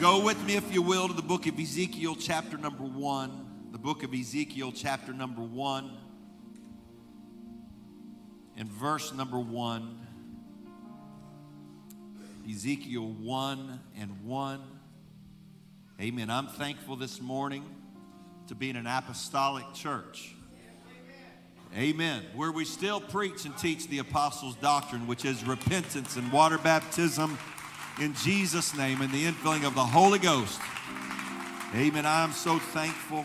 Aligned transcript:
Go 0.00 0.24
with 0.24 0.42
me, 0.44 0.56
if 0.56 0.74
you 0.74 0.82
will, 0.82 1.06
to 1.06 1.14
the 1.14 1.22
book 1.22 1.46
of 1.46 1.58
Ezekiel, 1.58 2.16
chapter 2.18 2.58
number 2.58 2.82
one. 2.82 3.46
The 3.70 3.78
book 3.78 4.02
of 4.02 4.12
Ezekiel, 4.12 4.72
chapter 4.74 5.12
number 5.12 5.40
one, 5.40 5.96
and 8.56 8.68
verse 8.68 9.14
number 9.14 9.38
one. 9.38 10.04
Ezekiel 12.50 13.08
1 13.08 13.80
and 13.98 14.24
1. 14.24 14.60
Amen. 16.00 16.28
I'm 16.28 16.48
thankful 16.48 16.96
this 16.96 17.20
morning 17.20 17.64
to 18.48 18.54
be 18.54 18.68
in 18.68 18.76
an 18.76 18.86
apostolic 18.86 19.64
church. 19.74 20.34
Amen. 21.74 22.22
Where 22.34 22.52
we 22.52 22.64
still 22.64 23.00
preach 23.00 23.44
and 23.46 23.56
teach 23.56 23.88
the 23.88 23.98
apostles' 23.98 24.56
doctrine, 24.56 25.06
which 25.06 25.24
is 25.24 25.44
repentance 25.44 26.16
and 26.16 26.30
water 26.32 26.58
baptism 26.58 27.38
in 28.00 28.14
Jesus' 28.14 28.76
name 28.76 29.00
and 29.00 29.12
the 29.12 29.24
infilling 29.24 29.66
of 29.66 29.74
the 29.74 29.84
Holy 29.84 30.18
Ghost. 30.18 30.60
Amen. 31.74 32.04
I'm 32.06 32.32
so 32.32 32.58
thankful 32.58 33.24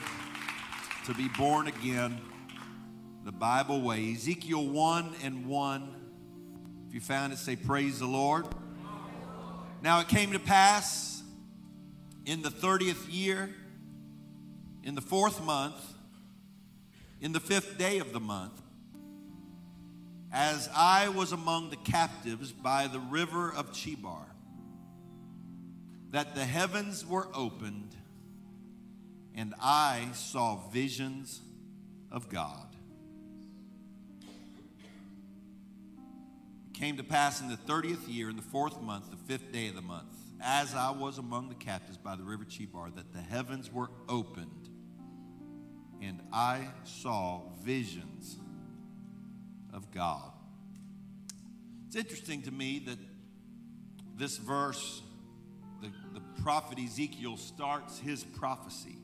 to 1.06 1.14
be 1.14 1.28
born 1.30 1.68
again 1.68 2.20
the 3.24 3.32
Bible 3.32 3.82
way. 3.82 4.14
Ezekiel 4.14 4.68
1 4.68 5.16
and 5.24 5.48
1. 5.48 5.96
If 6.88 6.94
you 6.94 7.02
found 7.02 7.34
it, 7.34 7.38
say, 7.38 7.56
Praise 7.56 8.00
the 8.00 8.06
Lord. 8.08 8.46
Now 9.82 10.02
it 10.02 10.08
came 10.08 10.34
to 10.34 10.40
pass 10.40 11.24
in 12.26 12.42
the 12.42 12.50
30th 12.50 13.12
year, 13.12 13.50
in 14.84 14.94
the 14.94 15.02
fourth 15.02 15.44
month, 15.44 15.76
in 17.22 17.32
the 17.32 17.40
fifth 17.40 17.78
day 17.78 17.98
of 17.98 18.14
the 18.14 18.20
month, 18.20 18.62
as 20.32 20.70
I 20.76 21.10
was 21.10 21.32
among 21.32 21.72
the 21.72 21.76
captives 21.78 22.52
by 22.52 22.88
the 22.88 23.00
river 23.00 23.52
of 23.52 23.72
Chebar, 23.74 24.29
that 26.12 26.36
the 26.36 26.46
heavens 26.46 27.06
were 27.06 27.28
opened 27.34 27.96
and 29.36 29.54
I 29.62 30.10
saw 30.14 30.70
visions 30.70 31.42
of 32.12 32.30
God. 32.30 32.68
It 36.70 36.78
came 36.78 36.98
to 36.98 37.04
pass 37.04 37.42
in 37.42 37.48
the 37.48 37.58
30th 37.58 38.08
year, 38.08 38.30
in 38.30 38.36
the 38.36 38.42
fourth 38.42 38.82
month, 38.82 39.12
the 39.12 39.18
fifth 39.18 39.52
day 39.52 39.68
of 39.68 39.76
the 39.76 39.82
month, 39.82 40.14
as 40.42 40.74
I 40.74 40.92
was 40.92 41.18
among 41.18 41.50
the 41.50 41.56
captives 41.56 41.98
by 41.98 42.16
the 42.16 42.24
river 42.24 42.44
Chebar, 42.46 42.94
that 42.96 43.14
the 43.14 43.22
heavens 43.22 43.72
were 43.72 43.90
opened 44.08 44.70
and 46.02 46.22
I 46.32 46.68
saw 46.86 47.42
visions 47.62 48.38
of 49.74 49.92
God. 49.92 50.32
It's 51.88 51.96
interesting 51.96 52.42
to 52.44 52.52
me 52.52 52.80
that 52.88 52.98
this 54.16 54.38
verse, 54.38 55.02
the, 56.20 56.42
prophet 56.42 56.80
Ezekiel 56.80 57.38
starts 57.38 58.00
his 58.00 58.24
prophecy 58.24 58.98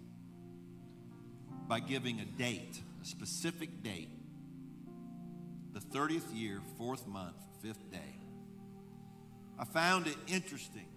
by 1.67 1.79
giving 1.79 2.19
a 2.19 2.25
date, 2.25 2.81
a 3.01 3.05
specific 3.05 3.83
date, 3.83 4.09
the 5.73 5.79
30th 5.79 6.33
year, 6.33 6.61
fourth 6.77 7.07
month, 7.07 7.35
fifth 7.61 7.91
day. 7.91 8.19
I 9.59 9.65
found 9.65 10.07
it 10.07 10.15
interesting. 10.27 10.87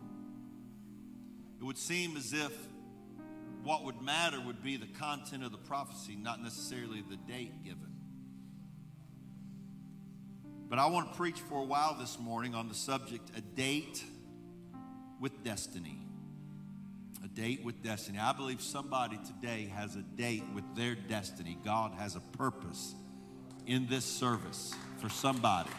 It 1.61 1.65
would 1.65 1.79
seem 1.79 2.17
as 2.17 2.33
if 2.33 2.53
what 3.65 3.85
would 3.85 4.01
matter 4.01 4.41
would 4.41 4.63
be 4.63 4.77
the 4.77 4.87
content 4.87 5.45
of 5.45 5.53
the 5.53 5.59
prophecy, 5.59 6.17
not 6.17 6.43
necessarily 6.43 7.03
the 7.09 7.17
date 7.17 7.65
given. 7.65 7.93
But 10.69 10.79
I 10.79 10.87
want 10.87 11.13
to 11.13 11.17
preach 11.17 11.41
for 11.41 11.61
a 11.61 11.65
while 11.65 11.97
this 11.99 12.19
morning 12.19 12.55
on 12.55 12.69
the 12.69 12.75
subject 12.75 13.31
a 13.37 13.41
date 13.41 14.05
with 15.21 15.43
destiny. 15.43 16.08
A 17.25 17.29
date 17.29 17.65
with 17.65 17.83
destiny. 17.83 18.19
I 18.19 18.33
believe 18.33 18.61
somebody 18.61 19.19
today 19.19 19.71
has 19.75 19.97
a 19.97 20.03
date 20.03 20.45
with 20.55 20.65
their 20.77 20.95
destiny. 20.95 21.59
God 21.65 21.93
has 21.99 22.17
a 22.17 22.21
purpose 22.21 22.95
in 23.67 23.87
this 23.89 24.05
service 24.05 24.75
for 24.99 25.09
somebody. 25.09 25.71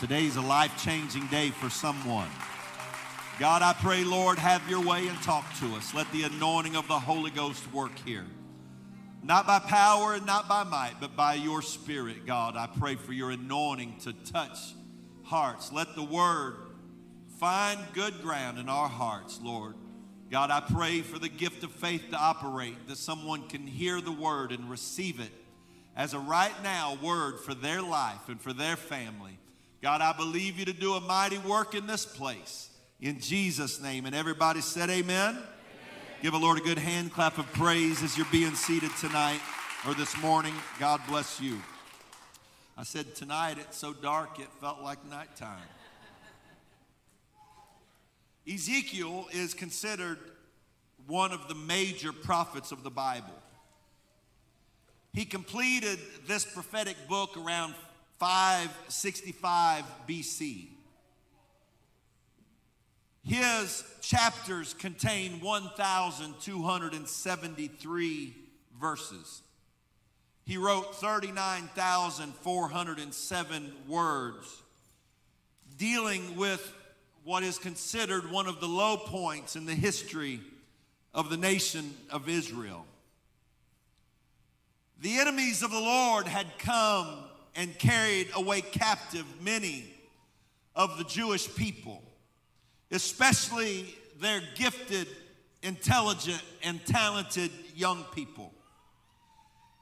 Today's 0.00 0.36
a 0.36 0.40
life 0.40 0.72
changing 0.82 1.26
day 1.28 1.50
for 1.50 1.70
someone. 1.70 2.28
God, 3.38 3.62
I 3.62 3.72
pray, 3.72 4.02
Lord, 4.02 4.38
have 4.38 4.68
your 4.68 4.84
way 4.84 5.06
and 5.06 5.16
talk 5.22 5.44
to 5.60 5.66
us. 5.76 5.94
Let 5.94 6.10
the 6.10 6.24
anointing 6.24 6.74
of 6.74 6.88
the 6.88 6.98
Holy 6.98 7.30
Ghost 7.30 7.72
work 7.72 7.96
here. 8.04 8.26
Not 9.22 9.46
by 9.46 9.60
power 9.60 10.14
and 10.14 10.26
not 10.26 10.48
by 10.48 10.64
might, 10.64 10.94
but 11.00 11.14
by 11.14 11.34
your 11.34 11.62
spirit, 11.62 12.26
God. 12.26 12.56
I 12.56 12.66
pray 12.66 12.96
for 12.96 13.12
your 13.12 13.30
anointing 13.30 13.98
to 14.00 14.12
touch 14.12 14.58
hearts. 15.22 15.72
Let 15.72 15.94
the 15.94 16.02
word 16.02 16.56
find 17.38 17.78
good 17.92 18.22
ground 18.22 18.58
in 18.58 18.68
our 18.68 18.88
hearts, 18.88 19.40
Lord. 19.42 19.74
God, 20.30 20.50
I 20.50 20.60
pray 20.60 21.00
for 21.00 21.18
the 21.18 21.28
gift 21.28 21.64
of 21.64 21.72
faith 21.72 22.10
to 22.10 22.16
operate, 22.16 22.86
that 22.88 22.98
someone 22.98 23.48
can 23.48 23.66
hear 23.66 24.00
the 24.00 24.12
word 24.12 24.52
and 24.52 24.68
receive 24.68 25.20
it 25.20 25.30
as 25.96 26.12
a 26.12 26.18
right 26.18 26.52
now 26.62 26.98
word 27.02 27.40
for 27.40 27.54
their 27.54 27.80
life 27.80 28.28
and 28.28 28.40
for 28.40 28.52
their 28.52 28.76
family. 28.76 29.38
God, 29.80 30.00
I 30.00 30.12
believe 30.12 30.58
you 30.58 30.64
to 30.66 30.72
do 30.72 30.94
a 30.94 31.00
mighty 31.00 31.38
work 31.38 31.74
in 31.74 31.86
this 31.86 32.04
place 32.04 32.68
in 33.00 33.20
Jesus' 33.20 33.80
name. 33.80 34.06
And 34.06 34.14
everybody 34.14 34.60
said, 34.60 34.90
Amen. 34.90 35.30
amen. 35.30 35.44
Give 36.22 36.34
a 36.34 36.38
Lord 36.38 36.58
a 36.58 36.62
good 36.62 36.78
hand 36.78 37.12
clap 37.12 37.38
of 37.38 37.50
praise 37.52 38.02
as 38.02 38.16
you're 38.16 38.26
being 38.30 38.54
seated 38.54 38.90
tonight 39.00 39.40
or 39.86 39.94
this 39.94 40.20
morning. 40.20 40.54
God 40.78 41.00
bless 41.08 41.40
you. 41.40 41.60
I 42.76 42.82
said, 42.82 43.14
Tonight 43.14 43.58
it's 43.58 43.78
so 43.78 43.92
dark 43.92 44.38
it 44.40 44.48
felt 44.60 44.82
like 44.82 45.04
nighttime. 45.08 45.62
Ezekiel 48.52 49.28
is 49.32 49.54
considered 49.54 50.18
one 51.06 51.30
of 51.32 51.48
the 51.48 51.54
major 51.54 52.12
prophets 52.12 52.72
of 52.72 52.82
the 52.82 52.90
Bible. 52.90 53.32
He 55.12 55.24
completed 55.24 56.00
this 56.26 56.44
prophetic 56.44 56.96
book 57.08 57.36
around 57.36 57.74
565 58.18 59.84
BC. 60.08 60.66
His 63.24 63.84
chapters 64.00 64.74
contain 64.74 65.40
1,273 65.40 68.36
verses. 68.80 69.42
He 70.44 70.56
wrote 70.56 70.94
39,407 70.94 73.72
words 73.86 74.62
dealing 75.76 76.36
with 76.36 76.72
what 77.28 77.42
is 77.42 77.58
considered 77.58 78.30
one 78.30 78.46
of 78.46 78.58
the 78.58 78.66
low 78.66 78.96
points 78.96 79.54
in 79.54 79.66
the 79.66 79.74
history 79.74 80.40
of 81.12 81.28
the 81.28 81.36
nation 81.36 81.94
of 82.08 82.26
Israel. 82.26 82.86
The 85.02 85.18
enemies 85.18 85.62
of 85.62 85.70
the 85.70 85.78
Lord 85.78 86.26
had 86.26 86.46
come 86.58 87.18
and 87.54 87.78
carried 87.78 88.28
away 88.34 88.62
captive 88.62 89.26
many 89.42 89.84
of 90.74 90.96
the 90.96 91.04
Jewish 91.04 91.54
people 91.54 92.02
especially 92.90 93.94
their 94.18 94.40
gifted, 94.54 95.06
intelligent, 95.62 96.42
and 96.62 96.82
talented 96.86 97.50
young 97.76 98.04
people. 98.14 98.50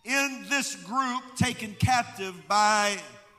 In 0.04 0.46
this 0.50 0.74
group 0.74 1.22
taken 1.36 1.76
captive 1.78 2.34
by 2.48 2.96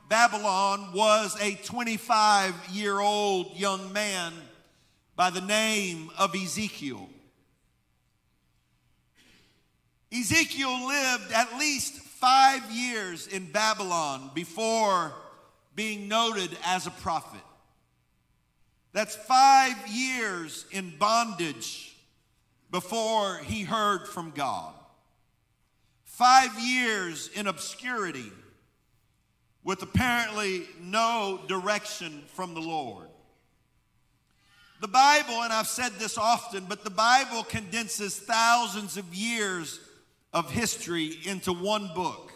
Babylon 0.10 0.94
was 0.94 1.36
a 1.42 1.56
25 1.56 2.54
year 2.72 3.00
old 3.00 3.56
young 3.58 3.92
man 3.92 4.34
by 5.16 5.30
the 5.30 5.42
name 5.42 6.10
of 6.18 6.34
Ezekiel. 6.34 7.10
Ezekiel 10.14 10.88
lived 10.88 11.32
at 11.34 11.58
least 11.60 11.94
five 11.94 12.72
years 12.72 13.28
in 13.28 13.52
Babylon 13.52 14.32
before 14.34 15.14
being 15.76 16.08
noted 16.08 16.58
as 16.66 16.88
a 16.88 16.92
prophet. 16.92 17.42
That's 18.94 19.16
five 19.16 19.76
years 19.90 20.66
in 20.72 20.98
bondage 20.98 21.96
before 22.72 23.40
he 23.40 23.64
heard 23.64 24.08
from 24.08 24.32
God. 24.32 24.74
Five 26.06 26.58
years 26.60 27.30
in 27.36 27.46
obscurity 27.48 28.32
with 29.68 29.84
apparently 29.84 30.64
no 30.82 31.42
direction 31.50 32.24
from 32.36 32.54
the 32.54 32.62
Lord. 32.62 33.10
The 34.80 34.88
Bible, 34.88 35.44
and 35.44 35.52
I've 35.52 35.68
said 35.68 35.92
this 36.00 36.18
often, 36.18 36.64
but 36.70 36.86
the 36.86 36.90
Bible 36.90 37.44
condenses 37.44 38.18
thousands 38.18 38.96
of 38.96 39.14
years 39.14 39.82
of 40.32 40.50
history 40.50 41.18
into 41.26 41.52
one 41.52 41.92
book. 41.94 42.32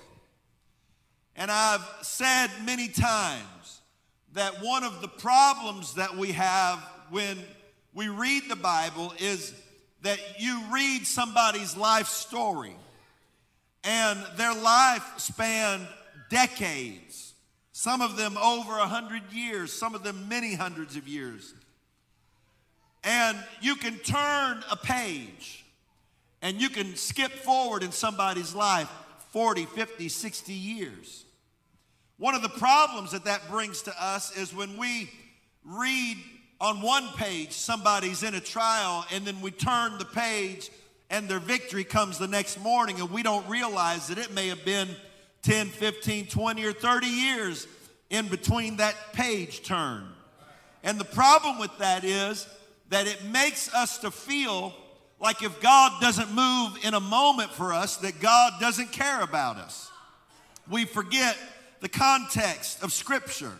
And 1.38 1.50
I've 1.50 1.88
said 2.02 2.50
many 2.66 2.90
times 2.90 3.80
that 4.34 4.62
one 4.62 4.84
of 4.84 5.00
the 5.02 5.08
problems 5.08 5.94
that 5.94 6.18
we 6.18 6.34
have 6.34 6.80
when 7.12 7.38
we 7.94 8.10
read 8.10 8.50
the 8.50 8.58
Bible 8.58 9.14
is 9.20 9.54
that 10.02 10.20
you 10.38 10.62
read 10.70 11.08
somebody's 11.08 11.78
life 11.78 12.08
story 12.08 12.76
and 13.86 14.20
their 14.36 14.54
life 14.54 15.06
spanned 15.16 15.88
decades, 16.32 17.34
some 17.74 18.02
of 18.02 18.18
them 18.18 18.38
over 18.38 18.72
a 18.80 18.88
hundred 18.88 19.22
years, 19.32 19.72
some 19.72 19.94
of 19.94 20.02
them 20.02 20.28
many 20.28 20.56
hundreds 20.56 20.96
of 20.96 21.08
years. 21.08 21.54
And 23.04 23.38
you 23.62 23.76
can 23.76 23.98
turn 23.98 24.64
a 24.72 24.78
page 24.78 25.66
and 26.42 26.60
you 26.60 26.70
can 26.70 26.96
skip 26.96 27.32
forward 27.32 27.84
in 27.84 27.92
somebody's 27.92 28.56
life 28.56 28.90
40, 29.32 29.66
50, 29.66 30.10
60 30.10 30.54
years. 30.54 31.26
One 32.18 32.34
of 32.36 32.42
the 32.42 32.50
problems 32.50 33.12
that 33.12 33.26
that 33.26 33.50
brings 33.50 33.82
to 33.84 34.04
us 34.04 34.36
is 34.38 34.54
when 34.54 34.78
we 34.78 35.10
read 35.66 36.18
on 36.60 36.82
one 36.82 37.08
page 37.18 37.52
somebody's 37.52 38.24
in 38.24 38.36
a 38.36 38.40
trial 38.40 39.06
and 39.12 39.26
then 39.26 39.42
we 39.42 39.52
turn 39.52 39.98
the 39.98 40.06
page 40.06 40.70
and 41.10 41.28
their 41.28 41.40
victory 41.40 41.84
comes 41.84 42.18
the 42.18 42.28
next 42.28 42.60
morning 42.60 43.00
and 43.00 43.10
we 43.12 43.24
don't 43.24 43.48
realize 43.50 44.08
that 44.08 44.18
it 44.18 44.32
may 44.34 44.48
have 44.48 44.64
been 44.64 44.88
10, 45.44 45.68
15, 45.68 46.28
20, 46.28 46.66
or 46.66 46.74
30 46.74 47.08
years 47.08 47.68
in 48.10 48.28
between 48.28 48.78
that 48.78 48.96
page 49.14 49.64
turn. 49.64 50.08
And 50.84 51.00
the 51.00 51.06
problem 51.06 51.60
with 51.60 51.76
that 51.80 52.04
is 52.04 52.48
that 52.90 53.08
it 53.08 53.24
makes 53.26 53.74
us 53.74 54.00
to 54.00 54.12
feel 54.12 54.74
like 55.20 55.44
if 55.44 55.62
God 55.62 56.02
doesn't 56.02 56.32
move 56.34 56.84
in 56.84 56.94
a 56.94 57.00
moment 57.00 57.52
for 57.52 57.74
us, 57.74 57.98
that 57.98 58.20
God 58.20 58.54
doesn't 58.60 58.92
care 58.92 59.22
about 59.22 59.58
us. 59.58 59.90
We 60.70 60.86
forget 60.86 61.38
the 61.80 61.90
context 61.90 62.84
of 62.84 62.92
Scripture. 62.92 63.52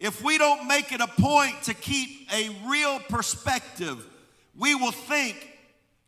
If 0.00 0.22
we 0.22 0.36
don't 0.36 0.66
make 0.66 0.92
it 0.92 1.00
a 1.00 1.06
point 1.06 1.62
to 1.62 1.74
keep 1.74 2.28
a 2.32 2.50
real 2.66 2.98
perspective, 3.08 4.04
we 4.58 4.74
will 4.74 4.92
think 4.92 5.48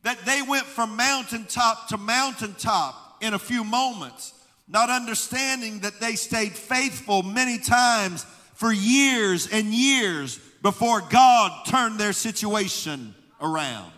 that 0.03 0.19
they 0.27 0.43
went 0.43 0.67
from 0.67 0.97
mountaintop 0.97 1.89
to 1.89 1.97
mountaintop 1.97 3.23
in 3.23 3.33
a 3.35 3.39
few 3.39 3.65
moments, 3.65 4.34
not 4.69 4.91
understanding 4.91 5.81
that 5.81 6.01
they 6.01 6.15
stayed 6.15 6.53
faithful 6.53 7.23
many 7.23 7.59
times 7.59 8.25
for 8.55 8.73
years 8.73 9.49
and 9.49 9.67
years 9.67 10.39
before 10.63 11.03
God 11.03 11.67
turned 11.67 11.99
their 11.99 12.13
situation 12.13 13.15
around. 13.41 13.93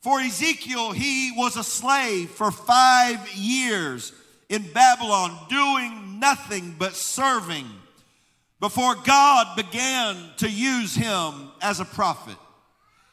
For 0.00 0.20
Ezekiel, 0.20 0.90
he 0.90 1.32
was 1.36 1.56
a 1.56 1.62
slave 1.62 2.30
for 2.30 2.50
five 2.50 3.32
years 3.34 4.12
in 4.48 4.62
Babylon, 4.72 5.38
doing 5.48 6.18
nothing 6.18 6.74
but 6.76 6.96
serving 6.96 7.66
before 8.58 8.96
God 8.96 9.56
began 9.56 10.16
to 10.38 10.50
use 10.50 10.94
him 10.94 11.50
as 11.60 11.78
a 11.78 11.84
prophet. 11.84 12.36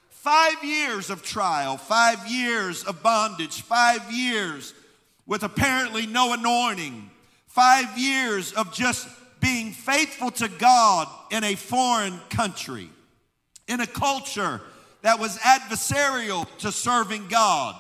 Five 0.10 0.64
years 0.64 1.10
of 1.10 1.24
trial, 1.24 1.78
five 1.78 2.28
years 2.28 2.84
of 2.84 3.02
bondage, 3.04 3.62
five 3.62 4.12
years 4.12 4.74
with 5.30 5.44
apparently 5.44 6.08
no 6.08 6.34
anointing, 6.34 7.08
five 7.46 7.98
years 7.98 8.52
of 8.52 8.74
just 8.74 9.08
being 9.40 9.72
faithful 9.72 10.32
to 10.32 10.50
God 10.50 11.08
in 11.32 11.44
a 11.44 11.54
foreign 11.54 12.20
country, 12.32 12.90
in 13.68 13.80
a 13.80 13.86
culture 13.86 14.60
that 15.04 15.20
was 15.20 15.38
adversarial 15.38 16.48
to 16.58 16.72
serving 16.72 17.28
God. 17.28 17.76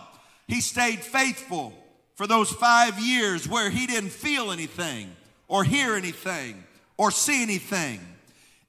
He 0.47 0.61
stayed 0.61 0.99
faithful 0.99 1.73
for 2.13 2.27
those 2.27 2.51
five 2.51 2.99
years 2.99 3.49
where 3.49 3.71
he 3.71 3.87
didn't 3.87 4.11
feel 4.11 4.51
anything 4.51 5.09
or 5.47 5.63
hear 5.63 5.95
anything 5.95 6.63
or 6.97 7.09
see 7.09 7.41
anything. 7.41 7.99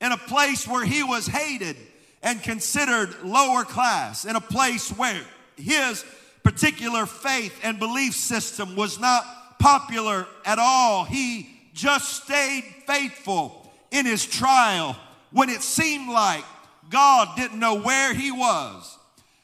In 0.00 0.10
a 0.10 0.16
place 0.16 0.66
where 0.66 0.86
he 0.86 1.02
was 1.02 1.26
hated 1.26 1.76
and 2.22 2.42
considered 2.42 3.14
lower 3.22 3.64
class, 3.64 4.24
in 4.24 4.36
a 4.36 4.40
place 4.40 4.88
where 4.88 5.20
his 5.56 6.02
particular 6.42 7.06
faith 7.06 7.58
and 7.62 7.78
belief 7.78 8.14
system 8.14 8.76
was 8.76 8.98
not 8.98 9.58
popular 9.58 10.26
at 10.44 10.58
all. 10.58 11.04
He 11.04 11.48
just 11.74 12.24
stayed 12.24 12.64
faithful 12.86 13.72
in 13.90 14.06
his 14.06 14.24
trial 14.24 14.96
when 15.32 15.48
it 15.48 15.62
seemed 15.62 16.08
like 16.08 16.44
God 16.88 17.36
didn't 17.36 17.60
know 17.60 17.76
where 17.76 18.12
he 18.14 18.32
was, 18.32 18.98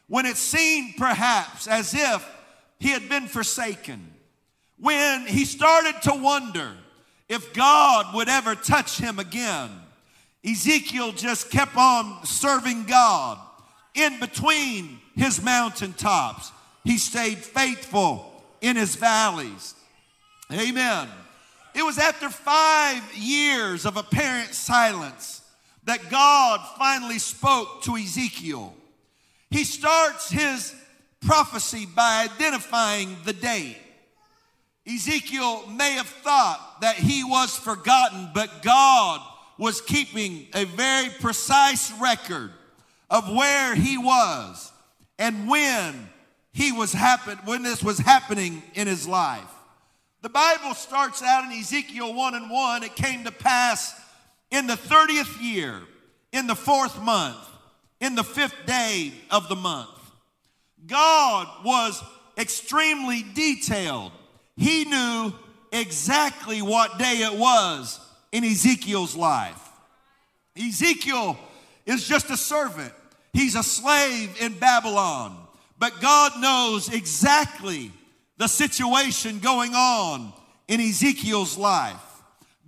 when 0.09 0.27
it 0.27 0.37
seemed 0.37 0.97
perhaps 0.97 1.69
as 1.69 1.95
if 1.95 2.29
he 2.79 2.91
had 2.91 3.09
been 3.09 3.27
forsaken, 3.27 4.13
when 4.79 5.27
he 5.27 5.45
started 5.45 5.95
to 6.03 6.15
wonder 6.15 6.73
if 7.29 7.55
God 7.55 8.15
would 8.15 8.29
ever 8.29 8.55
touch 8.55 8.99
him 8.99 9.19
again, 9.19 9.71
Ezekiel 10.45 11.13
just 11.13 11.51
kept 11.51 11.77
on 11.77 12.25
serving 12.25 12.85
God 12.85 13.39
in 13.95 14.21
between 14.21 15.01
his 15.17 15.43
mountaintops. 15.43 16.53
He 16.87 16.99
stayed 16.99 17.39
faithful 17.39 18.33
in 18.61 18.77
his 18.77 18.95
valleys. 18.95 19.75
Amen. 20.53 21.09
It 21.75 21.83
was 21.83 21.99
after 21.99 22.31
five 22.31 23.03
years 23.17 23.85
of 23.85 23.97
apparent 23.97 24.55
silence 24.55 25.43
that 25.83 26.11
God 26.11 26.61
finally 26.79 27.19
spoke 27.19 27.83
to 27.83 27.97
Ezekiel. 27.97 28.73
He 29.51 29.65
starts 29.65 30.31
his 30.31 30.77
prophecy 31.21 31.87
by 31.87 32.29
identifying 32.33 33.17
the 33.25 33.33
date. 33.33 33.79
Ezekiel 34.87 35.67
may 35.67 35.91
have 35.95 36.07
thought 36.07 36.81
that 36.83 36.95
he 36.95 37.25
was 37.25 37.57
forgotten, 37.57 38.31
but 38.33 38.63
God 38.63 39.21
was 39.59 39.81
keeping 39.81 40.47
a 40.55 40.65
very 40.65 41.09
precise 41.19 41.91
record 42.01 42.53
of 43.11 43.29
where 43.29 43.75
he 43.75 43.99
was 43.99 44.71
and 45.19 45.49
when 45.49 46.11
he 46.57 46.73
was 46.73 46.91
happen 46.91 47.39
when 47.45 47.63
this 47.63 47.83
was 47.83 47.99
happening 47.99 48.63
in 48.73 48.87
his 48.87 49.07
life. 49.07 49.45
The 50.23 50.31
Bible 50.31 50.73
starts 50.73 51.23
out 51.23 51.45
in 51.45 51.53
Ezekiel 51.53 52.15
1 52.15 52.35
and 52.35 52.51
1. 52.51 52.83
It 52.83 52.97
came 52.97 53.25
to 53.25 53.31
pass 53.31 53.95
in 54.51 54.67
the 54.67 54.73
30th 54.75 55.43
year, 55.43 55.83
in 56.33 56.47
the 56.47 56.55
fourth 56.55 56.99
month, 57.03 57.37
in 58.01 58.15
the 58.15 58.25
fifth 58.25 58.55
day 58.65 59.13
of 59.31 59.51
the 59.51 59.55
month. 59.55 59.91
God 60.87 61.47
was 61.63 62.03
extremely 62.39 63.23
detailed. 63.35 64.13
He 64.57 64.87
knew 64.87 65.35
exactly 65.73 66.63
what 66.63 66.99
day 66.99 67.19
it 67.19 67.39
was 67.39 68.01
in 68.33 68.45
Ezekiel's 68.45 69.15
life. 69.15 69.61
Ezekiel 70.57 71.39
is 71.85 72.09
just 72.09 72.31
a 72.31 72.37
servant, 72.39 72.95
he's 73.35 73.57
a 73.57 73.63
slave 73.63 74.41
in 74.41 74.59
Babylon. 74.59 75.46
But 75.79 76.01
God 76.01 76.41
knows 76.41 76.89
exactly 76.93 77.93
the 78.39 78.49
situation 78.49 79.39
going 79.39 79.75
on 79.75 80.33
in 80.69 80.81
Ezekiel's 80.81 81.57
life. 81.57 82.03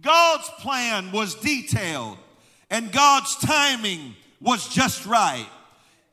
God's 0.01 0.49
plan 0.61 1.11
was 1.13 1.35
detailed 1.35 2.19
and 2.71 2.93
God's 2.93 3.35
timing 3.37 4.15
was 4.41 4.69
just 4.69 5.07
right. 5.07 5.49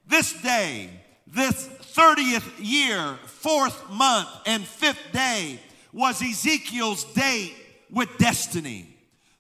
This 0.08 0.34
day, 0.42 0.90
this 1.28 1.68
30th 1.96 2.50
year, 2.60 3.18
fourth 3.26 3.90
month, 3.90 4.30
and 4.46 4.64
fifth 4.66 5.12
day 5.12 5.60
was 5.94 6.22
Ezekiel's 6.22 7.04
date 7.14 7.56
with 7.92 8.18
destiny. 8.18 8.96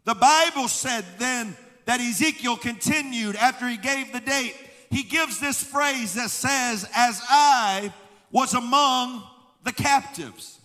The 0.05 0.15
Bible 0.15 0.67
said 0.67 1.05
then 1.17 1.55
that 1.85 1.99
Ezekiel 1.99 2.57
continued 2.57 3.35
after 3.35 3.67
he 3.67 3.77
gave 3.77 4.11
the 4.13 4.19
date. 4.19 4.55
He 4.89 5.03
gives 5.03 5.39
this 5.39 5.63
phrase 5.63 6.13
that 6.13 6.29
says, 6.29 6.87
As 6.95 7.21
I 7.29 7.93
was 8.31 8.53
among 8.53 9.23
the 9.63 9.71
captives. 9.71 10.59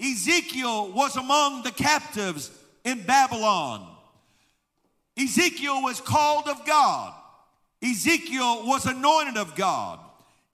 Ezekiel 0.00 0.92
was 0.92 1.16
among 1.16 1.62
the 1.62 1.70
captives 1.70 2.50
in 2.84 3.02
Babylon. 3.02 3.86
Ezekiel 5.16 5.82
was 5.82 6.00
called 6.00 6.48
of 6.48 6.66
God. 6.66 7.14
Ezekiel 7.82 8.66
was 8.66 8.86
anointed 8.86 9.36
of 9.36 9.54
God. 9.54 10.00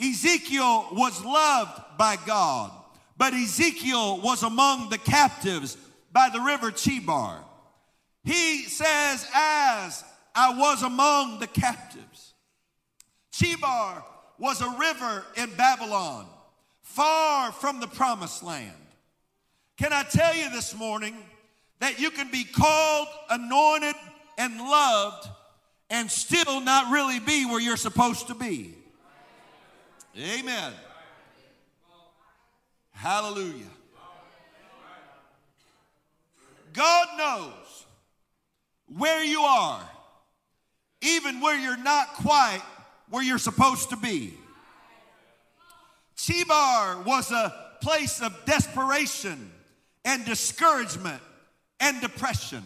Ezekiel 0.01 0.89
was 0.93 1.25
loved 1.25 1.81
by 1.99 2.17
God. 2.27 2.71
But 3.17 3.35
Ezekiel 3.35 4.21
was 4.21 4.43
among 4.43 4.91
the 4.91 4.99
captives 4.99 5.77
by 6.13 6.31
the 6.33 6.41
river 6.41 6.71
Chebar. 6.71 7.39
He 8.25 8.65
says, 8.65 9.27
As 9.35 10.05
I 10.35 10.59
was 10.59 10.83
among 10.83 11.39
the 11.39 11.47
captives. 11.47 12.10
Chebar 13.33 14.03
was 14.39 14.61
a 14.61 14.71
river 14.79 15.25
in 15.37 15.51
Babylon, 15.57 16.27
far 16.83 17.53
from 17.53 17.81
the 17.81 17.87
promised 17.87 18.43
land. 18.43 18.73
Can 19.77 19.93
I 19.93 20.03
tell 20.03 20.35
you 20.35 20.51
this 20.51 20.75
morning 20.75 21.17
that 21.81 21.99
you 21.99 22.11
can 22.11 22.31
be 22.31 22.45
called, 22.45 23.09
anointed, 23.31 23.95
and 24.39 24.59
loved 24.59 25.29
and 25.91 26.11
still 26.11 26.61
not 26.61 26.93
really 26.93 27.19
be 27.19 27.45
where 27.45 27.61
you're 27.61 27.77
supposed 27.77 28.29
to 28.29 28.35
be. 28.35 28.75
Amen. 30.17 30.73
Hallelujah. 32.93 33.65
God 36.73 37.09
knows 37.19 37.87
where 38.97 39.25
you 39.25 39.41
are, 39.41 39.81
even 41.01 41.41
where 41.41 41.59
you're 41.59 41.77
not 41.77 42.15
quite 42.15 42.63
where 43.11 43.23
you're 43.23 43.39
supposed 43.39 43.91
to 43.91 43.97
be. 43.97 44.35
Chebar 46.17 47.05
was 47.05 47.31
a 47.31 47.55
place 47.81 48.21
of 48.21 48.35
desperation 48.45 49.51
and 50.05 50.25
discouragement 50.25 51.21
and 51.81 52.01
depression. 52.01 52.63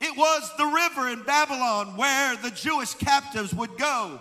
It 0.00 0.16
was 0.16 0.50
the 0.58 0.66
river 0.66 1.08
in 1.08 1.22
Babylon 1.22 1.96
where 1.96 2.36
the 2.36 2.50
Jewish 2.50 2.94
captives 2.94 3.54
would 3.54 3.78
go 3.78 4.20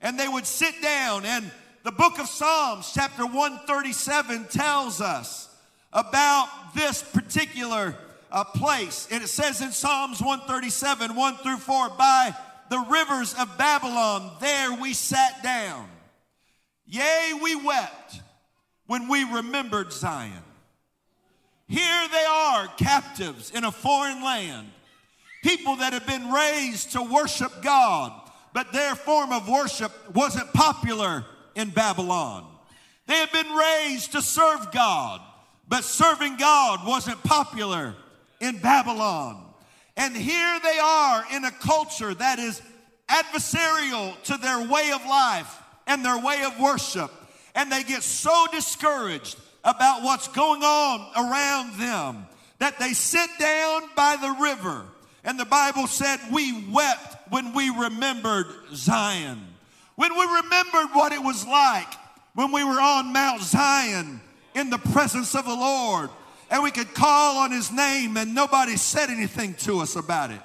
and 0.00 0.18
they 0.18 0.26
would 0.26 0.46
sit 0.46 0.80
down. 0.82 1.24
And 1.24 1.50
the 1.84 1.92
book 1.92 2.18
of 2.18 2.26
Psalms, 2.26 2.90
chapter 2.92 3.24
137, 3.24 4.46
tells 4.46 5.00
us 5.00 5.48
about 5.92 6.48
this 6.74 7.02
particular 7.02 7.94
uh, 8.30 8.44
place. 8.44 9.06
And 9.10 9.22
it 9.22 9.28
says 9.28 9.60
in 9.60 9.70
Psalms 9.70 10.20
137, 10.20 11.14
1 11.14 11.36
through 11.36 11.58
4, 11.58 11.90
by 11.90 12.34
the 12.70 12.78
rivers 12.78 13.34
of 13.34 13.58
Babylon, 13.58 14.30
there 14.40 14.72
we 14.74 14.94
sat 14.94 15.42
down. 15.42 15.88
Yea, 16.86 17.38
we 17.42 17.56
wept 17.56 18.20
when 18.86 19.08
we 19.08 19.24
remembered 19.24 19.92
Zion. 19.92 20.32
Here 21.68 22.08
they 22.10 22.24
are, 22.28 22.68
captives 22.76 23.50
in 23.50 23.64
a 23.64 23.72
foreign 23.72 24.22
land, 24.22 24.68
people 25.42 25.76
that 25.76 25.94
have 25.94 26.06
been 26.06 26.30
raised 26.30 26.92
to 26.92 27.02
worship 27.02 27.62
God, 27.62 28.12
but 28.52 28.72
their 28.72 28.94
form 28.94 29.32
of 29.32 29.48
worship 29.48 29.92
wasn't 30.14 30.52
popular 30.52 31.24
in 31.54 31.70
Babylon. 31.70 32.46
They 33.06 33.14
had 33.14 33.32
been 33.32 33.50
raised 33.52 34.12
to 34.12 34.22
serve 34.22 34.70
God, 34.72 35.20
but 35.66 35.84
serving 35.84 36.36
God 36.36 36.86
wasn't 36.86 37.22
popular 37.22 37.94
in 38.40 38.58
Babylon. 38.58 39.51
And 39.96 40.16
here 40.16 40.60
they 40.62 40.78
are 40.78 41.24
in 41.32 41.44
a 41.44 41.50
culture 41.50 42.14
that 42.14 42.38
is 42.38 42.60
adversarial 43.08 44.20
to 44.24 44.36
their 44.38 44.66
way 44.68 44.90
of 44.92 45.04
life 45.04 45.60
and 45.86 46.04
their 46.04 46.18
way 46.18 46.42
of 46.44 46.58
worship. 46.58 47.10
And 47.54 47.70
they 47.70 47.82
get 47.82 48.02
so 48.02 48.46
discouraged 48.52 49.38
about 49.64 50.02
what's 50.02 50.28
going 50.28 50.62
on 50.62 51.00
around 51.16 51.78
them 51.78 52.26
that 52.58 52.78
they 52.78 52.94
sit 52.94 53.28
down 53.38 53.82
by 53.94 54.16
the 54.16 54.36
river. 54.40 54.84
And 55.24 55.38
the 55.38 55.44
Bible 55.44 55.86
said, 55.86 56.18
We 56.32 56.66
wept 56.70 57.30
when 57.30 57.52
we 57.52 57.70
remembered 57.70 58.46
Zion. 58.74 59.40
When 59.96 60.16
we 60.16 60.24
remembered 60.24 60.94
what 60.94 61.12
it 61.12 61.22
was 61.22 61.46
like 61.46 61.92
when 62.34 62.52
we 62.52 62.64
were 62.64 62.80
on 62.80 63.12
Mount 63.12 63.42
Zion 63.42 64.20
in 64.54 64.70
the 64.70 64.78
presence 64.78 65.34
of 65.34 65.44
the 65.44 65.54
Lord 65.54 66.10
and 66.52 66.62
we 66.62 66.70
could 66.70 66.92
call 66.92 67.38
on 67.38 67.50
his 67.50 67.72
name 67.72 68.18
and 68.18 68.34
nobody 68.34 68.76
said 68.76 69.08
anything 69.08 69.54
to 69.54 69.80
us 69.80 69.96
about 69.96 70.30
it. 70.30 70.40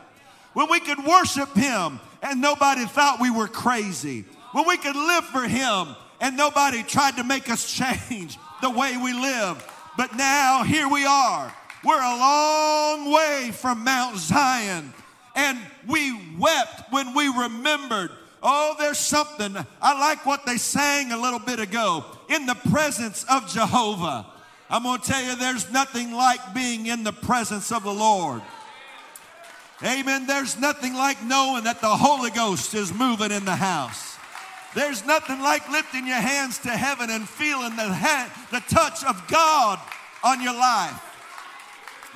When 0.54 0.72
we 0.72 0.80
could 0.80 1.04
worship 1.04 1.54
him 1.54 2.00
and 2.24 2.42
nobody 2.42 2.86
thought 2.86 3.20
we 3.20 3.30
were 3.30 3.50
crazy. 3.50 4.24
When 4.54 4.66
we 4.66 4.78
could 4.78 4.96
live 4.96 5.26
for 5.26 5.42
him 5.42 5.98
and 6.22 6.38
nobody 6.38 6.82
tried 6.82 7.18
to 7.18 7.26
make 7.26 7.50
us 7.50 7.70
change 8.10 8.40
the 8.62 8.70
way 8.70 8.96
we 8.96 9.12
live. 9.12 9.62
But 9.98 10.16
now 10.16 10.64
here 10.64 10.88
we 10.88 11.06
are. 11.06 11.54
We're 11.84 12.02
a 12.02 12.18
long 12.18 13.12
way 13.12 13.52
from 13.52 13.84
Mount 13.84 14.16
Zion. 14.16 14.94
And 15.36 15.60
we 15.88 16.18
wept 16.40 16.90
when 16.90 17.16
we 17.16 17.28
remembered. 17.28 18.12
Oh, 18.42 18.76
there's 18.80 18.98
something. 18.98 19.58
I 19.82 20.00
like 20.00 20.26
what 20.26 20.46
they 20.46 20.58
sang 20.58 21.12
a 21.12 21.18
little 21.18 21.40
bit 21.40 21.60
ago. 21.60 22.06
In 22.30 22.46
the 22.46 22.56
presence 22.56 23.26
of 23.30 23.50
Jehovah. 23.50 24.26
I'm 24.70 24.84
going 24.84 25.00
to 25.00 25.08
tell 25.08 25.24
you, 25.24 25.36
there's 25.36 25.72
nothing 25.72 26.12
like 26.12 26.54
being 26.54 26.88
in 26.88 27.04
the 27.04 27.14
presence 27.14 27.72
of 27.72 27.84
the 27.84 27.94
Lord. 27.94 28.42
Amen. 29.84 30.28
There's 30.28 30.60
nothing 30.60 30.94
like 30.94 31.24
knowing 31.24 31.64
that 31.66 31.82
the 31.82 31.88
Holy 31.88 32.32
Ghost 32.32 32.74
is 32.74 32.94
moving 32.94 33.32
in 33.32 33.46
the 33.46 33.56
house. 33.56 34.18
There's 34.76 35.06
nothing 35.06 35.40
like 35.40 35.70
lifting 35.70 36.06
your 36.06 36.18
hands 36.18 36.60
to 36.60 36.70
heaven 36.70 37.10
and 37.10 37.28
feeling 37.28 37.76
the, 37.76 37.84
hand, 37.84 38.32
the 38.52 38.60
touch 38.74 39.04
of 39.06 39.28
God 39.28 39.80
on 40.24 40.42
your 40.42 40.54
life. 40.54 41.04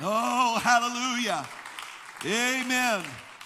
Oh, 0.00 0.58
hallelujah. 0.58 1.46
Amen. 2.24 3.04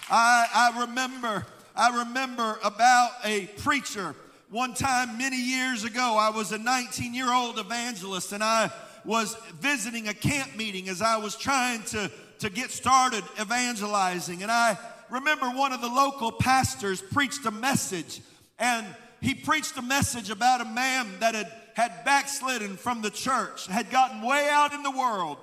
I, 0.09 0.47
I 0.53 0.81
remember, 0.81 1.45
I 1.75 1.99
remember 1.99 2.59
about 2.63 3.11
a 3.23 3.45
preacher 3.57 4.15
one 4.49 4.73
time 4.73 5.17
many 5.17 5.39
years 5.39 5.83
ago. 5.83 6.17
I 6.19 6.29
was 6.29 6.51
a 6.51 6.57
19 6.57 7.13
year 7.13 7.31
old 7.31 7.59
evangelist 7.59 8.33
and 8.33 8.43
I 8.43 8.71
was 9.07 9.35
visiting 9.59 10.09
a 10.09 10.13
camp 10.13 10.55
meeting 10.55 10.89
as 10.89 11.01
I 11.01 11.17
was 11.17 11.35
trying 11.35 11.81
to, 11.85 12.11
to 12.39 12.49
get 12.49 12.69
started 12.69 13.23
evangelizing. 13.41 14.43
And 14.43 14.51
I 14.51 14.77
remember 15.09 15.47
one 15.47 15.71
of 15.71 15.81
the 15.81 15.87
local 15.87 16.31
pastors 16.31 17.01
preached 17.01 17.45
a 17.45 17.51
message, 17.51 18.21
and 18.59 18.85
he 19.21 19.33
preached 19.33 19.77
a 19.77 19.81
message 19.81 20.29
about 20.29 20.61
a 20.61 20.65
man 20.65 21.07
that 21.21 21.33
had, 21.33 21.51
had 21.73 22.03
backslidden 22.03 22.75
from 22.75 23.01
the 23.01 23.09
church, 23.09 23.65
had 23.67 23.89
gotten 23.89 24.21
way 24.21 24.49
out 24.51 24.73
in 24.73 24.83
the 24.83 24.91
world, 24.91 25.37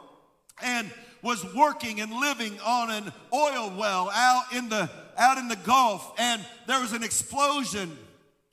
and 0.62 0.88
was 1.22 1.42
working 1.54 2.02
and 2.02 2.12
living 2.12 2.60
on 2.60 2.90
an 2.90 3.12
oil 3.32 3.72
well 3.76 4.10
out 4.12 4.52
in 4.52 4.68
the 4.68 4.90
out 5.16 5.38
in 5.38 5.48
the 5.48 5.56
Gulf, 5.56 6.12
and 6.18 6.44
there 6.66 6.80
was 6.80 6.92
an 6.92 7.04
explosion 7.04 7.96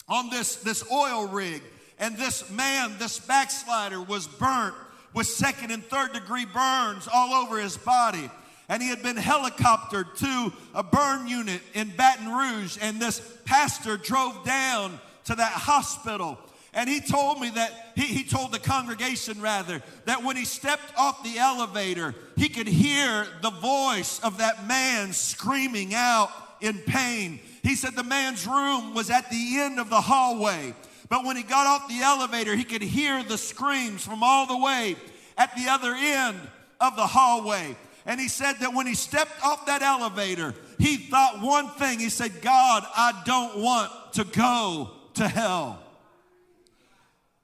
on 0.08 0.30
this, 0.30 0.58
this 0.58 0.89
oil 0.91 1.27
rig. 1.27 1.62
And 1.98 2.18
this 2.18 2.50
man, 2.51 2.96
this 3.00 3.20
backslider, 3.20 4.01
was 4.01 4.27
burnt 4.27 4.75
with 5.13 5.27
second 5.27 5.72
and 5.72 5.84
third 5.84 6.13
degree 6.13 6.46
burns 6.46 7.08
all 7.12 7.34
over 7.34 7.60
his 7.60 7.77
body. 7.77 8.30
And 8.70 8.82
he 8.82 8.89
had 8.89 9.03
been 9.03 9.18
helicoptered 9.18 10.15
to 10.20 10.53
a 10.74 10.82
burn 10.82 11.27
unit 11.27 11.62
in 11.74 11.89
Baton 11.98 12.32
Rouge. 12.32 12.77
And 12.82 13.00
this 13.01 13.22
pastor 13.44 13.98
drove 13.98 14.46
down 14.46 15.00
to 15.25 15.36
that 15.36 15.51
hospital. 15.51 16.38
And 16.74 16.89
he 16.89 17.01
told 17.01 17.41
me 17.41 17.50
that, 17.50 17.91
he, 17.96 18.03
he 18.03 18.24
told 18.24 18.53
the 18.53 18.60
congregation 18.60 19.41
rather, 19.41 19.84
that 20.06 20.24
when 20.24 20.38
he 20.38 20.46
stepped 20.46 20.98
off 20.98 21.22
the 21.22 21.38
elevator, 21.38 22.15
he 22.38 22.48
could 22.48 22.68
hear 22.68 23.27
the 23.41 23.50
voice 23.50 24.22
of 24.24 24.38
that 24.38 24.65
man 24.68 25.12
screaming 25.12 25.94
out 25.94 26.32
in 26.62 26.77
pain. 26.77 27.41
He 27.63 27.75
said 27.75 27.96
the 27.96 28.03
man's 28.03 28.48
room 28.48 28.94
was 28.94 29.10
at 29.10 29.30
the 29.30 29.60
end 29.60 29.80
of 29.80 29.89
the 29.89 30.00
hallway. 30.00 30.74
But 31.12 31.25
when 31.25 31.36
he 31.36 31.44
got 31.44 31.68
off 31.68 31.89
the 31.89 32.00
elevator, 32.00 32.56
he 32.56 32.63
could 32.63 32.82
hear 32.82 33.22
the 33.22 33.38
screams 33.38 34.01
from 34.01 34.24
all 34.24 34.48
the 34.48 34.56
way 34.56 34.96
at 35.38 35.53
the 35.58 35.68
other 35.68 35.94
end 35.94 36.39
of 36.80 36.96
the 36.96 37.06
hallway. 37.06 37.75
And 38.06 38.18
he 38.18 38.30
said 38.30 38.53
that 38.62 38.74
when 38.74 38.88
he 38.88 38.96
stepped 38.96 39.44
off 39.44 39.65
that 39.65 39.82
elevator, 39.82 40.56
he 40.80 40.96
thought 40.96 41.41
one 41.41 41.68
thing. 41.72 42.00
He 42.00 42.08
said, 42.08 42.41
God, 42.41 42.86
I 42.96 43.24
don't 43.25 43.58
want 43.58 43.91
to 44.13 44.24
go 44.24 44.91
to 45.15 45.27
hell. 45.27 45.84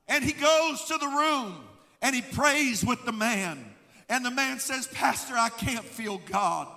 And 0.08 0.24
he 0.24 0.32
goes 0.32 0.86
to 0.86 0.98
the 0.98 1.08
room 1.08 1.58
and 2.02 2.16
he 2.16 2.22
prays 2.22 2.86
with 2.86 3.04
the 3.04 3.12
man. 3.12 3.66
And 4.08 4.24
the 4.24 4.32
man 4.32 4.60
says, 4.60 4.88
Pastor, 4.88 5.34
I 5.36 5.50
can't 5.50 5.84
feel 5.84 6.20
God. 6.20 6.70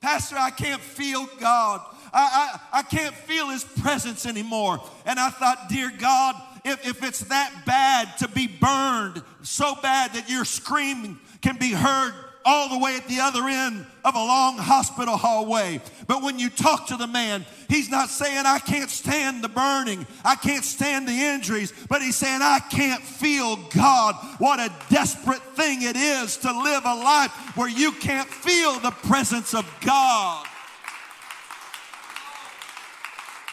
Pastor, 0.00 0.36
I 0.38 0.48
can't 0.48 0.80
feel 0.80 1.28
God. 1.38 1.82
I, 2.12 2.58
I, 2.72 2.78
I 2.78 2.82
can't 2.82 3.14
feel 3.14 3.48
his 3.48 3.64
presence 3.64 4.26
anymore. 4.26 4.80
And 5.06 5.18
I 5.18 5.30
thought, 5.30 5.68
dear 5.68 5.92
God, 5.98 6.34
if, 6.64 6.86
if 6.86 7.02
it's 7.02 7.20
that 7.20 7.52
bad 7.66 8.16
to 8.18 8.28
be 8.28 8.46
burned, 8.46 9.22
so 9.42 9.74
bad 9.82 10.12
that 10.14 10.28
your 10.28 10.44
screaming 10.44 11.18
can 11.40 11.56
be 11.56 11.72
heard 11.72 12.12
all 12.44 12.70
the 12.70 12.78
way 12.78 12.96
at 12.96 13.06
the 13.08 13.20
other 13.20 13.46
end 13.46 13.84
of 14.06 14.14
a 14.14 14.18
long 14.18 14.56
hospital 14.56 15.18
hallway. 15.18 15.82
But 16.06 16.22
when 16.22 16.38
you 16.38 16.48
talk 16.48 16.86
to 16.86 16.96
the 16.96 17.06
man, 17.06 17.44
he's 17.68 17.90
not 17.90 18.08
saying, 18.08 18.44
I 18.46 18.58
can't 18.58 18.88
stand 18.88 19.44
the 19.44 19.50
burning, 19.50 20.06
I 20.24 20.34
can't 20.34 20.64
stand 20.64 21.06
the 21.06 21.12
injuries, 21.12 21.74
but 21.90 22.00
he's 22.00 22.16
saying, 22.16 22.40
I 22.42 22.60
can't 22.70 23.02
feel 23.02 23.56
God. 23.74 24.14
What 24.38 24.60
a 24.60 24.72
desperate 24.88 25.42
thing 25.56 25.82
it 25.82 25.96
is 25.96 26.38
to 26.38 26.50
live 26.50 26.86
a 26.86 26.94
life 26.94 27.30
where 27.54 27.68
you 27.68 27.92
can't 27.92 28.28
feel 28.28 28.78
the 28.78 28.92
presence 28.92 29.52
of 29.52 29.70
God. 29.82 30.46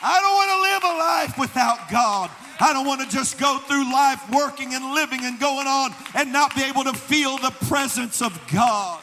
I 0.08 0.22
don't 0.22 0.36
want 0.36 0.52
to 0.52 0.62
live 0.62 0.84
a 0.84 1.00
life 1.00 1.40
without 1.40 1.90
God. 1.90 2.30
I 2.60 2.74
don't 2.74 2.86
want 2.86 3.02
to 3.02 3.08
just 3.10 3.40
go 3.40 3.58
through 3.58 3.92
life 3.92 4.22
working 4.32 4.76
and 4.76 4.94
living 4.94 5.22
and 5.24 5.40
going 5.40 5.66
on 5.66 5.96
and 6.14 6.32
not 6.32 6.56
be 6.56 6.62
able 6.62 6.84
to 6.84 6.94
feel 6.94 7.38
the 7.38 7.50
presence 7.68 8.22
of 8.22 8.40
God. 8.54 9.02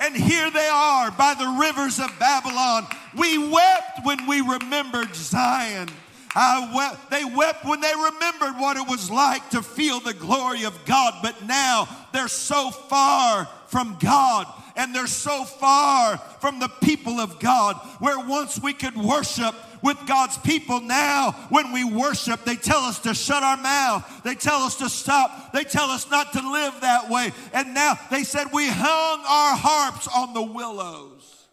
And 0.00 0.16
here 0.16 0.50
they 0.50 0.68
are 0.72 1.10
by 1.10 1.34
the 1.34 1.58
rivers 1.60 1.98
of 2.00 2.10
Babylon. 2.18 2.86
We 3.14 3.36
wept 3.36 4.00
when 4.04 4.26
we 4.26 4.40
remembered 4.40 5.14
Zion. 5.14 5.90
Wept, 6.34 7.10
they 7.10 7.26
wept 7.26 7.66
when 7.66 7.82
they 7.82 7.92
remembered 7.94 8.58
what 8.58 8.78
it 8.78 8.88
was 8.88 9.10
like 9.10 9.50
to 9.50 9.62
feel 9.62 10.00
the 10.00 10.14
glory 10.14 10.64
of 10.64 10.82
God, 10.86 11.14
but 11.22 11.44
now 11.44 11.86
they're 12.14 12.26
so 12.26 12.70
far 12.70 13.46
from 13.66 13.98
God 14.00 14.46
and 14.76 14.94
they're 14.94 15.06
so 15.06 15.44
far 15.44 16.18
from 16.18 16.58
the 16.58 16.68
people 16.68 17.20
of 17.20 17.38
God 17.38 17.76
where 17.98 18.18
once 18.18 18.60
we 18.62 18.72
could 18.72 18.96
worship 18.96 19.54
with 19.82 19.98
God's 20.06 20.38
people 20.38 20.80
now 20.80 21.32
when 21.50 21.72
we 21.72 21.84
worship. 21.84 22.44
They 22.44 22.56
tell 22.56 22.80
us 22.80 23.00
to 23.00 23.14
shut 23.14 23.42
our 23.42 23.56
mouth. 23.56 24.22
They 24.24 24.34
tell 24.34 24.62
us 24.62 24.76
to 24.76 24.88
stop. 24.88 25.52
They 25.52 25.64
tell 25.64 25.90
us 25.90 26.10
not 26.10 26.32
to 26.34 26.52
live 26.52 26.80
that 26.80 27.10
way. 27.10 27.32
And 27.52 27.74
now 27.74 27.98
they 28.10 28.24
said 28.24 28.48
we 28.52 28.68
hung 28.68 29.20
our 29.20 29.56
harps 29.56 30.08
on 30.08 30.32
the 30.32 30.42
willows. 30.42 31.48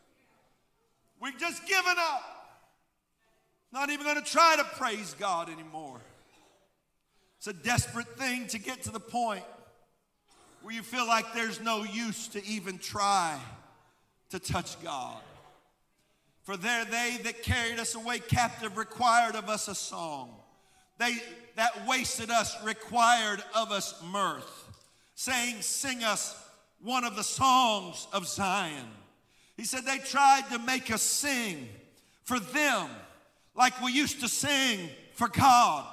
We've 1.20 1.38
just 1.38 1.66
given 1.68 1.96
up. 1.98 2.24
Not 3.72 3.90
even 3.90 4.06
going 4.06 4.24
to 4.24 4.32
try 4.32 4.56
to 4.58 4.64
praise 4.64 5.16
God 5.20 5.50
anymore. 5.50 6.02
It's 7.38 7.48
a 7.48 7.54
desperate 7.54 8.18
thing 8.18 8.48
to 8.48 8.60
get 8.60 8.84
to 8.84 8.92
the 8.92 9.00
point 9.00 9.44
where 10.62 10.74
you 10.74 10.82
feel 10.82 11.08
like 11.08 11.34
there's 11.34 11.62
no 11.62 11.84
use 11.84 12.28
to 12.30 12.46
even 12.46 12.78
try 12.78 13.39
to 14.30 14.39
touch 14.39 14.82
God. 14.84 15.22
For 16.44 16.58
there 16.58 16.86
they 16.86 17.18
that 17.24 17.44
carried 17.44 17.80
us 17.80 17.96
away 17.96 18.20
captive 18.20 18.78
required 18.78 19.36
of 19.36 19.50
us 19.50 19.68
a 19.68 19.75
song. 19.75 20.36
they, 20.98 21.16
that 21.56 21.88
wasted 21.88 22.32
us 22.32 22.56
required 22.63 23.44
of 23.56 23.72
us 23.72 24.01
mirth, 24.04 24.68
saying, 25.16 25.62
Sing 25.62 26.04
us 26.04 26.36
one 26.82 27.04
of 27.04 27.16
the 27.16 27.24
songs 27.24 28.08
of 28.13 28.28
Zion. 28.28 28.88
He 29.58 29.66
said, 29.66 29.86
They 29.86 29.98
tried 29.98 30.44
to 30.51 30.60
make 30.60 30.92
us 30.92 31.01
sing 31.01 31.68
for 32.24 32.39
them 32.39 32.89
like 33.56 33.82
we 33.82 33.92
used 33.92 34.22
to 34.22 34.28
sing 34.28 34.89
for 35.13 35.28
God. 35.28 35.86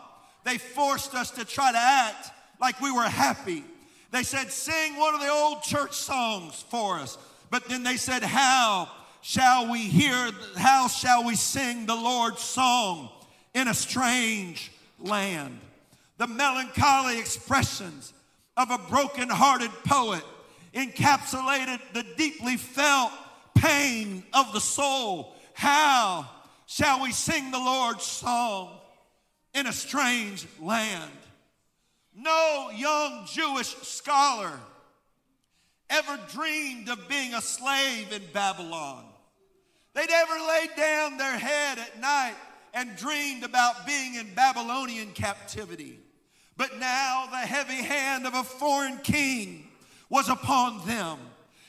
They 0.45 0.59
forced 0.59 1.15
us 1.15 1.33
to 1.33 1.45
try 1.45 1.73
to 1.73 1.79
act 1.79 2.31
like 2.61 2.81
we 2.81 2.93
were 2.93 3.03
happy. 3.03 3.65
They 4.11 4.23
said, 4.23 4.51
Sing 4.51 4.97
one 4.97 5.15
of 5.15 5.21
the 5.21 5.31
old 5.31 5.63
church 5.63 5.95
songs 5.95 6.65
for 6.69 6.99
us. 6.99 7.19
But 7.51 7.69
then 7.69 7.83
they 7.83 7.97
said, 7.97 8.23
How 8.23 8.89
shall 9.21 9.71
we 9.71 9.81
hear, 9.81 10.31
how 10.57 10.89
shall 10.89 11.25
we 11.25 11.35
sing 11.35 11.87
the 11.87 11.95
Lord's 11.95 12.43
song 12.43 13.11
in 13.55 13.69
a 13.69 13.75
strange 13.75 14.71
land? 15.01 15.59
The 16.19 16.27
melancholy 16.27 17.19
expressions 17.19 18.13
of 18.57 18.71
a 18.71 18.79
broken-hearted 18.79 19.71
poet 19.85 20.23
encapsulated 20.75 21.81
the 21.93 22.05
deeply 22.17 22.57
felt 22.57 23.13
pain 23.55 24.23
of 24.33 24.53
the 24.53 24.61
soul. 24.61 25.35
How 25.55 26.29
shall 26.67 27.03
we 27.03 27.13
sing 27.13 27.51
the 27.51 27.59
Lord's 27.59 28.05
song 28.05 28.79
in 29.55 29.67
a 29.67 29.73
strange 29.73 30.47
land? 30.61 31.13
No 32.17 32.71
young 32.75 33.27
Jewish 33.27 33.69
scholar 33.69 34.51
ever 35.91 36.19
dreamed 36.33 36.89
of 36.89 37.09
being 37.09 37.35
a 37.35 37.43
slave 37.43 38.11
in 38.11 38.23
Babylon. 38.33 39.05
They 39.93 40.07
never 40.07 40.35
laid 40.49 40.71
down 40.77 41.19
their 41.19 41.39
head 41.39 41.79
at 41.79 42.01
night 42.01 42.35
and 42.73 42.97
dreamed 42.97 43.45
about 43.45 43.87
being 43.87 44.15
in 44.15 44.35
Babylonian 44.35 45.13
captivity. 45.13 45.99
But 46.57 46.79
now 46.79 47.29
the 47.31 47.37
heavy 47.37 47.83
hand 47.83 48.27
of 48.27 48.35
a 48.35 48.43
foreign 48.43 48.99
king 48.99 49.69
was 50.09 50.29
upon 50.29 50.87
them. 50.87 51.19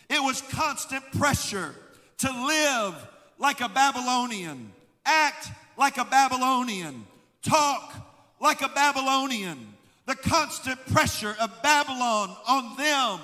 It 0.10 0.22
was 0.22 0.42
constant 0.42 1.04
pressure 1.12 1.75
to 2.20 2.32
live 2.32 2.96
like 3.38 3.60
a 3.60 3.70
Babylonian, 3.70 4.72
act 5.06 5.50
like 5.77 5.98
a 5.98 6.06
Babylonian, 6.06 7.06
talk 7.42 7.94
like 8.39 8.62
a 8.62 8.70
Babylonian. 8.70 9.74
The 10.08 10.16
constant 10.16 10.84
pressure 10.88 11.36
of 11.40 11.62
Babylon 11.62 12.36
on 12.48 12.78
them 12.78 13.20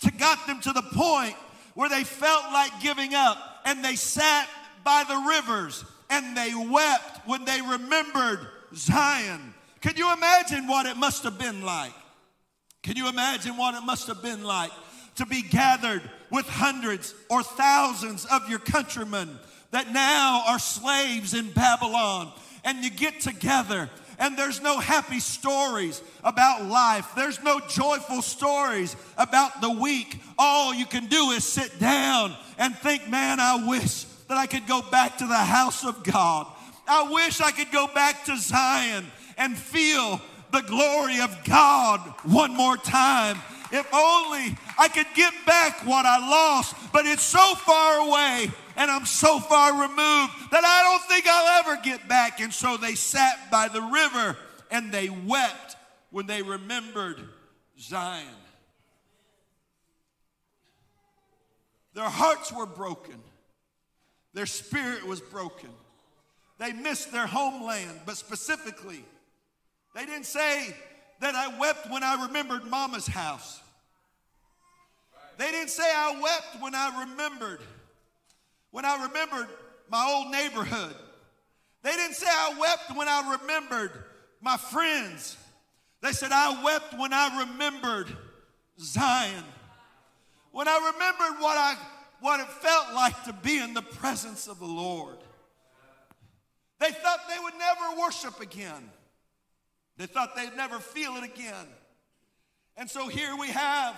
to 0.00 0.10
got 0.10 0.46
them 0.46 0.60
to 0.62 0.72
the 0.72 0.82
point 0.82 1.36
where 1.74 1.90
they 1.90 2.04
felt 2.04 2.44
like 2.52 2.80
giving 2.80 3.14
up 3.14 3.38
and 3.66 3.84
they 3.84 3.96
sat 3.96 4.48
by 4.82 5.04
the 5.06 5.16
rivers 5.28 5.84
and 6.08 6.34
they 6.34 6.54
wept 6.54 7.26
when 7.26 7.44
they 7.44 7.60
remembered 7.60 8.40
Zion. 8.74 9.52
Can 9.82 9.96
you 9.96 10.10
imagine 10.12 10.66
what 10.66 10.86
it 10.86 10.96
must 10.96 11.22
have 11.24 11.38
been 11.38 11.62
like? 11.62 11.92
Can 12.82 12.96
you 12.96 13.08
imagine 13.08 13.58
what 13.58 13.74
it 13.74 13.84
must 13.84 14.06
have 14.08 14.22
been 14.22 14.42
like 14.42 14.72
to 15.16 15.26
be 15.26 15.42
gathered 15.42 16.02
with 16.30 16.48
hundreds 16.48 17.14
or 17.28 17.42
thousands 17.42 18.24
of 18.24 18.48
your 18.48 18.58
countrymen 18.58 19.38
that 19.70 19.92
now 19.92 20.44
are 20.48 20.58
slaves 20.58 21.34
in 21.34 21.50
Babylon 21.50 22.32
and 22.64 22.82
you 22.82 22.90
get 22.90 23.20
together 23.20 23.90
and 24.22 24.38
there's 24.38 24.62
no 24.62 24.78
happy 24.78 25.18
stories 25.18 26.00
about 26.22 26.64
life. 26.64 27.10
There's 27.16 27.42
no 27.42 27.58
joyful 27.58 28.22
stories 28.22 28.94
about 29.18 29.60
the 29.60 29.70
week. 29.70 30.16
All 30.38 30.72
you 30.72 30.86
can 30.86 31.06
do 31.06 31.32
is 31.32 31.44
sit 31.44 31.80
down 31.80 32.36
and 32.56 32.72
think, 32.76 33.08
man, 33.08 33.40
I 33.40 33.66
wish 33.66 34.04
that 34.28 34.38
I 34.38 34.46
could 34.46 34.68
go 34.68 34.80
back 34.80 35.18
to 35.18 35.26
the 35.26 35.34
house 35.34 35.84
of 35.84 36.04
God. 36.04 36.46
I 36.86 37.10
wish 37.10 37.40
I 37.40 37.50
could 37.50 37.72
go 37.72 37.88
back 37.88 38.24
to 38.26 38.36
Zion 38.36 39.06
and 39.36 39.58
feel 39.58 40.20
the 40.52 40.62
glory 40.62 41.20
of 41.20 41.36
God 41.42 41.98
one 42.22 42.54
more 42.54 42.76
time. 42.76 43.38
If 43.72 43.92
only 43.92 44.56
I 44.78 44.86
could 44.86 45.08
get 45.16 45.32
back 45.46 45.84
what 45.84 46.06
I 46.06 46.18
lost, 46.18 46.76
but 46.92 47.06
it's 47.06 47.24
so 47.24 47.56
far 47.56 48.06
away 48.06 48.52
and 48.76 48.90
I'm 48.90 49.06
so 49.06 49.38
far 49.38 49.72
removed 49.72 50.32
that 50.50 50.64
I 50.64 50.82
don't 50.82 51.02
think 51.08 51.26
I'll 51.26 51.60
ever 51.60 51.82
get 51.82 52.08
back. 52.08 52.40
And 52.40 52.52
so 52.52 52.76
they 52.76 52.94
sat 52.94 53.50
by 53.50 53.68
the 53.68 53.82
river 53.82 54.36
and 54.70 54.92
they 54.92 55.08
wept 55.08 55.76
when 56.10 56.26
they 56.26 56.42
remembered 56.42 57.20
Zion. 57.78 58.26
Their 61.94 62.08
hearts 62.08 62.52
were 62.52 62.66
broken, 62.66 63.20
their 64.34 64.46
spirit 64.46 65.06
was 65.06 65.20
broken. 65.20 65.70
They 66.58 66.72
missed 66.72 67.10
their 67.10 67.26
homeland, 67.26 68.02
but 68.06 68.16
specifically, 68.16 69.04
they 69.96 70.06
didn't 70.06 70.26
say 70.26 70.76
that 71.20 71.34
I 71.34 71.58
wept 71.58 71.90
when 71.90 72.04
I 72.04 72.26
remembered 72.26 72.64
mama's 72.64 73.06
house. 73.06 73.60
They 75.38 75.50
didn't 75.50 75.70
say 75.70 75.82
I 75.82 76.20
wept 76.20 76.62
when 76.62 76.74
I 76.74 77.04
remembered 77.04 77.60
when 78.72 78.84
I 78.84 79.06
remembered 79.06 79.46
my 79.88 80.04
old 80.12 80.32
neighborhood. 80.32 80.96
They 81.82 81.92
didn't 81.92 82.14
say 82.14 82.26
I 82.28 82.54
wept 82.58 82.96
when 82.96 83.06
I 83.08 83.36
remembered 83.40 83.92
my 84.40 84.56
friends. 84.56 85.36
They 86.00 86.12
said 86.12 86.32
I 86.32 86.62
wept 86.64 86.98
when 86.98 87.12
I 87.12 87.46
remembered 87.46 88.08
Zion. 88.80 89.44
When 90.50 90.66
I 90.66 90.92
remembered 90.92 91.40
what 91.40 91.56
I 91.56 91.76
what 92.20 92.38
it 92.38 92.46
felt 92.46 92.94
like 92.94 93.24
to 93.24 93.32
be 93.32 93.58
in 93.58 93.74
the 93.74 93.82
presence 93.82 94.46
of 94.46 94.60
the 94.60 94.64
Lord. 94.64 95.16
They 96.78 96.90
thought 96.90 97.18
they 97.28 97.38
would 97.42 97.54
never 97.58 98.00
worship 98.00 98.40
again. 98.40 98.90
They 99.96 100.06
thought 100.06 100.36
they'd 100.36 100.56
never 100.56 100.78
feel 100.78 101.16
it 101.16 101.24
again. 101.24 101.66
And 102.76 102.88
so 102.88 103.08
here 103.08 103.36
we 103.36 103.48
have 103.48 103.96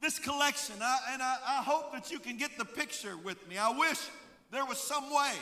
this 0.00 0.18
collection. 0.18 0.76
I, 0.80 0.98
and 1.12 1.22
I, 1.22 1.36
I 1.46 1.62
hope 1.62 1.92
that 1.92 2.10
you 2.10 2.18
can 2.18 2.36
get 2.36 2.56
the 2.58 2.64
picture 2.64 3.16
with 3.16 3.48
me. 3.48 3.58
I 3.58 3.70
wish 3.76 3.98
there 4.50 4.64
was 4.64 4.78
some 4.78 5.04
way 5.04 5.32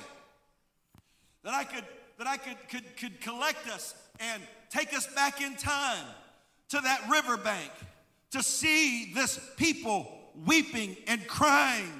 that 1.42 1.54
I 1.54 1.64
could 1.64 1.84
that 2.18 2.26
I 2.26 2.36
could, 2.36 2.56
could, 2.68 2.96
could 2.96 3.20
collect 3.20 3.68
us 3.68 3.94
and 4.20 4.42
take 4.70 4.94
us 4.94 5.06
back 5.14 5.40
in 5.42 5.54
time 5.56 6.04
to 6.70 6.80
that 6.80 7.06
riverbank 7.10 7.70
to 8.30 8.42
see 8.42 9.12
this 9.14 9.38
people 9.56 10.10
weeping 10.46 10.96
and 11.06 11.26
crying 11.26 11.92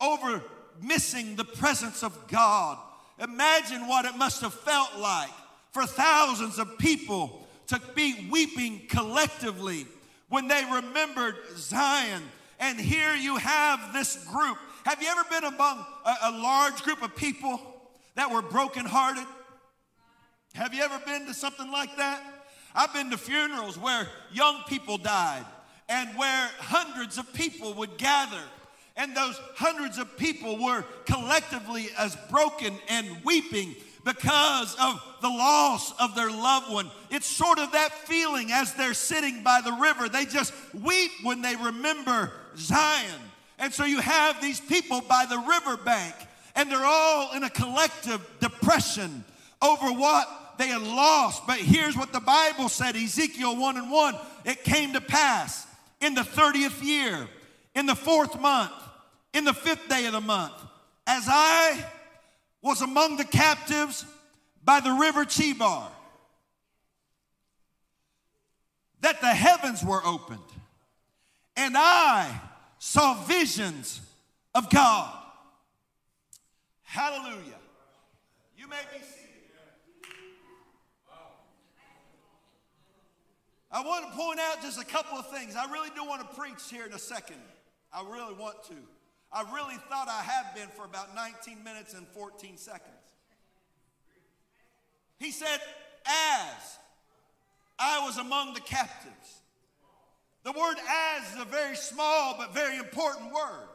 over 0.00 0.42
missing 0.80 1.34
the 1.36 1.44
presence 1.44 2.02
of 2.02 2.28
God. 2.28 2.78
Imagine 3.18 3.88
what 3.88 4.04
it 4.04 4.16
must 4.16 4.40
have 4.42 4.54
felt 4.54 4.96
like 4.98 5.30
for 5.72 5.84
thousands 5.84 6.58
of 6.58 6.78
people 6.78 7.46
to 7.66 7.80
be 7.94 8.28
weeping 8.30 8.82
collectively 8.88 9.86
when 10.28 10.48
they 10.48 10.62
remembered 10.72 11.36
Zion. 11.56 12.22
And 12.60 12.78
here 12.80 13.14
you 13.14 13.36
have 13.36 13.92
this 13.92 14.24
group. 14.24 14.58
Have 14.84 15.02
you 15.02 15.08
ever 15.08 15.24
been 15.30 15.44
among 15.44 15.84
a, 16.04 16.14
a 16.24 16.30
large 16.32 16.82
group 16.82 17.02
of 17.02 17.14
people 17.14 17.60
that 18.14 18.30
were 18.30 18.42
brokenhearted? 18.42 19.24
Have 20.54 20.74
you 20.74 20.82
ever 20.82 21.00
been 21.06 21.26
to 21.26 21.34
something 21.34 21.70
like 21.70 21.96
that? 21.96 22.22
I've 22.74 22.92
been 22.92 23.10
to 23.10 23.18
funerals 23.18 23.78
where 23.78 24.08
young 24.32 24.62
people 24.68 24.98
died 24.98 25.44
and 25.88 26.10
where 26.18 26.50
hundreds 26.58 27.18
of 27.18 27.32
people 27.32 27.74
would 27.74 27.96
gather. 27.96 28.42
And 28.96 29.16
those 29.16 29.40
hundreds 29.54 29.98
of 29.98 30.16
people 30.16 30.62
were 30.62 30.84
collectively 31.06 31.88
as 31.96 32.16
broken 32.30 32.74
and 32.88 33.06
weeping 33.24 33.76
because 34.04 34.74
of 34.80 35.02
the 35.20 35.28
loss 35.28 35.92
of 36.00 36.14
their 36.14 36.30
loved 36.30 36.70
one. 36.72 36.90
It's 37.10 37.26
sort 37.26 37.58
of 37.58 37.72
that 37.72 37.92
feeling 37.92 38.52
as 38.52 38.74
they're 38.74 38.94
sitting 38.94 39.42
by 39.42 39.60
the 39.64 39.72
river. 39.72 40.08
They 40.08 40.24
just 40.24 40.52
weep 40.74 41.10
when 41.22 41.42
they 41.42 41.56
remember 41.56 42.32
Zion. 42.56 43.20
And 43.58 43.72
so 43.72 43.84
you 43.84 44.00
have 44.00 44.40
these 44.40 44.60
people 44.60 45.00
by 45.00 45.26
the 45.26 45.38
riverbank, 45.38 46.14
and 46.54 46.70
they're 46.70 46.78
all 46.84 47.34
in 47.34 47.42
a 47.42 47.50
collective 47.50 48.24
depression 48.40 49.24
over 49.60 49.92
what 49.92 50.54
they 50.58 50.68
had 50.68 50.82
lost. 50.82 51.46
But 51.46 51.58
here's 51.58 51.96
what 51.96 52.12
the 52.12 52.20
Bible 52.20 52.68
said 52.68 52.96
Ezekiel 52.96 53.56
1 53.56 53.76
and 53.76 53.90
1 53.90 54.16
it 54.44 54.64
came 54.64 54.92
to 54.92 55.00
pass 55.00 55.66
in 56.00 56.14
the 56.14 56.22
30th 56.22 56.82
year, 56.82 57.28
in 57.74 57.86
the 57.86 57.94
fourth 57.94 58.40
month, 58.40 58.72
in 59.34 59.44
the 59.44 59.52
fifth 59.52 59.88
day 59.88 60.06
of 60.06 60.12
the 60.12 60.20
month, 60.20 60.54
as 61.06 61.24
I 61.26 61.84
was 62.68 62.82
among 62.82 63.16
the 63.16 63.24
captives 63.24 64.04
by 64.62 64.78
the 64.80 64.92
river 64.92 65.24
Chebar, 65.24 65.88
that 69.00 69.22
the 69.22 69.28
heavens 69.28 69.82
were 69.82 70.04
opened, 70.04 70.38
and 71.56 71.74
I 71.78 72.30
saw 72.78 73.14
visions 73.24 74.02
of 74.54 74.68
God. 74.68 75.14
Hallelujah. 76.82 77.58
You 78.58 78.68
may 78.68 78.82
be 78.92 78.98
seated. 78.98 79.24
I 83.70 83.82
want 83.82 84.10
to 84.10 84.12
point 84.12 84.40
out 84.40 84.60
just 84.60 84.78
a 84.78 84.84
couple 84.84 85.18
of 85.18 85.30
things. 85.30 85.56
I 85.56 85.72
really 85.72 85.90
do 85.96 86.04
want 86.04 86.20
to 86.20 86.36
preach 86.36 86.70
here 86.70 86.84
in 86.84 86.92
a 86.92 86.98
second. 86.98 87.40
I 87.94 88.02
really 88.02 88.34
want 88.34 88.62
to. 88.64 88.74
I 89.32 89.42
really 89.52 89.76
thought 89.88 90.08
I 90.08 90.22
have 90.22 90.54
been 90.54 90.68
for 90.68 90.84
about 90.84 91.14
19 91.14 91.62
minutes 91.62 91.94
and 91.94 92.06
14 92.08 92.56
seconds. 92.56 92.94
He 95.18 95.30
said, 95.30 95.60
as 96.06 96.78
I 97.78 98.04
was 98.04 98.18
among 98.18 98.54
the 98.54 98.60
captives. 98.60 99.40
The 100.44 100.52
word 100.52 100.76
as 100.88 101.34
is 101.34 101.40
a 101.40 101.44
very 101.44 101.76
small 101.76 102.36
but 102.38 102.54
very 102.54 102.78
important 102.78 103.32
word. 103.32 103.68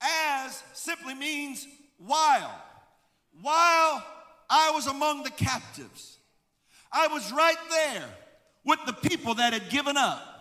As 0.00 0.62
simply 0.74 1.14
means 1.14 1.66
while. 1.98 2.54
While 3.40 4.04
I 4.48 4.70
was 4.72 4.86
among 4.86 5.22
the 5.22 5.30
captives, 5.30 6.18
I 6.92 7.08
was 7.08 7.32
right 7.32 7.56
there 7.70 8.08
with 8.64 8.78
the 8.86 8.92
people 8.92 9.34
that 9.34 9.52
had 9.52 9.70
given 9.70 9.96
up. 9.96 10.31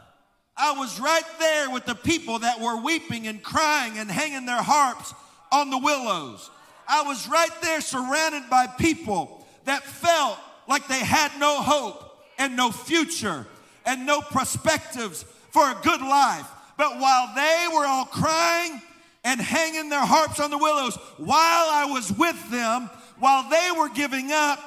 I 0.58 0.74
was 0.74 1.00
right 1.00 1.24
there 1.40 1.70
with 1.70 1.86
the 1.86 1.96
people 1.96 2.40
that 2.40 2.60
were 2.60 2.82
weeping 2.82 3.28
and 3.28 3.42
crying 3.42 3.98
and 3.98 4.10
hanging 4.10 4.46
their 4.46 4.62
harps 4.62 5.14
on 5.52 5.70
the 5.70 5.78
willows. 5.78 6.50
I 6.88 7.04
was 7.04 7.28
right 7.28 7.50
there 7.62 7.82
surrounded 7.82 8.50
by 8.50 8.68
people 8.68 9.46
that 9.66 9.84
felt 9.84 10.38
like 10.68 10.88
they 10.88 11.00
had 11.00 11.32
no 11.40 11.62
hope 11.62 12.20
and 12.38 12.56
no 12.56 12.72
future 12.72 13.46
and 13.86 14.06
no 14.06 14.22
perspectives 14.22 15.24
for 15.52 15.64
a 15.64 15.78
good 15.84 16.02
life. 16.02 16.48
But 16.78 17.00
while 17.00 17.34
they 17.36 17.68
were 17.74 17.86
all 17.86 18.06
crying 18.06 18.82
and 19.24 19.40
hanging 19.40 19.90
their 19.90 20.06
harps 20.06 20.40
on 20.40 20.50
the 20.50 20.58
willows, 20.58 20.96
while 21.18 21.30
I 21.70 21.86
was 21.92 22.12
with 22.12 22.52
them, 22.52 22.90
while 23.20 23.50
they 23.50 23.70
were 23.78 23.90
giving 23.90 24.32
up, 24.32 24.60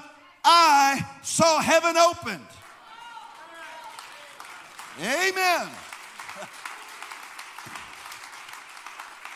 I 0.44 1.04
saw 1.22 1.60
heaven 1.60 1.96
opened. 1.96 2.46
Amen. 5.00 5.68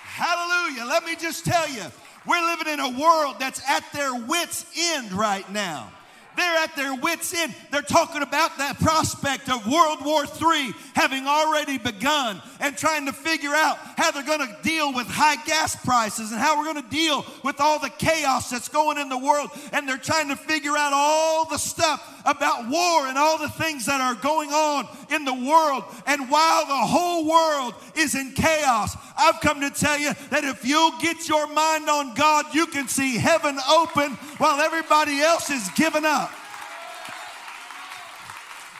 Hallelujah. 0.04 0.84
Let 0.84 1.04
me 1.04 1.16
just 1.16 1.44
tell 1.44 1.68
you, 1.68 1.84
we're 2.26 2.44
living 2.44 2.72
in 2.72 2.80
a 2.80 3.00
world 3.00 3.36
that's 3.40 3.60
at 3.68 3.84
their 3.92 4.14
wits' 4.14 4.66
end 4.76 5.12
right 5.12 5.48
now. 5.52 5.90
They're 6.36 6.56
at 6.58 6.76
their 6.76 6.94
wits' 6.94 7.34
end. 7.34 7.52
They're 7.72 7.82
talking 7.82 8.22
about 8.22 8.58
that 8.58 8.78
prospect 8.78 9.48
of 9.50 9.66
World 9.66 10.04
War 10.04 10.22
III 10.24 10.72
having 10.94 11.26
already 11.26 11.78
begun 11.78 12.40
and 12.60 12.76
trying 12.76 13.06
to 13.06 13.12
figure 13.12 13.52
out 13.52 13.76
how 13.96 14.12
they're 14.12 14.22
going 14.22 14.46
to 14.46 14.56
deal 14.62 14.92
with 14.92 15.08
high 15.08 15.42
gas 15.44 15.74
prices 15.84 16.30
and 16.30 16.40
how 16.40 16.56
we're 16.56 16.72
going 16.72 16.84
to 16.84 16.90
deal 16.90 17.26
with 17.42 17.60
all 17.60 17.80
the 17.80 17.90
chaos 17.90 18.50
that's 18.50 18.68
going 18.68 18.98
in 18.98 19.08
the 19.08 19.18
world. 19.18 19.50
And 19.72 19.88
they're 19.88 19.96
trying 19.96 20.28
to 20.28 20.36
figure 20.36 20.76
out 20.76 20.92
all 20.92 21.46
the 21.46 21.58
stuff 21.58 22.17
about 22.28 22.68
war 22.68 23.06
and 23.06 23.16
all 23.16 23.38
the 23.38 23.48
things 23.48 23.86
that 23.86 24.00
are 24.00 24.14
going 24.14 24.50
on 24.50 24.86
in 25.10 25.24
the 25.24 25.32
world. 25.32 25.84
And 26.06 26.30
while 26.30 26.66
the 26.66 26.76
whole 26.76 27.26
world 27.26 27.74
is 27.96 28.14
in 28.14 28.32
chaos, 28.32 28.96
I've 29.16 29.40
come 29.40 29.62
to 29.62 29.70
tell 29.70 29.98
you 29.98 30.12
that 30.30 30.44
if 30.44 30.64
you'll 30.64 30.96
get 31.00 31.26
your 31.26 31.46
mind 31.46 31.88
on 31.88 32.14
God, 32.14 32.54
you 32.54 32.66
can 32.66 32.86
see 32.86 33.16
heaven 33.16 33.58
open 33.70 34.12
while 34.36 34.60
everybody 34.60 35.20
else 35.20 35.48
is 35.50 35.68
giving 35.74 36.04
up. 36.04 36.30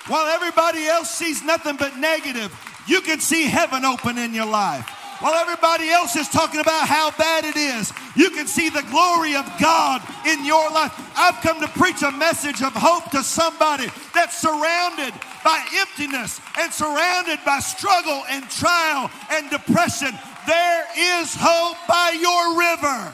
While 0.09 0.27
everybody 0.27 0.85
else 0.87 1.11
sees 1.11 1.43
nothing 1.43 1.77
but 1.77 1.97
negative, 1.97 2.55
you 2.87 3.01
can 3.01 3.21
see 3.21 3.45
heaven 3.45 3.85
open 3.85 4.19
in 4.19 4.35
your 4.35 4.47
life. 4.47 4.98
While 5.21 5.35
everybody 5.35 5.91
else 5.91 6.15
is 6.15 6.29
talking 6.29 6.61
about 6.61 6.87
how 6.87 7.11
bad 7.11 7.45
it 7.45 7.57
is, 7.57 7.93
you 8.15 8.31
can 8.31 8.47
see 8.47 8.69
the 8.69 8.83
glory 8.83 9.35
of 9.35 9.51
God 9.61 10.01
in 10.27 10.45
your 10.45 10.71
life. 10.71 10.93
I've 11.17 11.43
come 11.43 11.61
to 11.61 11.69
preach 11.69 12.03
a 12.03 12.13
message 12.13 12.63
of 12.63 12.73
hope 12.73 13.11
to 13.11 13.25
somebody 13.25 13.89
that's 14.15 14.39
surrounded 14.39 15.13
by 15.45 15.65
emptiness 15.75 16.41
and 16.61 16.73
surrounded 16.73 17.41
by 17.45 17.59
struggle 17.59 18.23
and 18.31 18.49
trial 18.49 19.11
and 19.33 19.51
depression. 19.51 20.17
There 20.47 20.87
is 20.97 21.35
hope 21.37 21.77
by 21.89 22.17
your 22.21 22.57
river. 22.57 23.13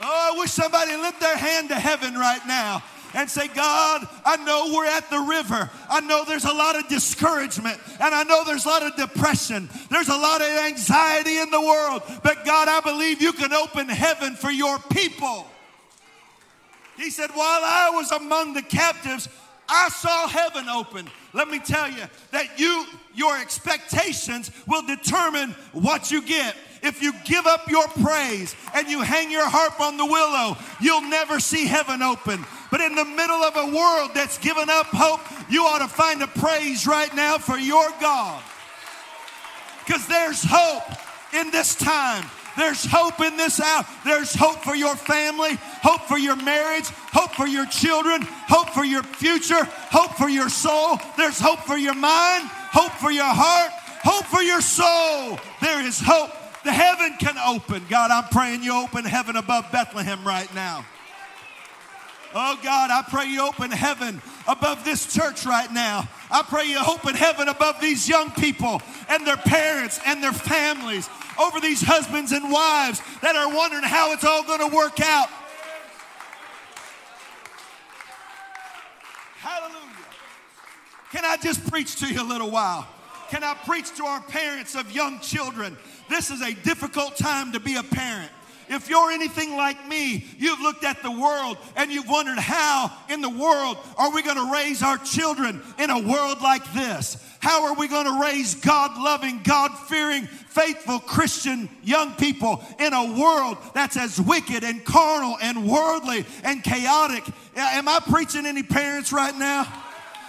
Oh, 0.00 0.34
I 0.34 0.38
wish 0.38 0.50
somebody 0.50 0.96
lift 0.96 1.20
their 1.20 1.36
hand 1.36 1.68
to 1.68 1.76
heaven 1.76 2.14
right 2.14 2.44
now 2.46 2.82
and 3.14 3.28
say, 3.28 3.48
God, 3.48 4.06
I 4.24 4.36
know 4.36 4.72
we're 4.74 4.86
at 4.86 5.10
the 5.10 5.18
river. 5.18 5.70
I 5.88 6.00
know 6.00 6.24
there's 6.24 6.44
a 6.44 6.52
lot 6.52 6.76
of 6.76 6.88
discouragement 6.88 7.78
and 8.00 8.14
I 8.14 8.22
know 8.24 8.44
there's 8.44 8.64
a 8.64 8.68
lot 8.68 8.82
of 8.82 8.96
depression. 8.96 9.68
There's 9.90 10.08
a 10.08 10.16
lot 10.16 10.40
of 10.40 10.48
anxiety 10.48 11.38
in 11.38 11.50
the 11.50 11.60
world. 11.60 12.02
But 12.22 12.44
God, 12.44 12.68
I 12.68 12.80
believe 12.80 13.22
you 13.22 13.32
can 13.32 13.52
open 13.52 13.88
heaven 13.88 14.34
for 14.34 14.50
your 14.50 14.78
people. 14.90 15.46
He 16.96 17.10
said, 17.10 17.30
While 17.30 17.60
I 17.64 17.90
was 17.94 18.10
among 18.10 18.54
the 18.54 18.62
captives, 18.62 19.28
I 19.68 19.88
saw 19.90 20.26
heaven 20.26 20.68
open. 20.68 21.08
Let 21.32 21.48
me 21.48 21.58
tell 21.58 21.90
you 21.90 22.04
that 22.32 22.58
you, 22.58 22.86
your 23.14 23.38
expectations 23.38 24.50
will 24.66 24.82
determine 24.82 25.50
what 25.72 26.10
you 26.10 26.22
get. 26.22 26.56
If 26.82 27.02
you 27.02 27.12
give 27.24 27.46
up 27.46 27.68
your 27.68 27.86
praise 27.88 28.54
and 28.74 28.88
you 28.88 29.02
hang 29.02 29.30
your 29.30 29.48
harp 29.48 29.80
on 29.80 29.96
the 29.96 30.06
willow, 30.06 30.56
you'll 30.80 31.08
never 31.08 31.40
see 31.40 31.66
heaven 31.66 32.02
open. 32.02 32.44
But 32.70 32.80
in 32.80 32.94
the 32.94 33.04
middle 33.04 33.42
of 33.42 33.56
a 33.56 33.74
world 33.74 34.10
that's 34.14 34.38
given 34.38 34.68
up 34.70 34.86
hope, 34.86 35.20
you 35.50 35.64
ought 35.64 35.78
to 35.78 35.88
find 35.88 36.22
a 36.22 36.26
praise 36.26 36.86
right 36.86 37.14
now 37.14 37.38
for 37.38 37.58
your 37.58 37.88
God. 38.00 38.42
Because 39.84 40.06
there's 40.06 40.42
hope 40.44 40.84
in 41.32 41.50
this 41.50 41.74
time. 41.74 42.24
There's 42.58 42.84
hope 42.84 43.20
in 43.20 43.36
this 43.36 43.60
hour. 43.60 43.84
There's 44.04 44.34
hope 44.34 44.64
for 44.64 44.74
your 44.74 44.96
family, 44.96 45.56
hope 45.80 46.02
for 46.02 46.18
your 46.18 46.34
marriage, 46.34 46.88
hope 47.12 47.30
for 47.30 47.46
your 47.46 47.66
children, 47.66 48.22
hope 48.22 48.70
for 48.70 48.84
your 48.84 49.04
future, 49.04 49.64
hope 49.64 50.14
for 50.14 50.28
your 50.28 50.48
soul. 50.48 50.98
There's 51.16 51.38
hope 51.38 51.60
for 51.60 51.78
your 51.78 51.94
mind, 51.94 52.48
hope 52.48 52.92
for 52.92 53.12
your 53.12 53.24
heart, 53.24 53.70
hope 54.02 54.24
for 54.24 54.42
your 54.42 54.60
soul. 54.60 55.38
There 55.60 55.86
is 55.86 56.00
hope. 56.00 56.32
The 56.64 56.72
heaven 56.72 57.16
can 57.18 57.36
open. 57.38 57.84
God, 57.88 58.10
I'm 58.10 58.28
praying 58.30 58.62
you 58.62 58.74
open 58.74 59.04
heaven 59.04 59.36
above 59.36 59.70
Bethlehem 59.72 60.26
right 60.26 60.52
now. 60.54 60.84
Oh 62.34 62.58
God, 62.62 62.90
I 62.90 63.02
pray 63.08 63.26
you 63.26 63.46
open 63.46 63.70
heaven 63.70 64.20
above 64.46 64.84
this 64.84 65.14
church 65.14 65.46
right 65.46 65.72
now. 65.72 66.06
I 66.30 66.42
pray 66.42 66.66
you 66.66 66.78
open 66.86 67.14
heaven 67.14 67.48
above 67.48 67.80
these 67.80 68.06
young 68.06 68.30
people 68.32 68.82
and 69.08 69.26
their 69.26 69.38
parents 69.38 69.98
and 70.04 70.22
their 70.22 70.32
families, 70.32 71.08
over 71.40 71.60
these 71.60 71.80
husbands 71.80 72.32
and 72.32 72.50
wives 72.50 73.00
that 73.22 73.36
are 73.36 73.48
wondering 73.54 73.84
how 73.84 74.12
it's 74.12 74.24
all 74.24 74.42
going 74.42 74.68
to 74.68 74.74
work 74.74 75.00
out. 75.00 75.28
Hallelujah. 79.38 79.78
Can 81.12 81.24
I 81.24 81.36
just 81.36 81.66
preach 81.70 81.96
to 82.00 82.12
you 82.12 82.20
a 82.20 82.24
little 82.24 82.50
while? 82.50 82.86
Can 83.30 83.44
I 83.44 83.54
preach 83.54 83.94
to 83.96 84.04
our 84.04 84.20
parents 84.20 84.74
of 84.74 84.90
young 84.92 85.20
children? 85.20 85.76
This 86.08 86.30
is 86.30 86.42
a 86.42 86.54
difficult 86.54 87.16
time 87.16 87.52
to 87.52 87.60
be 87.60 87.76
a 87.76 87.82
parent. 87.82 88.30
If 88.70 88.90
you're 88.90 89.10
anything 89.10 89.56
like 89.56 89.88
me, 89.88 90.26
you've 90.38 90.60
looked 90.60 90.84
at 90.84 91.02
the 91.02 91.10
world 91.10 91.56
and 91.76 91.90
you've 91.90 92.08
wondered 92.08 92.38
how 92.38 92.92
in 93.08 93.22
the 93.22 93.30
world 93.30 93.78
are 93.96 94.12
we 94.12 94.22
going 94.22 94.36
to 94.36 94.52
raise 94.52 94.82
our 94.82 94.98
children 94.98 95.62
in 95.78 95.90
a 95.90 95.98
world 95.98 96.42
like 96.42 96.70
this? 96.74 97.24
How 97.40 97.64
are 97.64 97.74
we 97.74 97.88
going 97.88 98.06
to 98.06 98.20
raise 98.20 98.56
God 98.56 98.98
loving, 98.98 99.40
God 99.42 99.70
fearing, 99.88 100.26
faithful 100.26 100.98
Christian 100.98 101.68
young 101.82 102.12
people 102.14 102.62
in 102.78 102.92
a 102.92 103.18
world 103.18 103.58
that's 103.74 103.96
as 103.96 104.20
wicked 104.20 104.64
and 104.64 104.84
carnal 104.84 105.38
and 105.40 105.66
worldly 105.68 106.26
and 106.42 106.62
chaotic? 106.62 107.24
Am 107.56 107.88
I 107.88 108.00
preaching 108.00 108.44
any 108.44 108.62
parents 108.62 109.12
right 109.12 109.36
now? 109.36 109.66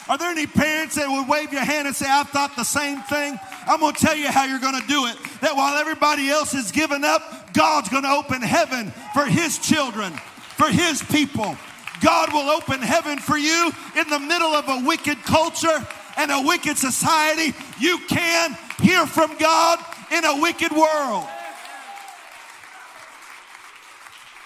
Are 0.10 0.18
there 0.18 0.32
any 0.32 0.48
parents 0.48 0.96
that 0.96 1.08
would 1.08 1.30
wave 1.30 1.54
your 1.54 1.64
hand 1.64 1.88
and 1.88 1.96
say, 1.96 2.10
I've 2.10 2.30
thought 2.30 2.56
the 2.56 2.64
same 2.64 3.00
thing? 3.04 3.40
I'm 3.68 3.80
going 3.80 3.94
to 3.94 4.02
tell 4.04 4.18
you 4.18 4.28
how 4.28 4.46
you're 4.46 4.60
going 4.60 4.82
to 4.82 4.88
do 4.88 5.06
it. 5.06 5.16
That 5.42 5.56
while 5.56 5.78
everybody 5.78 6.30
else 6.30 6.56
is 6.56 6.72
giving 6.72 7.04
up, 7.04 7.54
God's 7.54 7.90
going 7.90 8.04
to 8.04 8.10
open 8.10 8.42
heaven 8.42 8.92
for 9.14 9.26
His 9.26 9.60
children, 9.60 10.12
for 10.58 10.68
His 10.68 11.04
people. 11.04 11.56
God 12.02 12.34
will 12.34 12.50
open 12.50 12.82
heaven 12.82 13.20
for 13.20 13.38
you 13.38 13.72
in 13.96 14.10
the 14.10 14.20
middle 14.20 14.50
of 14.50 14.68
a 14.68 14.88
wicked 14.88 15.22
culture 15.24 15.88
and 16.18 16.32
a 16.32 16.42
wicked 16.42 16.78
society. 16.78 17.56
You 17.80 18.00
can 18.08 18.58
hear 18.82 19.06
from 19.06 19.38
God 19.38 19.78
in 20.12 20.26
a 20.26 20.42
wicked 20.42 20.72
world. 20.72 21.28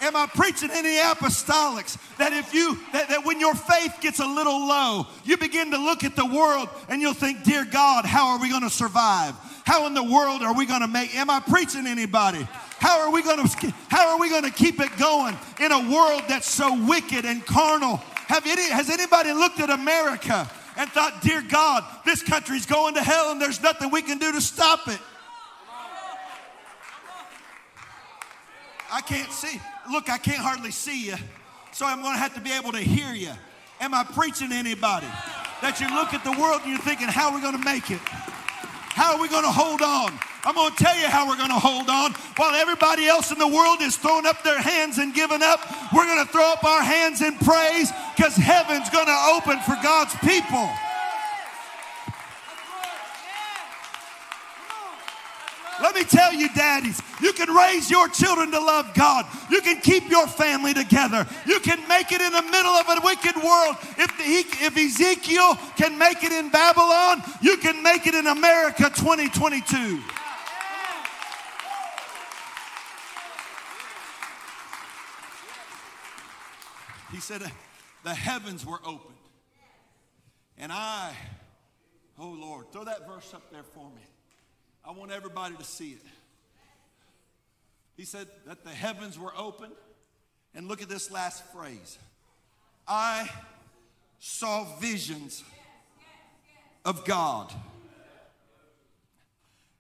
Am 0.04 0.18
I 0.18 0.28
preaching 0.28 0.70
any 0.70 0.98
apostolics 0.98 1.98
that 2.18 2.34
if 2.34 2.54
you, 2.54 2.78
that, 2.92 3.08
that 3.08 3.24
when 3.24 3.40
your 3.40 3.56
faith 3.56 3.96
gets 4.02 4.20
a 4.20 4.26
little 4.26 4.68
low, 4.68 5.08
you 5.24 5.38
begin 5.38 5.72
to 5.72 5.78
look 5.78 6.04
at 6.04 6.18
the 6.18 6.26
world 6.26 6.68
and 6.90 7.02
you'll 7.02 7.14
think, 7.14 7.44
Dear 7.44 7.64
God, 7.64 8.04
how 8.04 8.32
are 8.32 8.40
we 8.40 8.50
going 8.50 8.64
to 8.64 8.70
survive? 8.70 9.34
How 9.66 9.88
in 9.88 9.94
the 9.94 10.04
world 10.04 10.42
are 10.42 10.54
we 10.54 10.66
going 10.66 10.82
to 10.82 10.90
make? 10.90 11.16
Am 11.16 11.30
I 11.30 11.40
preaching 11.40 11.88
anybody? 11.88 12.46
How 12.80 13.00
are 13.00 13.12
we 13.12 13.24
going 13.24 13.48
to 13.48 13.74
how 13.88 14.10
are 14.10 14.20
we 14.20 14.30
going 14.30 14.44
to 14.44 14.52
keep 14.52 14.82
it 14.82 14.92
going 14.98 15.38
in 15.62 15.72
a 15.72 15.90
world 15.90 16.24
that's 16.28 16.50
so 16.50 16.86
wicked 16.86 17.24
and 17.24 17.46
carnal? 17.46 17.96
Have 18.28 18.46
any, 18.46 18.70
has 18.70 18.90
anybody 18.90 19.32
looked 19.32 19.62
at 19.62 19.70
America 19.70 20.52
and 20.76 20.90
thought, 20.90 21.22
"Dear 21.22 21.42
God, 21.42 21.86
this 22.04 22.22
country's 22.22 22.66
going 22.66 22.96
to 22.96 23.02
hell 23.02 23.32
and 23.32 23.42
there's 23.42 23.62
nothing 23.62 23.90
we 23.90 24.02
can 24.02 24.18
do 24.18 24.34
to 24.34 24.42
stop 24.42 24.86
it"? 24.90 25.00
I 28.92 29.00
can't 29.00 29.32
see. 29.32 29.62
Look, 29.92 30.10
I 30.10 30.18
can't 30.18 30.38
hardly 30.38 30.72
see 30.72 31.08
you, 31.08 31.16
so 31.72 31.86
I'm 31.86 32.02
going 32.02 32.14
to 32.14 32.20
have 32.20 32.34
to 32.36 32.42
be 32.42 32.52
able 32.52 32.72
to 32.72 32.80
hear 32.80 33.14
you. 33.14 33.32
Am 33.82 33.94
I 33.94 34.04
preaching 34.04 34.50
to 34.50 34.56
anybody? 34.56 35.08
That 35.62 35.80
you 35.80 35.88
look 35.94 36.14
at 36.14 36.24
the 36.24 36.32
world 36.40 36.62
and 36.64 36.72
you're 36.72 36.80
thinking, 36.80 37.08
how 37.08 37.30
are 37.30 37.36
we 37.36 37.42
going 37.42 37.58
to 37.58 37.66
make 37.66 37.92
it? 37.92 38.00
How 38.94 39.16
are 39.16 39.22
we 39.22 39.28
going 39.28 39.44
to 39.44 39.52
hold 39.52 39.82
on? 39.82 40.14
I'm 40.46 40.56
going 40.56 40.72
to 40.72 40.84
tell 40.84 40.96
you 41.00 41.08
how 41.08 41.28
we're 41.28 41.40
going 41.40 41.50
to 41.50 41.60
hold 41.60 41.90
on. 41.90 42.12
While 42.36 42.54
everybody 42.54 43.08
else 43.08 43.32
in 43.32 43.40
the 43.40 43.48
world 43.48 43.82
is 43.82 43.98
throwing 43.98 44.26
up 44.26 44.44
their 44.44 44.60
hands 44.60 45.00
and 45.00 45.14
giving 45.14 45.42
up, 45.42 45.60
we're 45.96 46.06
going 46.06 46.24
to 46.24 46.32
throw 46.32 46.52
up 46.52 46.64
our 46.64 46.84
hands 46.84 47.22
in 47.22 47.36
praise 47.40 47.92
because 48.16 48.36
heaven's 48.36 48.90
going 48.90 49.08
to 49.08 49.20
open 49.36 49.60
for 49.64 49.76
God's 49.82 50.14
people. 50.20 50.70
Let 55.82 55.96
me 55.96 56.04
tell 56.04 56.34
you, 56.34 56.50
daddies, 56.54 57.02
you 57.22 57.34
can 57.34 57.54
raise 57.54 57.90
your 57.90 58.08
children 58.08 58.52
to 58.52 58.60
love 58.60 58.94
God. 58.94 59.26
You 59.50 59.62
can 59.62 59.82
keep 59.82 60.10
your 60.10 60.28
family 60.28 60.74
together. 60.74 61.26
You 61.46 61.60
can 61.60 61.86
make 61.88 62.12
it 62.12 62.22
in 62.22 62.32
the 62.32 62.42
middle 62.42 62.72
of 62.72 62.88
a 62.90 63.02
wicked 63.04 63.36
world. 63.36 63.76
If, 63.98 64.18
the, 64.18 64.66
if 64.66 64.78
Ezekiel 64.78 65.56
can 65.76 65.98
make 65.98 66.24
it 66.24 66.32
in 66.32 66.50
Babylon, 66.50 67.24
you 67.42 67.58
can 67.58 67.82
make 67.82 68.06
it 68.08 68.14
in 68.14 68.28
America 68.28 68.92
2022. 68.96 70.02
He 77.12 77.20
said, 77.20 77.44
The 78.04 78.14
heavens 78.14 78.66
were 78.66 78.80
opened. 78.86 79.14
And 80.58 80.72
I, 80.72 81.16
oh 82.20 82.30
Lord, 82.30 82.72
throw 82.72 82.84
that 82.84 83.08
verse 83.08 83.34
up 83.34 83.52
there 83.52 83.64
for 83.64 83.90
me. 83.90 84.02
I 84.86 84.92
want 84.92 85.12
everybody 85.12 85.56
to 85.56 85.64
see 85.64 85.92
it. 85.92 86.02
He 87.96 88.06
said 88.06 88.28
that 88.48 88.64
the 88.64 88.70
heavens 88.70 89.18
were 89.18 89.34
open. 89.38 89.70
And 90.56 90.68
look 90.68 90.82
at 90.82 90.90
this 90.90 91.10
last 91.10 91.44
phrase 91.52 91.98
I 92.88 93.30
saw 94.20 94.66
visions 94.80 95.44
of 96.86 97.06
God. 97.06 97.52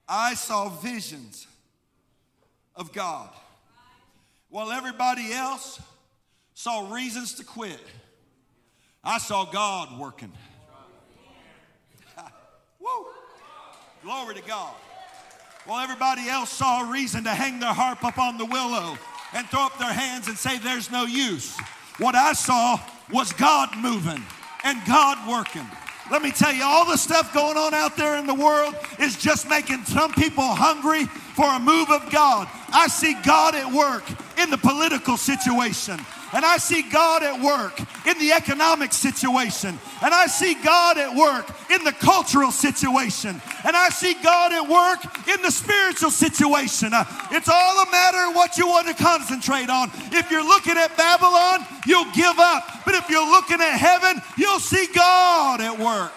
I 0.07 0.33
saw 0.33 0.69
visions 0.69 1.47
of 2.75 2.91
God. 2.91 3.29
While 4.49 4.71
everybody 4.71 5.31
else 5.31 5.81
saw 6.53 6.91
reasons 6.93 7.35
to 7.35 7.43
quit, 7.43 7.79
I 9.03 9.17
saw 9.17 9.45
God 9.45 9.99
working. 9.99 10.31
Woo! 12.79 13.05
Glory 14.03 14.35
to 14.35 14.41
God. 14.41 14.73
While 15.65 15.81
everybody 15.81 16.27
else 16.27 16.49
saw 16.49 16.85
a 16.85 16.91
reason 16.91 17.23
to 17.23 17.29
hang 17.29 17.59
their 17.59 17.73
harp 17.73 18.03
up 18.03 18.17
on 18.17 18.37
the 18.37 18.45
willow 18.45 18.97
and 19.33 19.47
throw 19.47 19.61
up 19.61 19.79
their 19.79 19.93
hands 19.93 20.27
and 20.27 20.37
say, 20.37 20.57
There's 20.57 20.91
no 20.91 21.05
use. 21.05 21.57
What 21.99 22.15
I 22.15 22.33
saw 22.33 22.79
was 23.11 23.31
God 23.31 23.69
moving 23.77 24.21
and 24.65 24.81
God 24.85 25.17
working. 25.29 25.65
Let 26.11 26.21
me 26.21 26.31
tell 26.31 26.51
you, 26.51 26.63
all 26.65 26.85
the 26.85 26.97
stuff 26.97 27.33
going 27.33 27.55
on 27.55 27.73
out 27.73 27.95
there 27.95 28.17
in 28.17 28.27
the 28.27 28.33
world 28.33 28.75
is 28.99 29.15
just 29.17 29.47
making 29.47 29.85
some 29.85 30.11
people 30.13 30.43
hungry 30.43 31.05
for 31.05 31.45
a 31.45 31.59
move 31.59 31.89
of 31.89 32.11
God. 32.11 32.49
I 32.73 32.87
see 32.87 33.15
God 33.23 33.55
at 33.55 33.71
work 33.71 34.03
in 34.37 34.49
the 34.49 34.57
political 34.57 35.15
situation. 35.15 35.97
And 36.33 36.43
I 36.43 36.57
see 36.57 36.81
God 36.81 37.21
at 37.21 37.39
work 37.41 37.79
in 38.07 38.17
the 38.17 38.31
economic 38.31 38.91
situation. 38.91 39.77
And 40.01 40.13
I 40.13 40.25
see 40.25 40.55
God 40.55 40.97
at 40.97 41.15
work 41.15 41.47
in 41.69 41.83
the 41.83 41.91
cultural 41.91 42.51
situation. 42.51 43.39
And 43.63 43.75
I 43.75 43.89
see 43.89 44.15
God 44.15 44.51
at 44.51 44.67
work 44.67 45.27
in 45.27 45.41
the 45.43 45.51
spiritual 45.51 46.09
situation. 46.09 46.91
Uh, 46.91 47.05
it's 47.31 47.49
all 47.49 47.83
a 47.83 47.91
matter 47.91 48.29
of 48.29 48.35
what 48.35 48.57
you 48.57 48.67
want 48.67 48.87
to 48.87 48.95
concentrate 48.95 49.69
on. 49.69 49.91
If 50.11 50.31
you're 50.31 50.45
looking 50.45 50.75
at 50.77 50.97
Babylon, 50.97 51.67
you'll 51.85 52.11
give 52.13 52.39
up. 52.39 52.83
But 52.83 52.95
if 52.95 53.09
you're 53.09 53.29
looking 53.29 53.61
at 53.61 53.77
heaven, 53.77 54.19
you'll 54.35 54.59
see 54.59 54.87
God 54.93 55.61
at 55.61 55.77
work. 55.77 56.13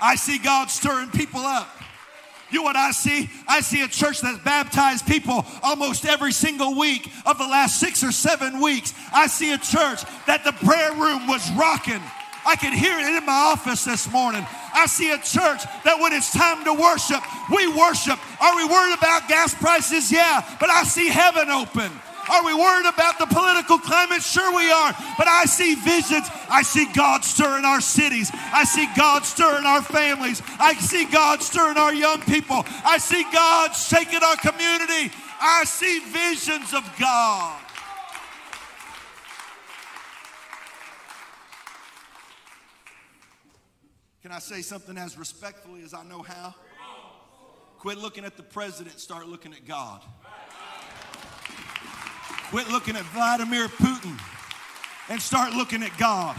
I 0.00 0.14
see 0.14 0.38
God 0.38 0.70
stirring 0.70 1.10
people 1.10 1.40
up. 1.40 1.81
You 2.52 2.58
know 2.58 2.64
what 2.64 2.76
I 2.76 2.90
see? 2.90 3.30
I 3.48 3.62
see 3.62 3.82
a 3.82 3.88
church 3.88 4.20
that's 4.20 4.38
baptized 4.38 5.06
people 5.06 5.46
almost 5.62 6.04
every 6.04 6.32
single 6.32 6.78
week 6.78 7.10
of 7.24 7.38
the 7.38 7.46
last 7.46 7.80
six 7.80 8.04
or 8.04 8.12
seven 8.12 8.60
weeks. 8.60 8.92
I 9.12 9.26
see 9.26 9.54
a 9.54 9.58
church 9.58 10.04
that 10.26 10.44
the 10.44 10.52
prayer 10.52 10.92
room 10.92 11.26
was 11.26 11.50
rocking. 11.52 12.00
I 12.44 12.56
could 12.56 12.74
hear 12.74 12.98
it 12.98 13.06
in 13.06 13.24
my 13.24 13.52
office 13.52 13.84
this 13.84 14.10
morning. 14.12 14.44
I 14.74 14.86
see 14.86 15.12
a 15.12 15.16
church 15.16 15.62
that 15.84 15.98
when 16.00 16.12
it's 16.12 16.32
time 16.32 16.64
to 16.64 16.74
worship, 16.74 17.22
we 17.50 17.68
worship. 17.68 18.18
Are 18.42 18.56
we 18.56 18.64
worried 18.64 18.98
about 18.98 19.28
gas 19.28 19.54
prices? 19.54 20.12
Yeah, 20.12 20.44
but 20.60 20.68
I 20.68 20.82
see 20.84 21.08
heaven 21.08 21.48
open. 21.50 21.90
Are 22.32 22.42
we 22.46 22.54
worried 22.54 22.86
about 22.86 23.18
the 23.18 23.26
political 23.26 23.78
climate? 23.78 24.22
Sure, 24.22 24.56
we 24.56 24.72
are. 24.72 24.94
But 25.18 25.28
I 25.28 25.44
see 25.44 25.74
visions. 25.74 26.26
I 26.48 26.62
see 26.62 26.86
God 26.94 27.24
stirring 27.24 27.66
our 27.66 27.82
cities. 27.82 28.30
I 28.32 28.64
see 28.64 28.88
God 28.96 29.26
stirring 29.26 29.66
our 29.66 29.82
families. 29.82 30.40
I 30.58 30.72
see 30.74 31.04
God 31.04 31.42
stirring 31.42 31.76
our 31.76 31.92
young 31.92 32.22
people. 32.22 32.64
I 32.86 32.96
see 32.96 33.22
God 33.30 33.72
shaking 33.72 34.22
our 34.22 34.36
community. 34.36 35.14
I 35.42 35.64
see 35.64 35.98
visions 35.98 36.72
of 36.72 36.90
God. 36.98 37.60
Can 44.22 44.32
I 44.32 44.38
say 44.38 44.62
something 44.62 44.96
as 44.96 45.18
respectfully 45.18 45.82
as 45.82 45.92
I 45.92 46.02
know 46.04 46.22
how? 46.22 46.54
Quit 47.78 47.98
looking 47.98 48.24
at 48.24 48.38
the 48.38 48.42
president, 48.42 49.00
start 49.00 49.26
looking 49.26 49.52
at 49.52 49.66
God. 49.66 50.00
Quit 52.52 52.68
looking 52.68 52.96
at 52.96 53.04
Vladimir 53.14 53.66
Putin 53.66 54.20
and 55.08 55.22
start 55.22 55.54
looking 55.54 55.82
at 55.82 55.96
God. 55.96 56.36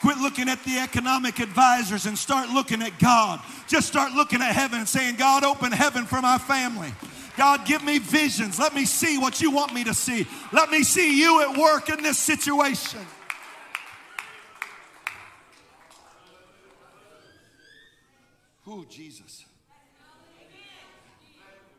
Quit 0.00 0.18
looking 0.18 0.48
at 0.48 0.60
the 0.64 0.78
economic 0.78 1.38
advisors 1.38 2.06
and 2.06 2.18
start 2.18 2.48
looking 2.48 2.82
at 2.82 2.98
God. 2.98 3.40
Just 3.68 3.86
start 3.86 4.10
looking 4.14 4.42
at 4.42 4.52
heaven 4.52 4.80
and 4.80 4.88
saying, 4.88 5.14
God, 5.14 5.44
open 5.44 5.70
heaven 5.70 6.06
for 6.06 6.20
my 6.20 6.38
family. 6.38 6.92
God, 7.36 7.64
give 7.64 7.84
me 7.84 8.00
visions. 8.00 8.58
Let 8.58 8.74
me 8.74 8.84
see 8.84 9.16
what 9.16 9.40
you 9.40 9.52
want 9.52 9.72
me 9.72 9.84
to 9.84 9.94
see. 9.94 10.26
Let 10.52 10.70
me 10.70 10.82
see 10.82 11.16
you 11.16 11.40
at 11.42 11.56
work 11.56 11.88
in 11.88 12.02
this 12.02 12.18
situation. 12.18 12.98
Who, 18.64 18.84
Jesus. 18.86 19.44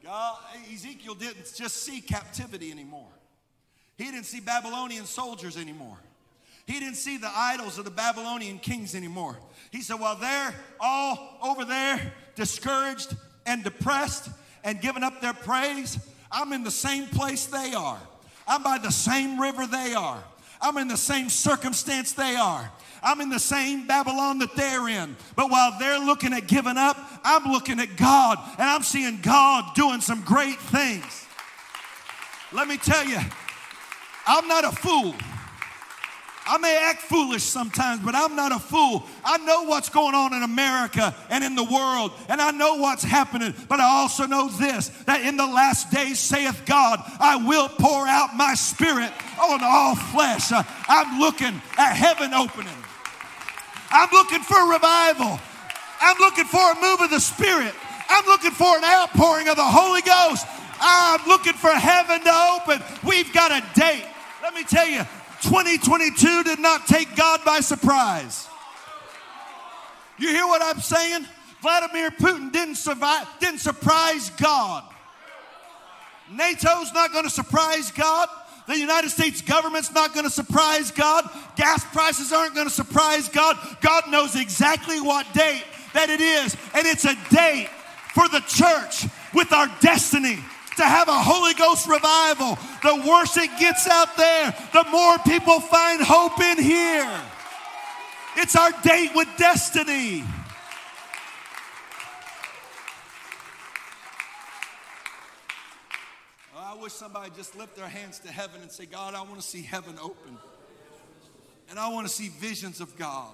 God, 0.02 0.38
Ezekiel 0.72 1.16
didn't 1.16 1.54
just 1.54 1.84
see 1.84 2.00
captivity 2.00 2.72
anymore. 2.72 3.10
He 4.04 4.12
didn't 4.12 4.26
see 4.26 4.42
Babylonian 4.42 5.06
soldiers 5.06 5.56
anymore. 5.56 5.96
He 6.68 6.78
didn't 6.78 6.98
see 6.98 7.16
the 7.16 7.32
idols 7.34 7.78
of 7.78 7.86
the 7.86 7.92
Babylonian 7.92 8.60
kings 8.60 8.96
anymore. 8.96 9.38
He 9.72 9.82
said, 9.82 9.98
While 9.98 10.18
they're 10.18 10.54
all 10.78 11.38
over 11.42 11.64
there 11.64 12.12
discouraged 12.36 13.16
and 13.46 13.64
depressed 13.64 14.30
and 14.62 14.82
giving 14.82 15.04
up 15.04 15.22
their 15.22 15.32
praise, 15.32 15.98
I'm 16.30 16.52
in 16.52 16.66
the 16.66 16.72
same 16.72 17.06
place 17.06 17.46
they 17.46 17.74
are. 17.74 17.98
I'm 18.46 18.62
by 18.62 18.78
the 18.78 18.92
same 18.92 19.40
river 19.40 19.66
they 19.66 19.94
are. 19.94 20.22
I'm 20.62 20.78
in 20.78 20.90
the 20.90 20.98
same 20.98 21.30
circumstance 21.30 22.12
they 22.12 22.36
are. 22.36 22.70
I'm 23.02 23.22
in 23.22 23.30
the 23.30 23.40
same 23.40 23.88
Babylon 23.88 24.40
that 24.40 24.54
they're 24.54 24.90
in. 24.90 25.16
But 25.38 25.50
while 25.50 25.80
they're 25.80 26.00
looking 26.00 26.34
at 26.34 26.48
giving 26.48 26.78
up, 26.78 26.98
I'm 27.24 27.50
looking 27.54 27.80
at 27.80 27.96
God 27.96 28.38
and 28.60 28.70
I'm 28.70 28.84
seeing 28.84 29.22
God 29.22 29.76
doing 29.76 30.02
some 30.02 30.24
great 30.24 30.60
things. 30.60 31.26
Let 32.52 32.68
me 32.68 32.76
tell 32.76 33.06
you, 33.06 33.20
I'm 34.26 34.48
not 34.48 34.64
a 34.64 34.72
fool. 34.72 35.16
I 36.46 36.58
may 36.58 36.78
act 36.78 37.04
foolish 37.04 37.44
sometimes, 37.44 38.02
but 38.02 38.16
I'm 38.16 38.36
not 38.36 38.52
a 38.52 38.60
fool. 38.60 39.06
I 39.24 39.38
know 39.38 39.64
what's 39.64 39.88
going 39.88 40.14
on 40.14 40.34
in 40.34 40.44
America 40.44 41.16
and 41.30 41.42
in 41.44 41.56
the 41.56 41.64
world, 41.64 42.12
and 42.28 42.42
I 42.42 42.52
know 42.52 42.76
what's 42.76 43.04
happening, 43.04 43.54
but 43.70 43.80
I 43.80 43.86
also 43.86 44.26
know 44.26 44.50
this 44.50 44.90
that 45.06 45.22
in 45.22 45.38
the 45.38 45.46
last 45.46 45.90
days, 45.90 46.20
saith 46.20 46.64
God, 46.66 47.00
I 47.20 47.38
will 47.38 47.70
pour 47.70 48.08
out 48.08 48.36
my 48.36 48.56
spirit 48.56 49.12
on 49.42 49.60
all 49.64 49.96
flesh. 49.96 50.52
Uh, 50.52 50.64
I'm 50.90 51.20
looking 51.20 51.62
at 51.78 51.94
heaven 51.94 52.34
opening, 52.34 52.76
I'm 53.90 54.10
looking 54.12 54.42
for 54.42 54.70
revival, 54.70 55.40
I'm 56.02 56.18
looking 56.20 56.46
for 56.46 56.72
a 56.72 56.76
move 56.82 57.00
of 57.02 57.10
the 57.10 57.22
Spirit, 57.22 57.74
I'm 58.10 58.26
looking 58.26 58.52
for 58.52 58.78
an 58.78 58.84
outpouring 58.84 59.48
of 59.48 59.56
the 59.56 59.64
Holy 59.64 60.02
Ghost. 60.02 60.46
I'm 60.86 61.26
looking 61.28 61.54
for 61.54 61.70
heaven 61.70 62.20
to 62.22 62.58
open. 62.58 62.84
We've 63.08 63.32
got 63.32 63.52
a 63.52 63.64
date. 63.80 64.04
Let 64.44 64.54
me 64.56 64.66
tell 64.66 64.86
you, 64.90 65.00
2022 65.44 66.44
did 66.44 66.60
not 66.60 66.86
take 66.86 67.16
God 67.16 67.46
by 67.46 67.62
surprise. 67.62 68.46
You 70.20 70.28
hear 70.28 70.46
what 70.46 70.62
I'm 70.62 70.82
saying? 70.82 71.26
Vladimir 71.62 72.12
Putin 72.12 72.52
didn't 72.52 72.76
survive, 72.76 73.26
didn't 73.40 73.60
surprise 73.60 74.32
God. 74.32 74.84
NATO's 76.30 76.94
not 76.94 77.14
going 77.14 77.24
to 77.24 77.30
surprise 77.30 77.90
God. 77.92 78.28
The 78.68 78.78
United 78.78 79.12
States 79.12 79.42
government's 79.42 79.94
not 79.94 80.14
going 80.14 80.26
to 80.26 80.30
surprise 80.30 80.92
God. 80.92 81.30
Gas 81.56 81.86
prices 81.94 82.34
aren't 82.34 82.54
going 82.54 82.68
to 82.68 82.74
surprise 82.74 83.30
God. 83.30 83.58
God 83.80 84.10
knows 84.10 84.36
exactly 84.36 85.00
what 85.00 85.26
date 85.34 85.64
that 85.94 86.10
it 86.10 86.20
is, 86.20 86.58
and 86.74 86.86
it's 86.86 87.06
a 87.06 87.16
date 87.30 87.70
for 88.14 88.28
the 88.28 88.42
church 88.42 89.06
with 89.34 89.54
our 89.54 89.70
destiny 89.80 90.40
to 90.78 90.84
have 90.84 91.08
a 91.08 91.18
Holy 91.18 91.54
Ghost 91.54 91.88
revival. 91.88 92.58
The 92.82 93.08
worse 93.08 93.38
it 93.38 93.50
gets 93.60 93.88
out 93.88 94.16
there, 94.18 94.56
the 94.74 94.86
more 94.92 95.18
people 95.20 95.60
find 95.60 96.02
hope 96.02 96.40
in 96.40 96.62
here. 96.62 97.22
It's 98.38 98.56
our 98.56 98.72
date 98.82 99.12
with 99.16 99.28
destiny. 99.38 100.24
I 106.58 106.76
wish 106.76 106.94
somebody 106.94 107.32
just 107.36 107.56
lift 107.56 107.76
their 107.76 107.88
hands 107.88 108.20
to 108.20 108.32
heaven 108.32 108.62
and 108.62 108.72
say, 108.72 108.86
God, 108.86 109.14
I 109.14 109.22
want 109.22 109.36
to 109.36 109.42
see 109.42 109.62
heaven 109.62 109.96
open. 110.02 110.38
And 111.70 111.80
I 111.80 111.90
want 111.90 112.08
to 112.08 112.14
see 112.14 112.30
visions 112.30 112.82
of 112.82 112.98
God. 112.98 113.32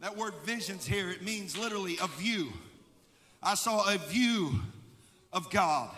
That 0.00 0.18
word 0.18 0.34
visions 0.44 0.86
here, 0.86 1.10
it 1.10 1.22
means 1.22 1.56
literally 1.56 1.96
a 2.02 2.06
view. 2.08 2.52
I 3.44 3.54
saw 3.54 3.92
a 3.92 3.98
view 3.98 4.52
of 5.32 5.50
God. 5.50 5.90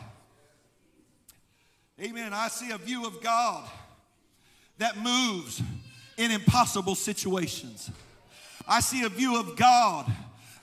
Amen. 2.00 2.32
I 2.34 2.48
see 2.48 2.72
a 2.72 2.78
view 2.78 3.06
of 3.06 3.22
God 3.22 3.64
that 4.78 4.98
moves 4.98 5.62
in 6.18 6.30
impossible 6.30 6.94
situations. 6.94 7.90
I 8.66 8.80
see 8.80 9.04
a 9.04 9.08
view 9.08 9.38
of 9.38 9.56
God 9.56 10.10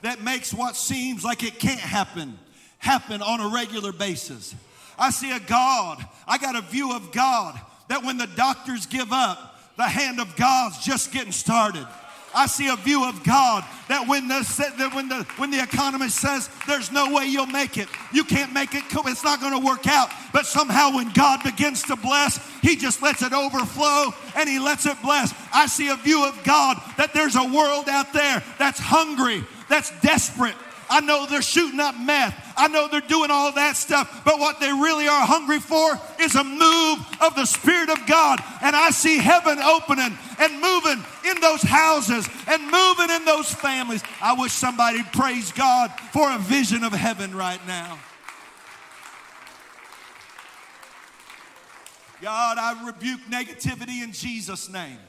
that 0.02 0.22
makes 0.22 0.54
what 0.54 0.76
seems 0.76 1.24
like 1.24 1.44
it 1.44 1.58
can't 1.58 1.80
happen 1.80 2.38
happen 2.80 3.22
on 3.22 3.40
a 3.40 3.48
regular 3.48 3.94
basis. 3.94 4.54
I 5.00 5.10
see 5.10 5.32
a 5.32 5.40
God, 5.40 6.06
I 6.28 6.38
got 6.38 6.58
a 6.58 6.62
view 6.62 6.94
of 6.94 7.14
God 7.14 7.60
that 7.88 8.04
when 8.04 8.18
the 8.18 8.28
doctors 8.28 8.86
give 8.86 9.14
up, 9.14 9.58
the 9.78 9.84
hand 9.84 10.20
of 10.20 10.36
God's 10.36 10.84
just 10.84 11.14
getting 11.14 11.32
started. 11.32 11.88
I 12.34 12.48
see 12.48 12.68
a 12.68 12.76
view 12.76 13.08
of 13.08 13.24
God 13.24 13.64
that 13.90 14.08
when 14.08 14.28
the, 14.28 14.40
that 14.78 14.96
when 14.96 15.10
the, 15.10 15.24
when 15.38 15.52
the 15.52 15.62
economist 15.62 16.18
says 16.18 16.50
there's 16.68 16.92
no 16.92 17.14
way 17.14 17.26
you'll 17.26 17.46
make 17.46 17.78
it, 17.78 17.88
you 18.12 18.24
can't 18.24 18.54
make 18.54 18.74
it, 18.74 18.84
it's 18.90 19.24
not 19.24 19.40
going 19.40 19.60
to 19.60 19.66
work 19.66 19.88
out. 19.88 20.10
But 20.32 20.46
somehow 20.46 20.96
when 20.96 21.12
God 21.12 21.44
begins 21.44 21.84
to 21.84 21.96
bless, 21.96 22.40
He 22.62 22.76
just 22.76 23.02
lets 23.02 23.22
it 23.22 23.34
overflow 23.34 24.14
and 24.36 24.50
He 24.50 24.60
lets 24.60 24.86
it 24.86 25.00
bless. 25.02 25.34
I 25.54 25.68
see 25.68 25.90
a 25.90 25.96
view 25.96 26.26
of 26.26 26.44
God 26.44 26.82
that 26.98 27.14
there's 27.14 27.36
a 27.36 27.44
world 27.44 27.88
out 27.90 28.14
there 28.14 28.44
that's 28.58 28.80
hungry, 28.80 29.44
that's 29.70 29.92
desperate, 30.02 30.56
I 30.94 31.00
know 31.00 31.26
they're 31.26 31.42
shooting 31.42 31.80
up 31.80 31.96
meth. 31.98 32.54
I 32.56 32.68
know 32.68 32.88
they're 32.88 33.02
doing 33.02 33.32
all 33.32 33.52
that 33.54 33.76
stuff. 33.76 34.22
But 34.24 34.38
what 34.38 34.60
they 34.60 34.72
really 34.72 35.08
are 35.08 35.26
hungry 35.26 35.58
for 35.58 36.00
is 36.22 36.36
a 36.36 36.44
move 36.44 37.00
of 37.20 37.34
the 37.34 37.46
Spirit 37.46 37.90
of 37.90 38.06
God. 38.06 38.40
And 38.62 38.76
I 38.76 38.92
see 38.92 39.18
heaven 39.18 39.58
opening 39.58 40.16
and 40.38 40.62
moving 40.62 41.04
in 41.28 41.42
those 41.42 41.64
houses 41.64 42.30
and 42.48 42.62
moving 42.70 43.10
in 43.10 43.26
those 43.26 43.52
families. 43.52 44.04
I 44.22 44.34
wish 44.40 44.52
somebody 44.52 45.02
praise 45.14 45.52
God 45.52 45.90
for 46.12 46.30
a 46.30 46.38
vision 46.38 46.84
of 46.84 46.94
heaven 46.94 47.36
right 47.36 47.66
now. 47.66 47.98
God, 52.22 52.60
I 52.60 52.86
rebuke 52.86 53.22
negativity 53.32 54.04
in 54.04 54.12
Jesus' 54.12 54.70
name. 54.70 55.00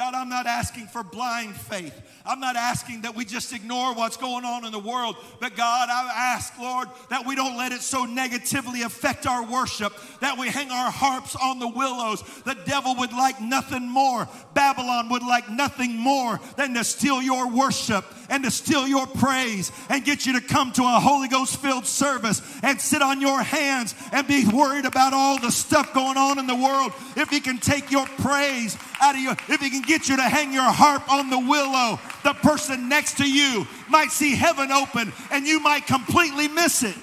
God, 0.00 0.14
I'm 0.14 0.30
not 0.30 0.46
asking 0.46 0.86
for 0.86 1.02
blind 1.02 1.54
faith. 1.54 1.92
I'm 2.24 2.40
not 2.40 2.56
asking 2.56 3.02
that 3.02 3.14
we 3.14 3.26
just 3.26 3.52
ignore 3.52 3.92
what's 3.92 4.16
going 4.16 4.46
on 4.46 4.64
in 4.64 4.72
the 4.72 4.78
world. 4.78 5.14
But 5.40 5.56
God, 5.56 5.90
I 5.90 6.10
ask, 6.34 6.58
Lord, 6.58 6.88
that 7.10 7.26
we 7.26 7.34
don't 7.34 7.58
let 7.58 7.72
it 7.72 7.82
so 7.82 8.06
negatively 8.06 8.80
affect 8.80 9.26
our 9.26 9.44
worship 9.44 9.92
that 10.22 10.38
we 10.38 10.48
hang 10.48 10.70
our 10.70 10.90
harps 10.90 11.36
on 11.36 11.58
the 11.58 11.68
willows. 11.68 12.22
The 12.44 12.56
devil 12.64 12.96
would 12.96 13.12
like 13.12 13.42
nothing 13.42 13.90
more. 13.90 14.26
Babylon 14.54 15.10
would 15.10 15.22
like 15.22 15.50
nothing 15.50 15.96
more 15.96 16.40
than 16.56 16.72
to 16.72 16.84
steal 16.84 17.20
your 17.20 17.50
worship 17.50 18.06
and 18.30 18.42
to 18.44 18.50
steal 18.50 18.88
your 18.88 19.06
praise 19.06 19.70
and 19.90 20.02
get 20.02 20.24
you 20.24 20.40
to 20.40 20.46
come 20.46 20.72
to 20.72 20.82
a 20.82 20.98
Holy 20.98 21.28
Ghost 21.28 21.58
filled 21.58 21.84
service 21.84 22.40
and 22.62 22.80
sit 22.80 23.02
on 23.02 23.20
your 23.20 23.42
hands 23.42 23.94
and 24.12 24.26
be 24.26 24.46
worried 24.46 24.86
about 24.86 25.12
all 25.12 25.38
the 25.38 25.50
stuff 25.50 25.92
going 25.92 26.16
on 26.16 26.38
in 26.38 26.46
the 26.46 26.56
world. 26.56 26.92
If 27.16 27.28
he 27.28 27.40
can 27.40 27.58
take 27.58 27.90
your 27.90 28.06
praise 28.06 28.78
out 29.00 29.14
of 29.14 29.20
you, 29.20 29.30
if 29.32 29.60
he 29.60 29.70
can 29.70 29.82
get 29.82 30.08
you 30.08 30.16
to 30.16 30.22
hang 30.22 30.52
your 30.52 30.62
harp 30.62 31.10
on 31.10 31.30
the 31.30 31.38
willow, 31.38 31.98
the 32.24 32.34
person 32.34 32.88
next 32.88 33.16
to 33.18 33.28
you 33.28 33.66
might 33.88 34.10
see 34.10 34.34
heaven 34.34 34.70
open 34.70 35.12
and 35.30 35.46
you 35.46 35.60
might 35.60 35.86
completely 35.86 36.48
miss 36.48 36.82
it. 36.82 36.96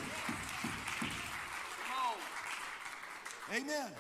Amen. 3.56 3.92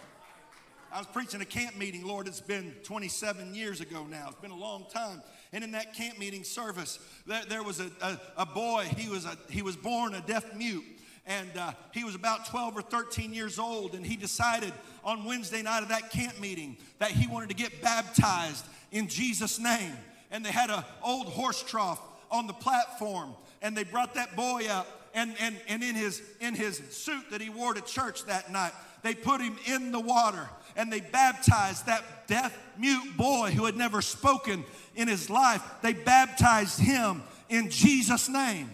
I 0.91 0.99
was 0.99 1.07
preaching 1.07 1.41
a 1.41 1.45
camp 1.45 1.77
meeting, 1.77 2.05
Lord, 2.05 2.27
it's 2.27 2.41
been 2.41 2.73
27 2.83 3.53
years 3.53 3.81
ago 3.81 4.05
now. 4.10 4.27
It's 4.29 4.41
been 4.41 4.51
a 4.51 4.57
long 4.57 4.86
time. 4.91 5.21
And 5.53 5.63
in 5.63 5.71
that 5.71 5.93
camp 5.93 6.17
meeting 6.17 6.43
service, 6.43 6.99
there, 7.25 7.43
there 7.47 7.63
was 7.63 7.79
a, 7.79 7.91
a, 8.01 8.19
a, 8.38 8.45
boy, 8.45 8.86
he 8.97 9.10
was, 9.10 9.25
a, 9.25 9.38
he 9.49 9.62
was 9.62 9.75
born 9.75 10.13
a 10.13 10.21
deaf 10.21 10.55
mute. 10.55 10.83
And 11.27 11.49
uh, 11.57 11.73
he 11.93 12.03
was 12.03 12.15
about 12.15 12.45
12 12.47 12.77
or 12.77 12.81
13 12.81 13.33
years 13.33 13.59
old, 13.59 13.93
and 13.93 14.05
he 14.05 14.15
decided 14.15 14.73
on 15.03 15.25
Wednesday 15.25 15.61
night 15.61 15.83
of 15.83 15.89
that 15.89 16.09
camp 16.09 16.39
meeting 16.39 16.77
that 16.99 17.11
he 17.11 17.27
wanted 17.27 17.49
to 17.49 17.55
get 17.55 17.81
baptized 17.81 18.65
in 18.91 19.07
Jesus' 19.07 19.59
name. 19.59 19.93
And 20.31 20.43
they 20.43 20.51
had 20.51 20.69
an 20.69 20.83
old 21.03 21.27
horse 21.27 21.61
trough 21.63 21.99
on 22.31 22.47
the 22.47 22.53
platform, 22.53 23.33
and 23.61 23.75
they 23.75 23.83
brought 23.83 24.13
that 24.15 24.35
boy 24.35 24.67
up. 24.69 24.87
And, 25.13 25.35
and, 25.39 25.55
and 25.67 25.83
in, 25.83 25.95
his, 25.95 26.21
in 26.39 26.53
his 26.53 26.81
suit 26.91 27.31
that 27.31 27.41
he 27.41 27.49
wore 27.49 27.73
to 27.73 27.81
church 27.81 28.25
that 28.25 28.51
night, 28.51 28.71
they 29.01 29.15
put 29.15 29.41
him 29.41 29.57
in 29.65 29.91
the 29.91 29.99
water 29.99 30.47
and 30.75 30.93
they 30.93 31.01
baptized 31.01 31.87
that 31.87 32.27
deaf 32.27 32.55
mute 32.77 33.17
boy 33.17 33.51
who 33.51 33.65
had 33.65 33.75
never 33.75 34.01
spoken 34.01 34.63
in 34.95 35.07
his 35.07 35.29
life. 35.29 35.63
They 35.81 35.93
baptized 35.93 36.79
him 36.79 37.23
in 37.49 37.69
Jesus' 37.69 38.29
name. 38.29 38.69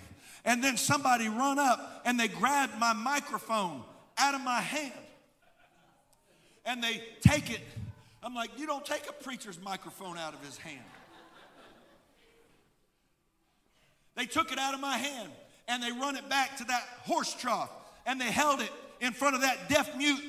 And 0.46 0.64
then 0.64 0.78
somebody 0.78 1.30
run 1.30 1.58
up 1.58 2.02
and 2.06 2.20
they 2.20 2.28
grabbed 2.28 2.78
my 2.80 2.94
microphone 2.94 3.82
out 4.18 4.36
of 4.36 4.42
my 4.42 4.60
hand 4.60 4.94
and 6.66 6.84
they 6.84 7.02
take 7.22 7.50
it. 7.50 7.62
I'm 8.22 8.34
like, 8.34 8.58
you 8.58 8.66
don't 8.66 8.86
take 8.86 9.10
a 9.10 9.14
preacher's 9.14 9.60
microphone 9.62 10.18
out 10.18 10.34
of 10.34 10.44
his 10.46 10.58
hand. 10.58 10.80
They 14.16 14.26
took 14.26 14.52
it 14.52 14.60
out 14.60 14.74
of 14.74 14.80
my 14.80 14.98
hand 14.98 15.32
and 15.68 15.82
they 15.82 15.92
run 15.92 16.16
it 16.16 16.30
back 16.30 16.58
to 16.58 16.64
that 16.66 16.84
horse 17.04 17.34
trough 17.34 17.70
and 18.06 18.20
they 18.20 18.32
held 18.32 18.62
it 18.62 18.72
in 19.02 19.14
front 19.14 19.36
of 19.36 19.42
that 19.42 19.70
deaf 19.70 19.96
mute 19.98 20.22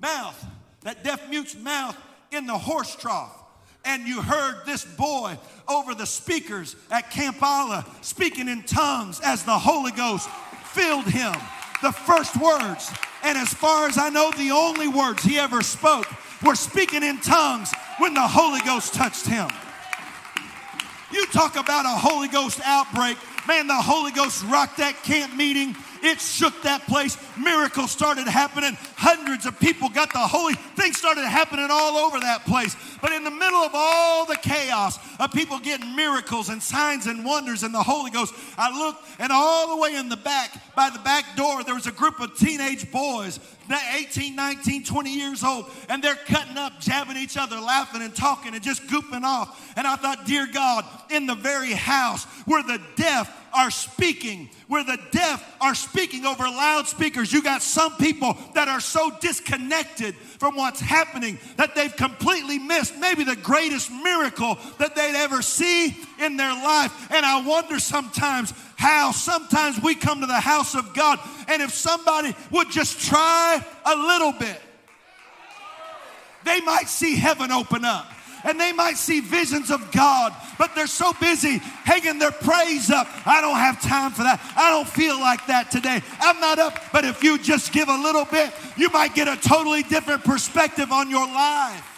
mouth, 0.00 0.46
that 0.82 1.02
deaf 1.02 1.28
mute's 1.28 1.56
mouth 1.56 1.96
in 2.30 2.46
the 2.46 2.56
horse 2.56 2.94
trough. 2.96 3.43
And 3.84 4.06
you 4.06 4.22
heard 4.22 4.64
this 4.66 4.84
boy 4.84 5.38
over 5.68 5.94
the 5.94 6.06
speakers 6.06 6.76
at 6.90 7.10
Camp 7.10 7.36
speaking 8.00 8.48
in 8.48 8.62
tongues 8.62 9.20
as 9.24 9.44
the 9.44 9.58
Holy 9.58 9.92
Ghost 9.92 10.28
filled 10.72 11.06
him. 11.06 11.34
The 11.82 11.92
first 11.92 12.36
words 12.36 12.90
and 13.24 13.38
as 13.38 13.54
far 13.54 13.88
as 13.88 13.96
I 13.96 14.10
know, 14.10 14.30
the 14.32 14.50
only 14.50 14.86
words 14.86 15.22
he 15.22 15.38
ever 15.38 15.62
spoke 15.62 16.06
were 16.44 16.54
speaking 16.54 17.02
in 17.02 17.18
tongues 17.20 17.72
when 17.96 18.12
the 18.12 18.20
Holy 18.20 18.60
Ghost 18.60 18.92
touched 18.92 19.26
him. 19.26 19.48
You 21.10 21.24
talk 21.26 21.56
about 21.56 21.86
a 21.86 21.96
Holy 21.96 22.28
Ghost 22.28 22.60
outbreak. 22.64 23.16
Man, 23.48 23.66
the 23.66 23.74
Holy 23.74 24.12
Ghost 24.12 24.44
rocked 24.44 24.76
that 24.76 25.02
camp 25.04 25.34
meeting. 25.34 25.74
It 26.04 26.20
shook 26.20 26.52
that 26.62 26.86
place. 26.86 27.16
Miracles 27.38 27.90
started 27.90 28.28
happening. 28.28 28.76
Hundreds 28.96 29.46
of 29.46 29.58
people 29.58 29.88
got 29.88 30.12
the 30.12 30.18
holy 30.18 30.54
things 30.76 30.98
started 30.98 31.24
happening 31.24 31.68
all 31.70 31.96
over 31.96 32.20
that 32.20 32.44
place. 32.44 32.76
But 33.00 33.12
in 33.12 33.24
the 33.24 33.30
middle 33.30 33.60
of 33.60 33.70
all 33.74 34.26
the 34.26 34.36
chaos 34.36 34.98
of 35.18 35.32
people 35.32 35.58
getting 35.58 35.96
miracles 35.96 36.48
and 36.50 36.62
signs 36.62 37.06
and 37.06 37.24
wonders 37.24 37.62
and 37.62 37.74
the 37.74 37.82
Holy 37.82 38.10
Ghost, 38.10 38.34
I 38.58 38.76
looked 38.76 39.02
and 39.18 39.32
all 39.32 39.74
the 39.74 39.82
way 39.82 39.96
in 39.96 40.08
the 40.08 40.16
back, 40.16 40.74
by 40.74 40.90
the 40.90 40.98
back 40.98 41.36
door, 41.36 41.64
there 41.64 41.74
was 41.74 41.86
a 41.86 41.92
group 41.92 42.20
of 42.20 42.36
teenage 42.36 42.90
boys 42.90 43.40
18, 43.94 44.36
19, 44.36 44.84
20 44.84 45.10
years 45.10 45.42
old, 45.42 45.70
and 45.88 46.02
they're 46.02 46.14
cutting 46.14 46.58
up, 46.58 46.80
jabbing 46.80 47.16
each 47.16 47.36
other, 47.36 47.58
laughing 47.58 48.02
and 48.02 48.14
talking 48.14 48.54
and 48.54 48.62
just 48.62 48.86
goofing 48.88 49.22
off. 49.22 49.72
And 49.76 49.86
I 49.86 49.96
thought, 49.96 50.26
dear 50.26 50.46
God, 50.52 50.84
in 51.10 51.26
the 51.26 51.34
very 51.34 51.72
house 51.72 52.24
where 52.44 52.62
the 52.62 52.80
deaf 52.96 53.43
are 53.54 53.70
speaking, 53.70 54.50
where 54.68 54.84
the 54.84 54.98
deaf 55.10 55.56
are 55.60 55.74
speaking 55.74 56.26
over 56.26 56.44
loudspeakers, 56.44 57.32
you 57.32 57.42
got 57.42 57.62
some 57.62 57.96
people 57.96 58.36
that 58.54 58.68
are 58.68 58.80
so 58.80 59.10
disconnected 59.20 60.14
from 60.16 60.56
what's 60.56 60.80
happening 60.80 61.38
that 61.56 61.74
they've 61.74 61.94
completely 61.96 62.58
missed 62.58 62.96
maybe 62.98 63.24
the 63.24 63.36
greatest 63.36 63.90
miracle 63.90 64.58
that 64.78 64.94
they'd 64.94 65.14
ever 65.16 65.42
see 65.42 65.96
in 66.20 66.36
their 66.36 66.52
life. 66.52 67.10
And 67.12 67.24
I 67.24 67.46
wonder 67.46 67.78
sometimes 67.78 68.52
how 68.76 69.12
sometimes 69.12 69.80
we 69.82 69.94
come 69.94 70.20
to 70.20 70.26
the 70.26 70.40
house 70.40 70.74
of 70.74 70.92
God, 70.94 71.18
and 71.48 71.62
if 71.62 71.72
somebody 71.72 72.34
would 72.50 72.70
just 72.70 73.00
try 73.00 73.64
a 73.86 73.96
little 73.96 74.32
bit, 74.32 74.60
they 76.44 76.60
might 76.60 76.88
see 76.88 77.16
heaven 77.16 77.50
open 77.50 77.84
up 77.84 78.13
and 78.44 78.60
they 78.60 78.72
might 78.72 78.96
see 78.96 79.20
visions 79.20 79.70
of 79.70 79.90
God, 79.90 80.34
but 80.58 80.74
they're 80.74 80.86
so 80.86 81.12
busy 81.14 81.58
hanging 81.58 82.18
their 82.18 82.30
praise 82.30 82.90
up. 82.90 83.08
I 83.26 83.40
don't 83.40 83.56
have 83.56 83.80
time 83.80 84.12
for 84.12 84.22
that. 84.22 84.40
I 84.56 84.70
don't 84.70 84.88
feel 84.88 85.18
like 85.18 85.46
that 85.46 85.70
today. 85.70 86.02
I'm 86.20 86.38
not 86.40 86.58
up. 86.58 86.78
But 86.92 87.04
if 87.04 87.24
you 87.24 87.38
just 87.38 87.72
give 87.72 87.88
a 87.88 87.96
little 87.96 88.24
bit, 88.24 88.52
you 88.76 88.90
might 88.90 89.14
get 89.14 89.28
a 89.28 89.36
totally 89.36 89.82
different 89.82 90.24
perspective 90.24 90.92
on 90.92 91.10
your 91.10 91.26
life. 91.26 91.90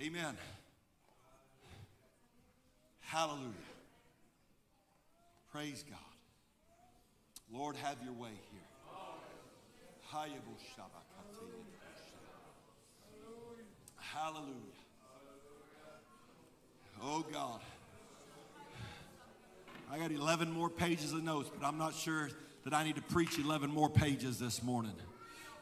Amen. 0.00 0.36
Hallelujah. 3.00 3.52
Praise 5.50 5.84
God. 5.88 5.98
Lord, 7.52 7.74
have 7.76 7.96
your 8.04 8.12
way. 8.12 8.30
Hallelujah. 13.98 14.54
Oh 17.02 17.24
God. 17.30 17.60
I 19.90 19.98
got 19.98 20.10
11 20.10 20.50
more 20.50 20.70
pages 20.70 21.12
of 21.12 21.22
notes, 21.22 21.50
but 21.54 21.66
I'm 21.66 21.76
not 21.76 21.94
sure 21.94 22.30
that 22.64 22.72
I 22.72 22.84
need 22.84 22.96
to 22.96 23.02
preach 23.02 23.38
11 23.38 23.70
more 23.70 23.90
pages 23.90 24.38
this 24.38 24.62
morning. 24.62 24.94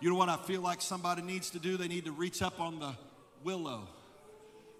You 0.00 0.10
know 0.10 0.16
what 0.16 0.28
I 0.28 0.36
feel 0.36 0.60
like 0.60 0.80
somebody 0.80 1.22
needs 1.22 1.50
to 1.50 1.58
do? 1.58 1.76
They 1.76 1.88
need 1.88 2.04
to 2.04 2.12
reach 2.12 2.40
up 2.40 2.60
on 2.60 2.78
the 2.78 2.92
willow 3.42 3.88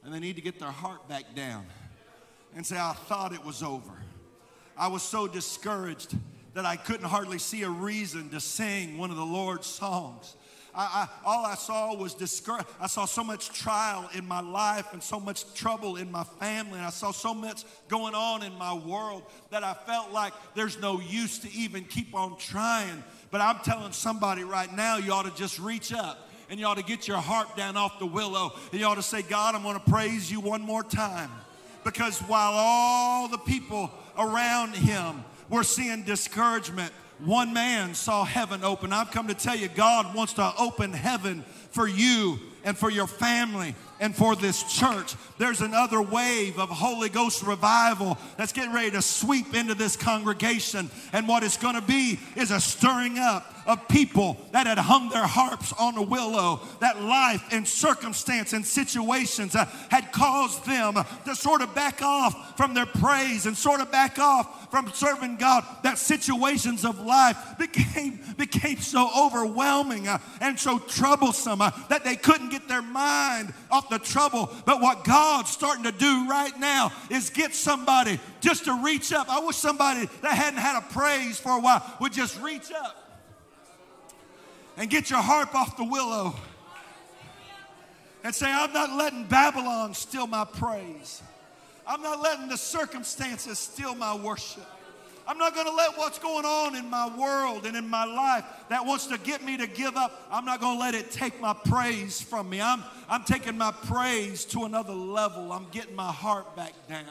and 0.04 0.14
they 0.14 0.20
need 0.20 0.36
to 0.36 0.42
get 0.42 0.60
their 0.60 0.70
heart 0.70 1.08
back 1.08 1.34
down 1.34 1.66
and 2.54 2.64
say, 2.64 2.76
I 2.78 2.92
thought 2.92 3.32
it 3.32 3.44
was 3.44 3.64
over. 3.64 3.92
I 4.76 4.88
was 4.88 5.02
so 5.02 5.26
discouraged 5.26 6.14
that 6.56 6.64
I 6.64 6.76
couldn't 6.76 7.04
hardly 7.04 7.38
see 7.38 7.64
a 7.64 7.68
reason 7.68 8.30
to 8.30 8.40
sing 8.40 8.96
one 8.96 9.10
of 9.10 9.18
the 9.18 9.26
Lord's 9.26 9.66
songs. 9.66 10.36
I, 10.74 11.06
I, 11.06 11.08
all 11.22 11.44
I 11.44 11.54
saw 11.54 11.94
was 11.94 12.14
discouragement. 12.14 12.74
I 12.80 12.86
saw 12.86 13.04
so 13.04 13.22
much 13.22 13.50
trial 13.50 14.08
in 14.14 14.26
my 14.26 14.40
life 14.40 14.94
and 14.94 15.02
so 15.02 15.20
much 15.20 15.52
trouble 15.52 15.96
in 15.96 16.10
my 16.10 16.24
family, 16.24 16.78
and 16.78 16.86
I 16.86 16.88
saw 16.88 17.10
so 17.10 17.34
much 17.34 17.64
going 17.88 18.14
on 18.14 18.42
in 18.42 18.54
my 18.54 18.72
world 18.72 19.24
that 19.50 19.64
I 19.64 19.74
felt 19.74 20.12
like 20.12 20.32
there's 20.54 20.80
no 20.80 20.98
use 20.98 21.38
to 21.40 21.52
even 21.52 21.84
keep 21.84 22.14
on 22.14 22.38
trying. 22.38 23.04
But 23.30 23.42
I'm 23.42 23.58
telling 23.58 23.92
somebody 23.92 24.42
right 24.42 24.74
now, 24.74 24.96
you 24.96 25.12
ought 25.12 25.26
to 25.26 25.36
just 25.36 25.58
reach 25.58 25.92
up 25.92 26.30
and 26.48 26.58
you 26.58 26.64
ought 26.64 26.78
to 26.78 26.84
get 26.84 27.06
your 27.06 27.18
heart 27.18 27.54
down 27.54 27.76
off 27.76 27.98
the 27.98 28.06
willow 28.06 28.54
and 28.72 28.80
you 28.80 28.86
ought 28.86 28.94
to 28.94 29.02
say, 29.02 29.20
God, 29.20 29.54
I'm 29.54 29.62
going 29.62 29.78
to 29.78 29.90
praise 29.90 30.32
you 30.32 30.40
one 30.40 30.62
more 30.62 30.82
time. 30.82 31.30
Because 31.84 32.18
while 32.20 32.52
all 32.54 33.28
the 33.28 33.36
people 33.36 33.90
around 34.18 34.74
him 34.74 35.22
were 35.48 35.64
seeing 35.64 36.02
discouragement, 36.02 36.92
one 37.18 37.52
man 37.52 37.94
saw 37.94 38.24
heaven 38.24 38.62
open. 38.62 38.92
I've 38.92 39.10
come 39.10 39.28
to 39.28 39.34
tell 39.34 39.56
you, 39.56 39.68
God 39.68 40.14
wants 40.14 40.34
to 40.34 40.52
open 40.58 40.92
heaven 40.92 41.44
for 41.70 41.86
you 41.86 42.38
and 42.64 42.76
for 42.76 42.90
your 42.90 43.06
family 43.06 43.74
and 44.00 44.14
for 44.14 44.36
this 44.36 44.62
church. 44.78 45.14
There's 45.38 45.60
another 45.60 46.02
wave 46.02 46.58
of 46.58 46.68
Holy 46.68 47.08
Ghost 47.08 47.42
revival 47.42 48.18
that's 48.36 48.52
getting 48.52 48.74
ready 48.74 48.90
to 48.90 49.02
sweep 49.02 49.54
into 49.54 49.74
this 49.74 49.96
congregation. 49.96 50.90
And 51.12 51.26
what 51.26 51.42
it's 51.42 51.56
going 51.56 51.76
to 51.76 51.80
be 51.80 52.18
is 52.34 52.50
a 52.50 52.60
stirring 52.60 53.18
up 53.18 53.55
of 53.66 53.86
people 53.88 54.36
that 54.52 54.66
had 54.66 54.78
hung 54.78 55.08
their 55.08 55.26
harps 55.26 55.72
on 55.78 55.96
a 55.96 56.02
willow, 56.02 56.60
that 56.80 57.02
life 57.02 57.42
and 57.50 57.66
circumstance 57.66 58.52
and 58.52 58.64
situations 58.64 59.54
uh, 59.54 59.64
had 59.90 60.12
caused 60.12 60.64
them 60.64 60.94
to 61.24 61.34
sort 61.34 61.62
of 61.62 61.74
back 61.74 62.02
off 62.02 62.56
from 62.56 62.74
their 62.74 62.86
praise 62.86 63.46
and 63.46 63.56
sort 63.56 63.80
of 63.80 63.90
back 63.90 64.18
off 64.18 64.70
from 64.70 64.90
serving 64.92 65.36
God, 65.36 65.64
that 65.82 65.98
situations 65.98 66.84
of 66.84 67.00
life 67.00 67.36
became, 67.58 68.20
became 68.36 68.78
so 68.78 69.10
overwhelming 69.16 70.08
uh, 70.08 70.18
and 70.40 70.58
so 70.58 70.78
troublesome 70.78 71.60
uh, 71.60 71.70
that 71.88 72.04
they 72.04 72.16
couldn't 72.16 72.50
get 72.50 72.68
their 72.68 72.82
mind 72.82 73.52
off 73.70 73.88
the 73.88 73.98
trouble. 73.98 74.50
But 74.64 74.80
what 74.80 75.04
God's 75.04 75.50
starting 75.50 75.84
to 75.84 75.92
do 75.92 76.28
right 76.28 76.58
now 76.58 76.92
is 77.10 77.30
get 77.30 77.54
somebody 77.54 78.20
just 78.40 78.64
to 78.64 78.82
reach 78.82 79.12
up. 79.12 79.28
I 79.28 79.40
wish 79.40 79.56
somebody 79.56 80.08
that 80.22 80.32
hadn't 80.32 80.60
had 80.60 80.78
a 80.78 80.92
praise 80.92 81.38
for 81.38 81.52
a 81.52 81.60
while 81.60 81.82
would 82.00 82.12
just 82.12 82.40
reach 82.40 82.72
up 82.72 83.05
and 84.76 84.90
get 84.90 85.10
your 85.10 85.20
harp 85.20 85.54
off 85.54 85.76
the 85.76 85.84
willow 85.84 86.34
and 88.24 88.34
say, 88.34 88.50
I'm 88.50 88.72
not 88.72 88.92
letting 88.92 89.24
Babylon 89.26 89.94
steal 89.94 90.26
my 90.26 90.44
praise. 90.44 91.22
I'm 91.86 92.02
not 92.02 92.20
letting 92.20 92.48
the 92.48 92.56
circumstances 92.56 93.58
steal 93.58 93.94
my 93.94 94.14
worship. 94.14 94.66
I'm 95.28 95.38
not 95.38 95.54
going 95.54 95.66
to 95.66 95.72
let 95.72 95.96
what's 95.98 96.18
going 96.20 96.44
on 96.44 96.76
in 96.76 96.88
my 96.88 97.08
world 97.16 97.66
and 97.66 97.76
in 97.76 97.88
my 97.88 98.04
life 98.04 98.44
that 98.68 98.84
wants 98.84 99.06
to 99.08 99.18
get 99.18 99.44
me 99.44 99.56
to 99.56 99.66
give 99.66 99.96
up, 99.96 100.26
I'm 100.30 100.44
not 100.44 100.60
going 100.60 100.76
to 100.76 100.80
let 100.80 100.94
it 100.94 101.10
take 101.10 101.40
my 101.40 101.52
praise 101.52 102.20
from 102.20 102.48
me. 102.48 102.60
I'm, 102.60 102.82
I'm 103.08 103.24
taking 103.24 103.58
my 103.58 103.72
praise 103.72 104.44
to 104.46 104.64
another 104.64 104.92
level. 104.92 105.50
I'm 105.50 105.66
getting 105.70 105.96
my 105.96 106.12
heart 106.12 106.54
back 106.54 106.74
down. 106.88 107.06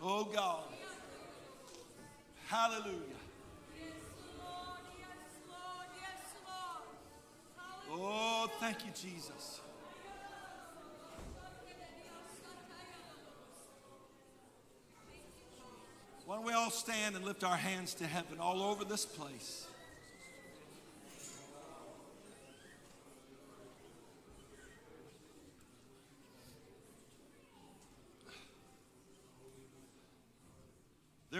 Oh 0.00 0.24
God. 0.24 0.62
Hallelujah. 2.46 3.00
Oh, 7.90 8.48
thank 8.60 8.84
you, 8.84 8.92
Jesus. 8.94 9.60
Why 16.24 16.36
don't 16.36 16.44
we 16.44 16.52
all 16.52 16.70
stand 16.70 17.16
and 17.16 17.24
lift 17.24 17.42
our 17.42 17.56
hands 17.56 17.94
to 17.94 18.06
heaven 18.06 18.38
all 18.40 18.62
over 18.62 18.84
this 18.84 19.04
place? 19.04 19.66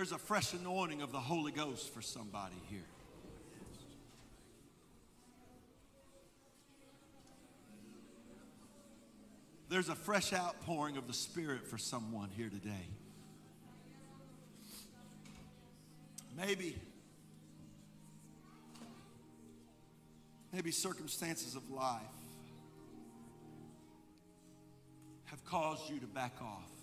There's 0.09 0.23
a 0.23 0.25
fresh 0.25 0.53
anointing 0.53 1.03
of 1.03 1.11
the 1.11 1.19
Holy 1.19 1.51
Ghost 1.51 1.93
for 1.93 2.01
somebody 2.01 2.55
here. 2.71 2.79
There's 9.69 9.89
a 9.89 9.97
fresh 9.97 10.33
outpouring 10.33 10.97
of 10.97 11.09
the 11.09 11.13
Spirit 11.13 11.67
for 11.67 11.77
someone 11.77 12.29
here 12.37 12.49
today. 12.49 12.87
Maybe, 16.37 16.77
maybe 20.53 20.71
circumstances 20.71 21.57
of 21.57 21.69
life 21.69 22.01
have 25.25 25.45
caused 25.45 25.91
you 25.91 25.99
to 25.99 26.07
back 26.07 26.37
off. 26.41 26.76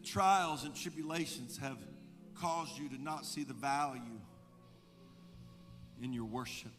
That 0.00 0.06
trials 0.06 0.64
and 0.64 0.74
tribulations 0.74 1.58
have 1.58 1.78
caused 2.34 2.78
you 2.78 2.88
to 2.88 3.02
not 3.02 3.26
see 3.26 3.44
the 3.44 3.54
value 3.54 4.20
in 6.02 6.12
your 6.12 6.24
worship. 6.24 6.72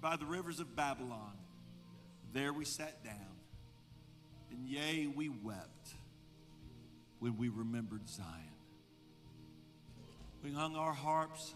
By 0.00 0.16
the 0.16 0.24
rivers 0.24 0.60
of 0.60 0.74
Babylon, 0.74 1.32
there 2.32 2.52
we 2.52 2.64
sat 2.64 3.04
down, 3.04 3.14
and 4.50 4.66
yea, 4.66 5.06
we 5.06 5.28
wept 5.28 5.90
when 7.18 7.36
we 7.36 7.48
remembered 7.48 8.08
Zion. 8.08 8.26
We 10.42 10.52
hung 10.52 10.74
our 10.74 10.94
harps 10.94 11.54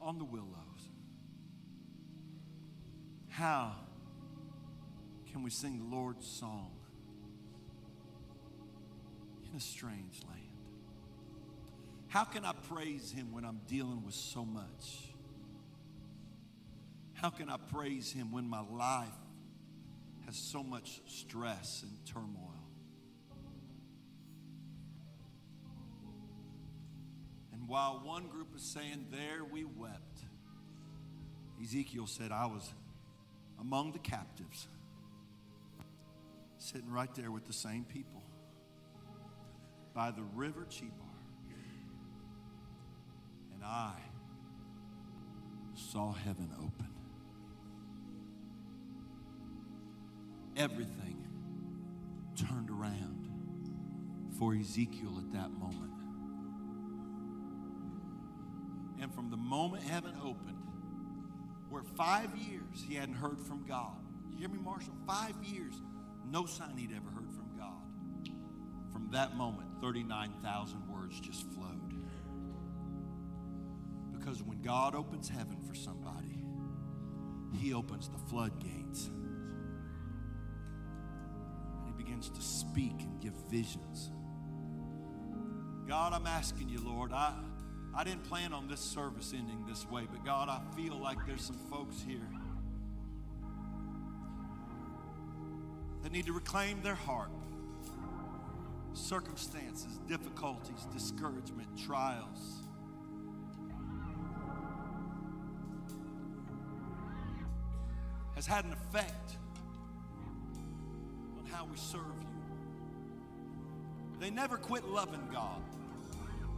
on 0.00 0.18
the 0.18 0.24
willows. 0.24 0.54
How 3.28 3.76
can 5.32 5.42
we 5.42 5.50
sing 5.50 5.78
the 5.78 5.96
Lord's 5.96 6.26
song 6.26 6.70
in 9.50 9.56
a 9.56 9.60
strange 9.60 10.20
land? 10.26 10.40
How 12.08 12.24
can 12.24 12.44
I 12.44 12.52
praise 12.52 13.10
Him 13.10 13.32
when 13.32 13.44
I'm 13.44 13.60
dealing 13.66 14.02
with 14.04 14.14
so 14.14 14.44
much? 14.44 15.12
How 17.12 17.30
can 17.30 17.50
I 17.50 17.56
praise 17.56 18.10
Him 18.10 18.32
when 18.32 18.48
my 18.48 18.62
life 18.62 19.08
has 20.26 20.36
so 20.36 20.62
much 20.62 21.00
stress 21.06 21.82
and 21.82 21.92
turmoil? 22.06 22.54
And 27.52 27.68
while 27.68 28.00
one 28.02 28.28
group 28.28 28.54
is 28.56 28.62
saying, 28.62 29.06
There 29.10 29.44
we 29.44 29.64
wept, 29.64 30.20
Ezekiel 31.62 32.06
said, 32.06 32.32
I 32.32 32.46
was 32.46 32.72
among 33.60 33.92
the 33.92 33.98
captives 33.98 34.66
sitting 36.58 36.90
right 36.90 37.12
there 37.14 37.30
with 37.30 37.46
the 37.46 37.52
same 37.52 37.84
people 37.84 38.22
by 39.94 40.10
the 40.10 40.22
river 40.34 40.66
Chebar. 40.68 40.92
And 43.54 43.64
I 43.64 43.94
saw 45.74 46.12
heaven 46.12 46.50
open. 46.58 46.88
Everything 50.56 51.24
turned 52.36 52.70
around 52.70 53.28
for 54.38 54.54
Ezekiel 54.54 55.18
at 55.18 55.32
that 55.32 55.50
moment. 55.50 55.92
And 59.00 59.14
from 59.14 59.30
the 59.30 59.36
moment 59.36 59.84
heaven 59.84 60.12
opened, 60.22 60.58
where 61.70 61.82
five 61.96 62.36
years 62.36 62.84
he 62.88 62.94
hadn't 62.94 63.14
heard 63.14 63.40
from 63.40 63.64
God. 63.66 63.96
You 64.30 64.38
hear 64.38 64.48
me, 64.48 64.58
Marshall? 64.58 64.94
Five 65.06 65.34
years 65.42 65.74
no 66.30 66.46
sign 66.46 66.76
he'd 66.76 66.92
ever 66.92 67.10
heard 67.10 67.30
from 67.32 67.56
God. 67.56 68.32
From 68.92 69.08
that 69.12 69.36
moment, 69.36 69.68
39,000 69.80 70.88
words 70.88 71.18
just 71.20 71.50
flowed. 71.52 71.94
Because 74.12 74.42
when 74.42 74.60
God 74.60 74.94
opens 74.94 75.28
heaven 75.28 75.56
for 75.66 75.74
somebody, 75.74 76.44
he 77.54 77.72
opens 77.72 78.08
the 78.08 78.18
floodgates. 78.28 79.06
And 81.76 81.86
he 81.86 81.92
begins 81.92 82.28
to 82.30 82.42
speak 82.42 83.00
and 83.00 83.18
give 83.20 83.32
visions. 83.50 84.10
God, 85.86 86.12
I'm 86.12 86.26
asking 86.26 86.68
you, 86.68 86.80
Lord. 86.84 87.12
I, 87.12 87.32
I 87.94 88.04
didn't 88.04 88.24
plan 88.24 88.52
on 88.52 88.68
this 88.68 88.80
service 88.80 89.32
ending 89.34 89.64
this 89.66 89.88
way, 89.88 90.06
but 90.10 90.22
God, 90.24 90.50
I 90.50 90.60
feel 90.76 91.00
like 91.00 91.24
there's 91.26 91.44
some 91.44 91.58
folks 91.70 92.02
here 92.06 92.28
that 96.08 96.14
need 96.14 96.24
to 96.24 96.32
reclaim 96.32 96.80
their 96.80 96.94
heart. 96.94 97.28
Circumstances, 98.94 99.98
difficulties, 100.08 100.86
discouragement, 100.90 101.68
trials. 101.86 102.62
Has 108.34 108.46
had 108.46 108.64
an 108.64 108.72
effect 108.72 109.36
on 111.38 111.44
how 111.52 111.66
we 111.66 111.76
serve 111.76 112.00
you. 112.22 112.28
They 114.18 114.30
never 114.30 114.56
quit 114.56 114.86
loving 114.88 115.28
God, 115.30 115.60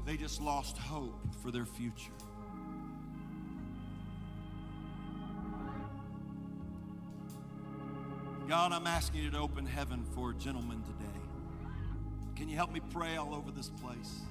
they 0.06 0.16
just 0.16 0.40
lost 0.40 0.78
hope 0.78 1.18
for 1.42 1.50
their 1.50 1.66
future. 1.66 2.12
God, 8.50 8.72
I'm 8.72 8.88
asking 8.88 9.22
you 9.22 9.30
to 9.30 9.38
open 9.38 9.64
heaven 9.64 10.04
for 10.12 10.30
a 10.30 10.34
gentleman 10.34 10.82
today. 10.82 11.20
Can 12.34 12.48
you 12.48 12.56
help 12.56 12.72
me 12.72 12.80
pray 12.92 13.14
all 13.14 13.32
over 13.32 13.52
this 13.52 13.68
place? 13.68 14.22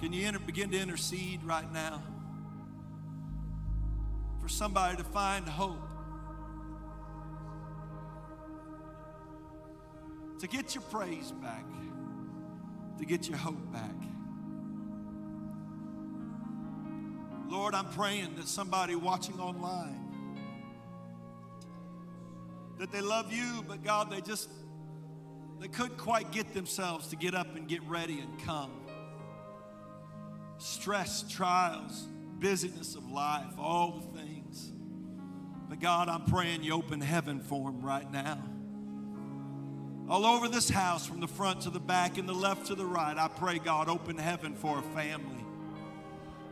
Can 0.00 0.12
you 0.12 0.36
begin 0.40 0.72
to 0.72 0.76
intercede 0.76 1.44
right 1.44 1.72
now 1.72 2.02
for 4.42 4.48
somebody 4.48 4.96
to 4.96 5.04
find 5.04 5.48
hope? 5.48 5.78
To 10.40 10.48
get 10.48 10.74
your 10.74 10.82
praise 10.82 11.30
back, 11.30 11.64
to 12.98 13.04
get 13.04 13.28
your 13.28 13.38
hope 13.38 13.72
back. 13.72 13.94
Lord, 17.48 17.76
I'm 17.76 17.88
praying 17.90 18.34
that 18.34 18.48
somebody 18.48 18.96
watching 18.96 19.38
online 19.38 20.07
that 22.78 22.92
they 22.92 23.00
love 23.00 23.32
you, 23.32 23.64
but 23.66 23.82
God, 23.82 24.10
they 24.10 24.20
just 24.20 24.48
they 25.60 25.68
couldn't 25.68 25.98
quite 25.98 26.30
get 26.30 26.54
themselves 26.54 27.08
to 27.08 27.16
get 27.16 27.34
up 27.34 27.56
and 27.56 27.66
get 27.68 27.82
ready 27.84 28.20
and 28.20 28.40
come. 28.44 28.70
Stress, 30.58 31.24
trials, 31.28 32.06
busyness 32.38 32.94
of 32.94 33.10
life, 33.10 33.58
all 33.58 34.00
the 34.00 34.18
things. 34.18 34.72
But 35.68 35.80
God, 35.80 36.08
I'm 36.08 36.24
praying 36.24 36.62
you 36.62 36.72
open 36.72 37.00
heaven 37.00 37.40
for 37.40 37.70
them 37.70 37.82
right 37.82 38.10
now. 38.10 38.42
All 40.08 40.24
over 40.24 40.48
this 40.48 40.70
house, 40.70 41.04
from 41.04 41.20
the 41.20 41.28
front 41.28 41.62
to 41.62 41.70
the 41.70 41.80
back 41.80 42.16
and 42.16 42.28
the 42.28 42.32
left 42.32 42.66
to 42.68 42.74
the 42.74 42.86
right, 42.86 43.16
I 43.18 43.28
pray, 43.28 43.58
God, 43.58 43.88
open 43.88 44.16
heaven 44.16 44.54
for 44.54 44.78
a 44.78 44.82
family. 44.82 45.44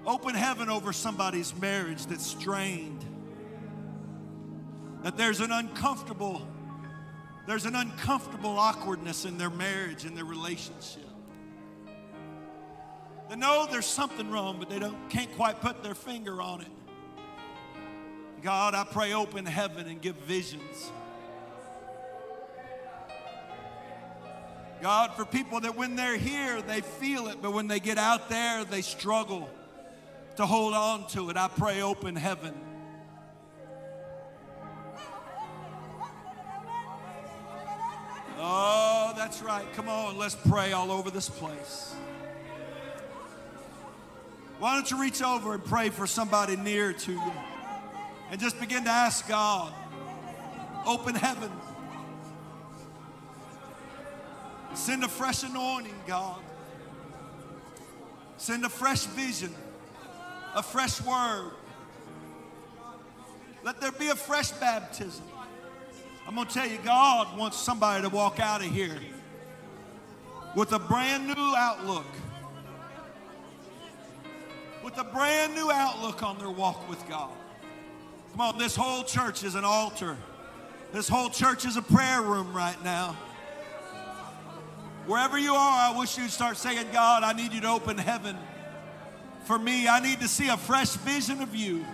Open 0.04 0.34
heaven 0.34 0.68
over 0.68 0.92
somebody's 0.92 1.56
marriage 1.56 2.04
that's 2.06 2.26
strained 2.26 3.04
that 5.06 5.16
there's 5.16 5.38
an 5.38 5.52
uncomfortable 5.52 6.42
there's 7.46 7.64
an 7.64 7.76
uncomfortable 7.76 8.58
awkwardness 8.58 9.24
in 9.24 9.38
their 9.38 9.50
marriage 9.50 10.04
and 10.04 10.16
their 10.16 10.24
relationship. 10.24 11.06
They 13.30 13.36
know 13.36 13.68
there's 13.70 13.86
something 13.86 14.28
wrong 14.32 14.56
but 14.58 14.68
they 14.68 14.80
don't 14.80 15.08
can't 15.08 15.32
quite 15.36 15.60
put 15.60 15.84
their 15.84 15.94
finger 15.94 16.42
on 16.42 16.62
it. 16.62 16.66
God 18.42 18.74
i 18.74 18.82
pray 18.82 19.12
open 19.12 19.46
heaven 19.46 19.86
and 19.86 20.02
give 20.02 20.16
visions. 20.16 20.90
God 24.82 25.14
for 25.14 25.24
people 25.24 25.60
that 25.60 25.76
when 25.76 25.94
they're 25.94 26.16
here 26.16 26.60
they 26.62 26.80
feel 26.80 27.28
it 27.28 27.40
but 27.40 27.52
when 27.52 27.68
they 27.68 27.78
get 27.78 27.96
out 27.96 28.28
there 28.28 28.64
they 28.64 28.82
struggle 28.82 29.48
to 30.34 30.46
hold 30.46 30.74
on 30.74 31.06
to 31.10 31.30
it. 31.30 31.36
I 31.36 31.46
pray 31.46 31.80
open 31.80 32.16
heaven 32.16 32.65
Oh, 38.38 39.12
that's 39.16 39.40
right. 39.40 39.64
Come 39.74 39.88
on, 39.88 40.18
let's 40.18 40.34
pray 40.34 40.72
all 40.72 40.92
over 40.92 41.10
this 41.10 41.28
place. 41.28 41.94
Why 44.58 44.74
don't 44.74 44.90
you 44.90 45.00
reach 45.00 45.22
over 45.22 45.54
and 45.54 45.64
pray 45.64 45.90
for 45.90 46.06
somebody 46.06 46.56
near 46.56 46.92
to 46.92 47.12
you 47.12 47.32
and 48.30 48.40
just 48.40 48.58
begin 48.58 48.84
to 48.84 48.90
ask 48.90 49.28
God, 49.28 49.72
open 50.86 51.14
heaven. 51.14 51.50
Send 54.74 55.04
a 55.04 55.08
fresh 55.08 55.42
anointing, 55.42 55.94
God. 56.06 56.38
Send 58.36 58.64
a 58.64 58.68
fresh 58.68 59.06
vision, 59.06 59.54
a 60.54 60.62
fresh 60.62 61.00
word. 61.00 61.52
Let 63.62 63.80
there 63.80 63.92
be 63.92 64.08
a 64.08 64.14
fresh 64.14 64.50
baptism. 64.52 65.24
I'm 66.26 66.34
going 66.34 66.48
to 66.48 66.52
tell 66.52 66.66
you, 66.66 66.78
God 66.84 67.38
wants 67.38 67.56
somebody 67.56 68.02
to 68.02 68.08
walk 68.08 68.40
out 68.40 68.60
of 68.60 68.66
here 68.66 68.98
with 70.56 70.72
a 70.72 70.78
brand 70.78 71.28
new 71.28 71.54
outlook. 71.56 72.06
With 74.82 74.98
a 74.98 75.04
brand 75.04 75.54
new 75.54 75.70
outlook 75.70 76.22
on 76.22 76.38
their 76.38 76.50
walk 76.50 76.88
with 76.88 77.06
God. 77.08 77.30
Come 78.32 78.40
on, 78.40 78.58
this 78.58 78.74
whole 78.74 79.04
church 79.04 79.44
is 79.44 79.54
an 79.54 79.64
altar. 79.64 80.16
This 80.92 81.08
whole 81.08 81.28
church 81.28 81.64
is 81.64 81.76
a 81.76 81.82
prayer 81.82 82.22
room 82.22 82.52
right 82.52 82.82
now. 82.82 83.16
Wherever 85.06 85.38
you 85.38 85.54
are, 85.54 85.94
I 85.94 85.96
wish 85.96 86.18
you'd 86.18 86.30
start 86.30 86.56
saying, 86.56 86.86
God, 86.92 87.22
I 87.22 87.32
need 87.32 87.52
you 87.52 87.60
to 87.60 87.68
open 87.68 87.96
heaven 87.98 88.36
for 89.44 89.58
me. 89.58 89.86
I 89.86 90.00
need 90.00 90.20
to 90.20 90.28
see 90.28 90.48
a 90.48 90.56
fresh 90.56 90.94
vision 90.96 91.40
of 91.40 91.54
you. 91.54 91.84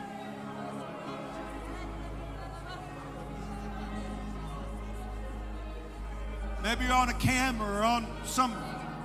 Maybe 6.62 6.84
you're 6.84 6.94
on 6.94 7.08
a 7.08 7.14
camera 7.14 7.80
or 7.80 7.82
on 7.82 8.06
some 8.24 8.54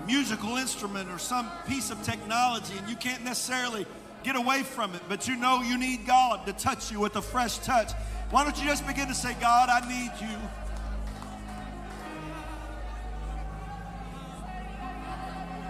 musical 0.05 0.57
instrument 0.57 1.09
or 1.09 1.17
some 1.17 1.49
piece 1.67 1.89
of 1.89 2.01
technology 2.03 2.77
and 2.77 2.87
you 2.87 2.95
can't 2.95 3.23
necessarily 3.23 3.87
get 4.23 4.35
away 4.35 4.61
from 4.61 4.93
it, 4.93 5.01
but 5.09 5.27
you 5.27 5.35
know 5.35 5.61
you 5.61 5.77
need 5.77 6.05
God 6.05 6.45
to 6.45 6.53
touch 6.53 6.91
you 6.91 6.99
with 6.99 7.15
a 7.15 7.21
fresh 7.21 7.57
touch. 7.59 7.91
Why 8.29 8.43
don't 8.43 8.57
you 8.59 8.65
just 8.65 8.85
begin 8.85 9.07
to 9.07 9.15
say, 9.15 9.35
God, 9.41 9.69
I 9.69 9.87
need 9.87 10.11
you. 10.21 10.37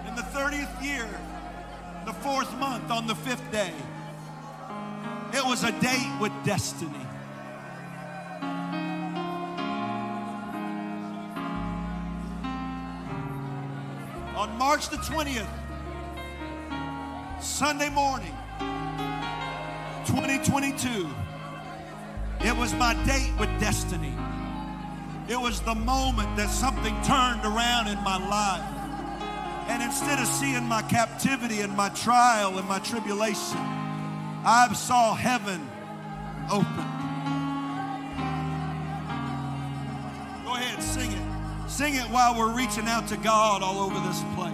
In 0.08 0.14
the 0.14 0.22
30th 0.22 0.82
year, 0.84 1.08
the 2.04 2.12
fourth 2.12 2.52
month, 2.58 2.90
on 2.90 3.06
the 3.06 3.14
fifth 3.14 3.50
day, 3.50 3.72
it 5.32 5.44
was 5.44 5.64
a 5.64 5.72
date 5.80 6.18
with 6.20 6.32
destiny. 6.44 7.07
On 14.48 14.58
March 14.58 14.88
the 14.88 14.96
20th, 14.96 15.48
Sunday 17.40 17.88
morning, 17.90 18.34
2022, 20.06 21.08
it 22.44 22.56
was 22.56 22.74
my 22.74 22.94
date 23.04 23.32
with 23.38 23.48
destiny. 23.60 24.14
It 25.28 25.38
was 25.38 25.60
the 25.60 25.74
moment 25.74 26.36
that 26.36 26.48
something 26.48 26.94
turned 27.02 27.44
around 27.44 27.88
in 27.88 28.02
my 28.02 28.16
life. 28.28 28.64
And 29.68 29.82
instead 29.82 30.18
of 30.18 30.26
seeing 30.26 30.64
my 30.64 30.82
captivity 30.82 31.60
and 31.60 31.76
my 31.76 31.90
trial 31.90 32.58
and 32.58 32.66
my 32.68 32.78
tribulation, 32.78 33.58
I 34.44 34.72
saw 34.74 35.14
heaven 35.14 35.68
open. 36.50 36.87
Sing 41.78 41.94
it 41.94 42.10
while 42.10 42.36
we're 42.36 42.52
reaching 42.52 42.88
out 42.88 43.06
to 43.06 43.16
God 43.18 43.62
all 43.62 43.78
over 43.78 44.00
this 44.00 44.24
place. 44.34 44.47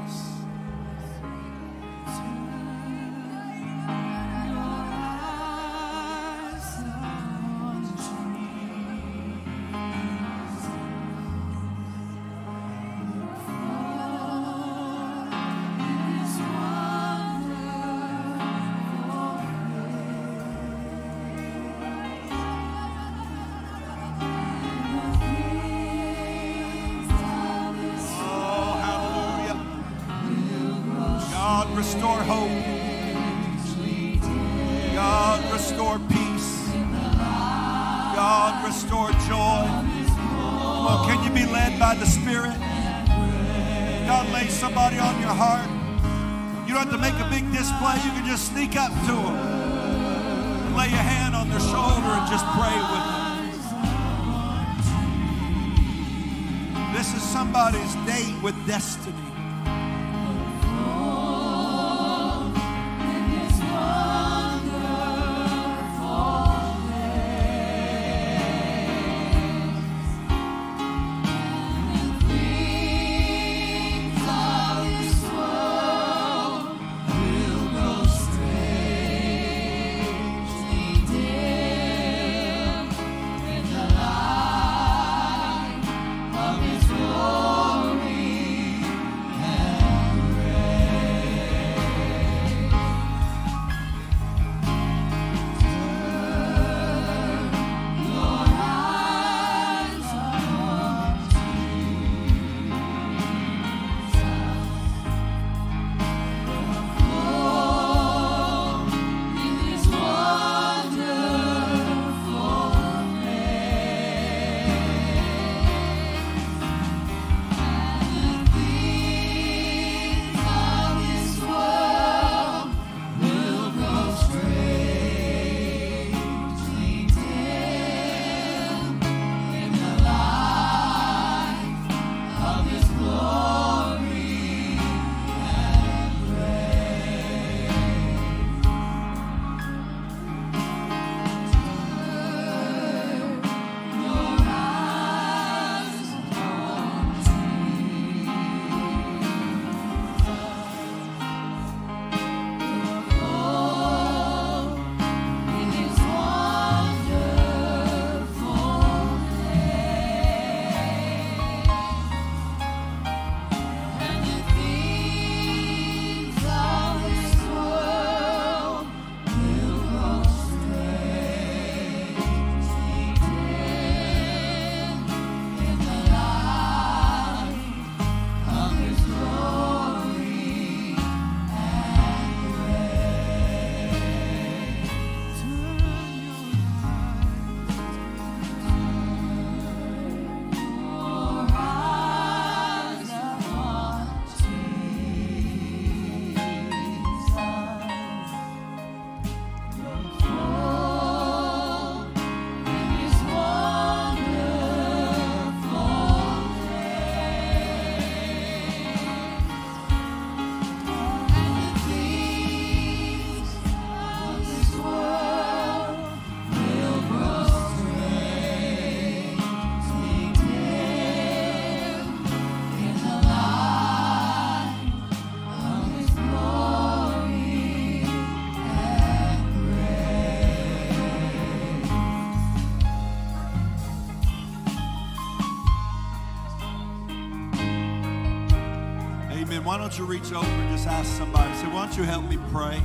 Don't 239.95 240.09
you 240.09 240.13
reach 240.13 240.33
over 240.33 240.45
and 240.45 240.77
just 240.77 240.89
ask 240.89 241.09
somebody, 241.17 241.55
say, 241.55 241.67
why 241.69 241.87
don't 241.87 241.97
you 241.97 242.03
help 242.03 242.25
me 242.25 242.37
pray? 242.51 242.83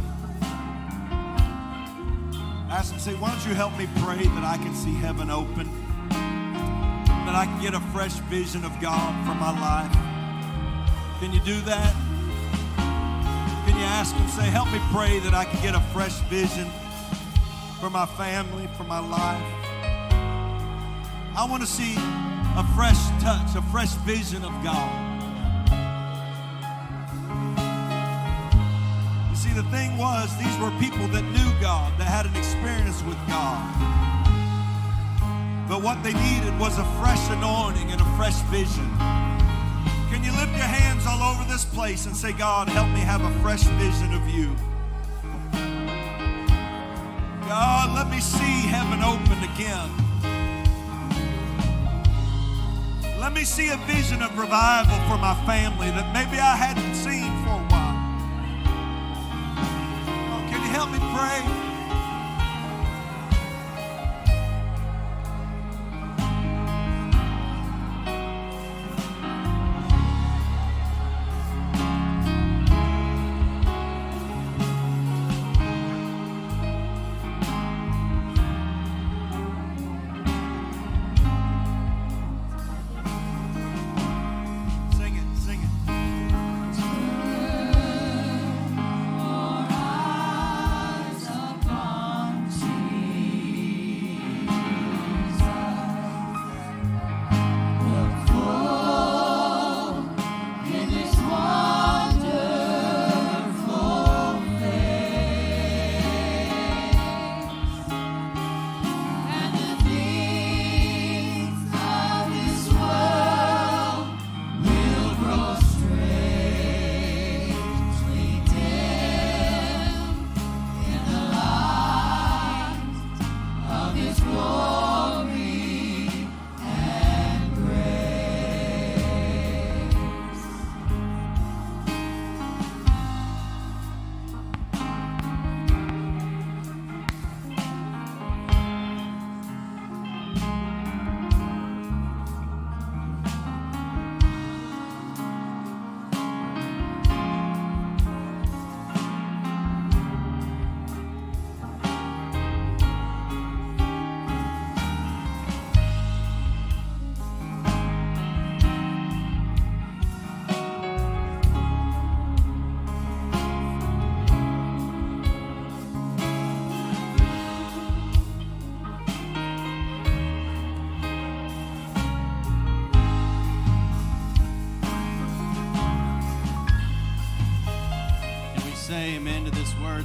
Ask 2.69 2.91
them, 2.91 2.99
say, 2.99 3.15
why 3.15 3.31
don't 3.31 3.47
you 3.47 3.55
help 3.55 3.75
me 3.79 3.87
pray 4.03 4.27
that 4.27 4.43
I 4.43 4.57
can 4.57 4.75
see 4.75 4.93
heaven 4.93 5.31
open? 5.31 5.67
That 6.09 7.33
I 7.33 7.45
can 7.45 7.59
get 7.63 7.73
a 7.73 7.79
fresh 7.91 8.13
vision 8.29 8.63
of 8.63 8.79
God 8.79 9.09
for 9.25 9.33
my 9.33 9.49
life. 9.59 9.91
Can 11.19 11.33
you 11.33 11.39
do 11.39 11.59
that? 11.61 11.95
Can 12.77 13.75
you 13.75 13.85
ask 13.85 14.15
them, 14.15 14.27
say, 14.27 14.43
help 14.43 14.71
me 14.71 14.79
pray 14.91 15.17
that 15.17 15.33
I 15.33 15.45
can 15.45 15.59
get 15.63 15.73
a 15.73 15.81
fresh 15.91 16.19
vision 16.29 16.69
for 17.79 17.89
my 17.89 18.05
family, 18.05 18.69
for 18.77 18.83
my 18.83 18.99
life? 18.99 19.41
I 21.35 21.47
want 21.49 21.63
to 21.63 21.67
see 21.67 21.95
a 21.97 22.63
fresh 22.75 23.01
touch, 23.19 23.55
a 23.55 23.63
fresh 23.71 23.93
vision 24.05 24.45
of 24.45 24.51
God. 24.63 25.08
See, 29.39 29.53
the 29.53 29.63
thing 29.71 29.97
was, 29.97 30.27
these 30.37 30.57
were 30.59 30.69
people 30.83 31.07
that 31.07 31.23
knew 31.31 31.61
God, 31.61 31.97
that 31.97 32.03
had 32.03 32.25
an 32.25 32.35
experience 32.35 33.01
with 33.03 33.15
God. 33.29 33.63
But 35.69 35.81
what 35.81 36.03
they 36.03 36.11
needed 36.11 36.59
was 36.59 36.77
a 36.77 36.83
fresh 36.99 37.23
anointing 37.29 37.89
and 37.89 38.01
a 38.01 38.09
fresh 38.17 38.35
vision. 38.51 38.89
Can 40.11 40.25
you 40.25 40.31
lift 40.33 40.51
your 40.59 40.67
hands 40.67 41.07
all 41.07 41.23
over 41.23 41.45
this 41.47 41.63
place 41.63 42.05
and 42.05 42.13
say, 42.13 42.33
God, 42.33 42.67
help 42.67 42.89
me 42.89 42.99
have 42.99 43.21
a 43.23 43.31
fresh 43.39 43.63
vision 43.79 44.13
of 44.13 44.27
you? 44.27 44.53
God, 47.47 47.95
let 47.95 48.09
me 48.09 48.19
see 48.19 48.67
heaven 48.67 49.01
opened 49.01 49.43
again. 49.55 49.89
Let 53.21 53.31
me 53.31 53.45
see 53.45 53.69
a 53.69 53.77
vision 53.87 54.21
of 54.21 54.37
revival 54.37 54.97
for 55.07 55.17
my 55.17 55.35
family 55.45 55.91
that 55.91 56.11
maybe 56.13 56.39
I 56.39 56.55
hadn't 56.57 56.95
seen 56.95 57.38
you 61.19 61.68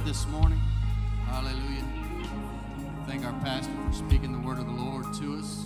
this 0.05 0.27
morning? 0.27 0.59
Hallelujah. 1.25 1.83
Thank 3.07 3.25
our 3.25 3.33
pastor 3.41 3.73
for 3.87 3.91
speaking 3.91 4.31
the 4.31 4.47
word 4.47 4.59
of 4.59 4.67
the 4.67 4.71
Lord 4.71 5.05
to 5.15 5.39
us. 5.39 5.65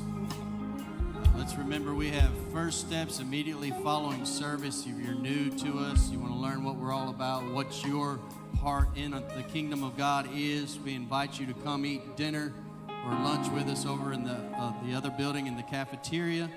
Let's 1.38 1.56
remember 1.56 1.94
we 1.94 2.10
have 2.12 2.32
first 2.54 2.80
steps 2.80 3.20
immediately 3.20 3.72
following 3.84 4.24
service. 4.24 4.86
If 4.86 4.98
you're 4.98 5.14
new 5.14 5.50
to 5.50 5.80
us, 5.80 6.10
you 6.10 6.20
want 6.20 6.32
to 6.32 6.40
learn 6.40 6.64
what 6.64 6.78
we're 6.78 6.94
all 6.94 7.10
about, 7.10 7.52
what 7.52 7.86
your 7.86 8.18
part 8.62 8.88
in 8.96 9.12
the 9.12 9.44
kingdom 9.52 9.84
of 9.84 9.98
God 9.98 10.30
is, 10.34 10.80
we 10.80 10.96
invite 10.96 11.38
you 11.38 11.46
to 11.46 11.54
come 11.56 11.86
eat 11.86 12.16
dinner 12.16 12.54
or 12.88 13.12
lunch 13.12 13.52
with 13.52 13.68
us 13.68 13.86
over 13.86 14.14
in 14.14 14.24
the, 14.24 14.38
uh, 14.58 14.72
the 14.86 14.94
other 14.94 15.10
building 15.10 15.48
in 15.48 15.58
the 15.58 15.64
cafeteria 15.64 16.50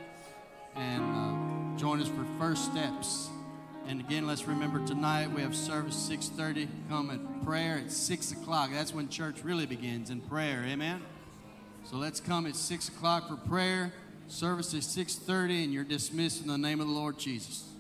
and 0.77 1.03
uh, 1.03 1.79
join 1.79 2.01
us 2.01 2.07
for 2.07 2.25
first 2.39 2.71
steps. 2.71 3.29
And 3.89 4.01
again, 4.01 4.27
let's 4.27 4.47
remember 4.47 4.85
tonight 4.87 5.31
we 5.33 5.43
have 5.43 5.57
service 5.57 5.97
6:30. 5.97 6.69
Come 6.89 7.11
at 7.11 7.45
prayer 7.45 7.79
at 7.79 7.91
six 7.91 8.33
o'clock. 8.33 8.71
That's 8.73 8.95
when 8.95 9.09
church 9.09 9.43
really 9.43 9.67
begins 9.67 10.11
in 10.11 10.21
prayer. 10.21 10.65
Amen. 10.65 11.03
So 11.85 11.97
let's 11.97 12.21
come 12.21 12.47
at 12.47 12.55
six 12.55 12.89
o'clock 12.89 13.29
for 13.29 13.37
prayer. 13.37 13.93
Service 14.29 14.73
is 14.73 14.87
6:30, 14.87 15.65
and 15.65 15.73
you're 15.73 15.85
dismissed 15.85 16.43
in 16.43 16.49
the 16.49 16.57
name 16.57 16.81
of 16.81 16.87
the 16.87 16.93
Lord 16.93 17.19
Jesus. 17.19 17.72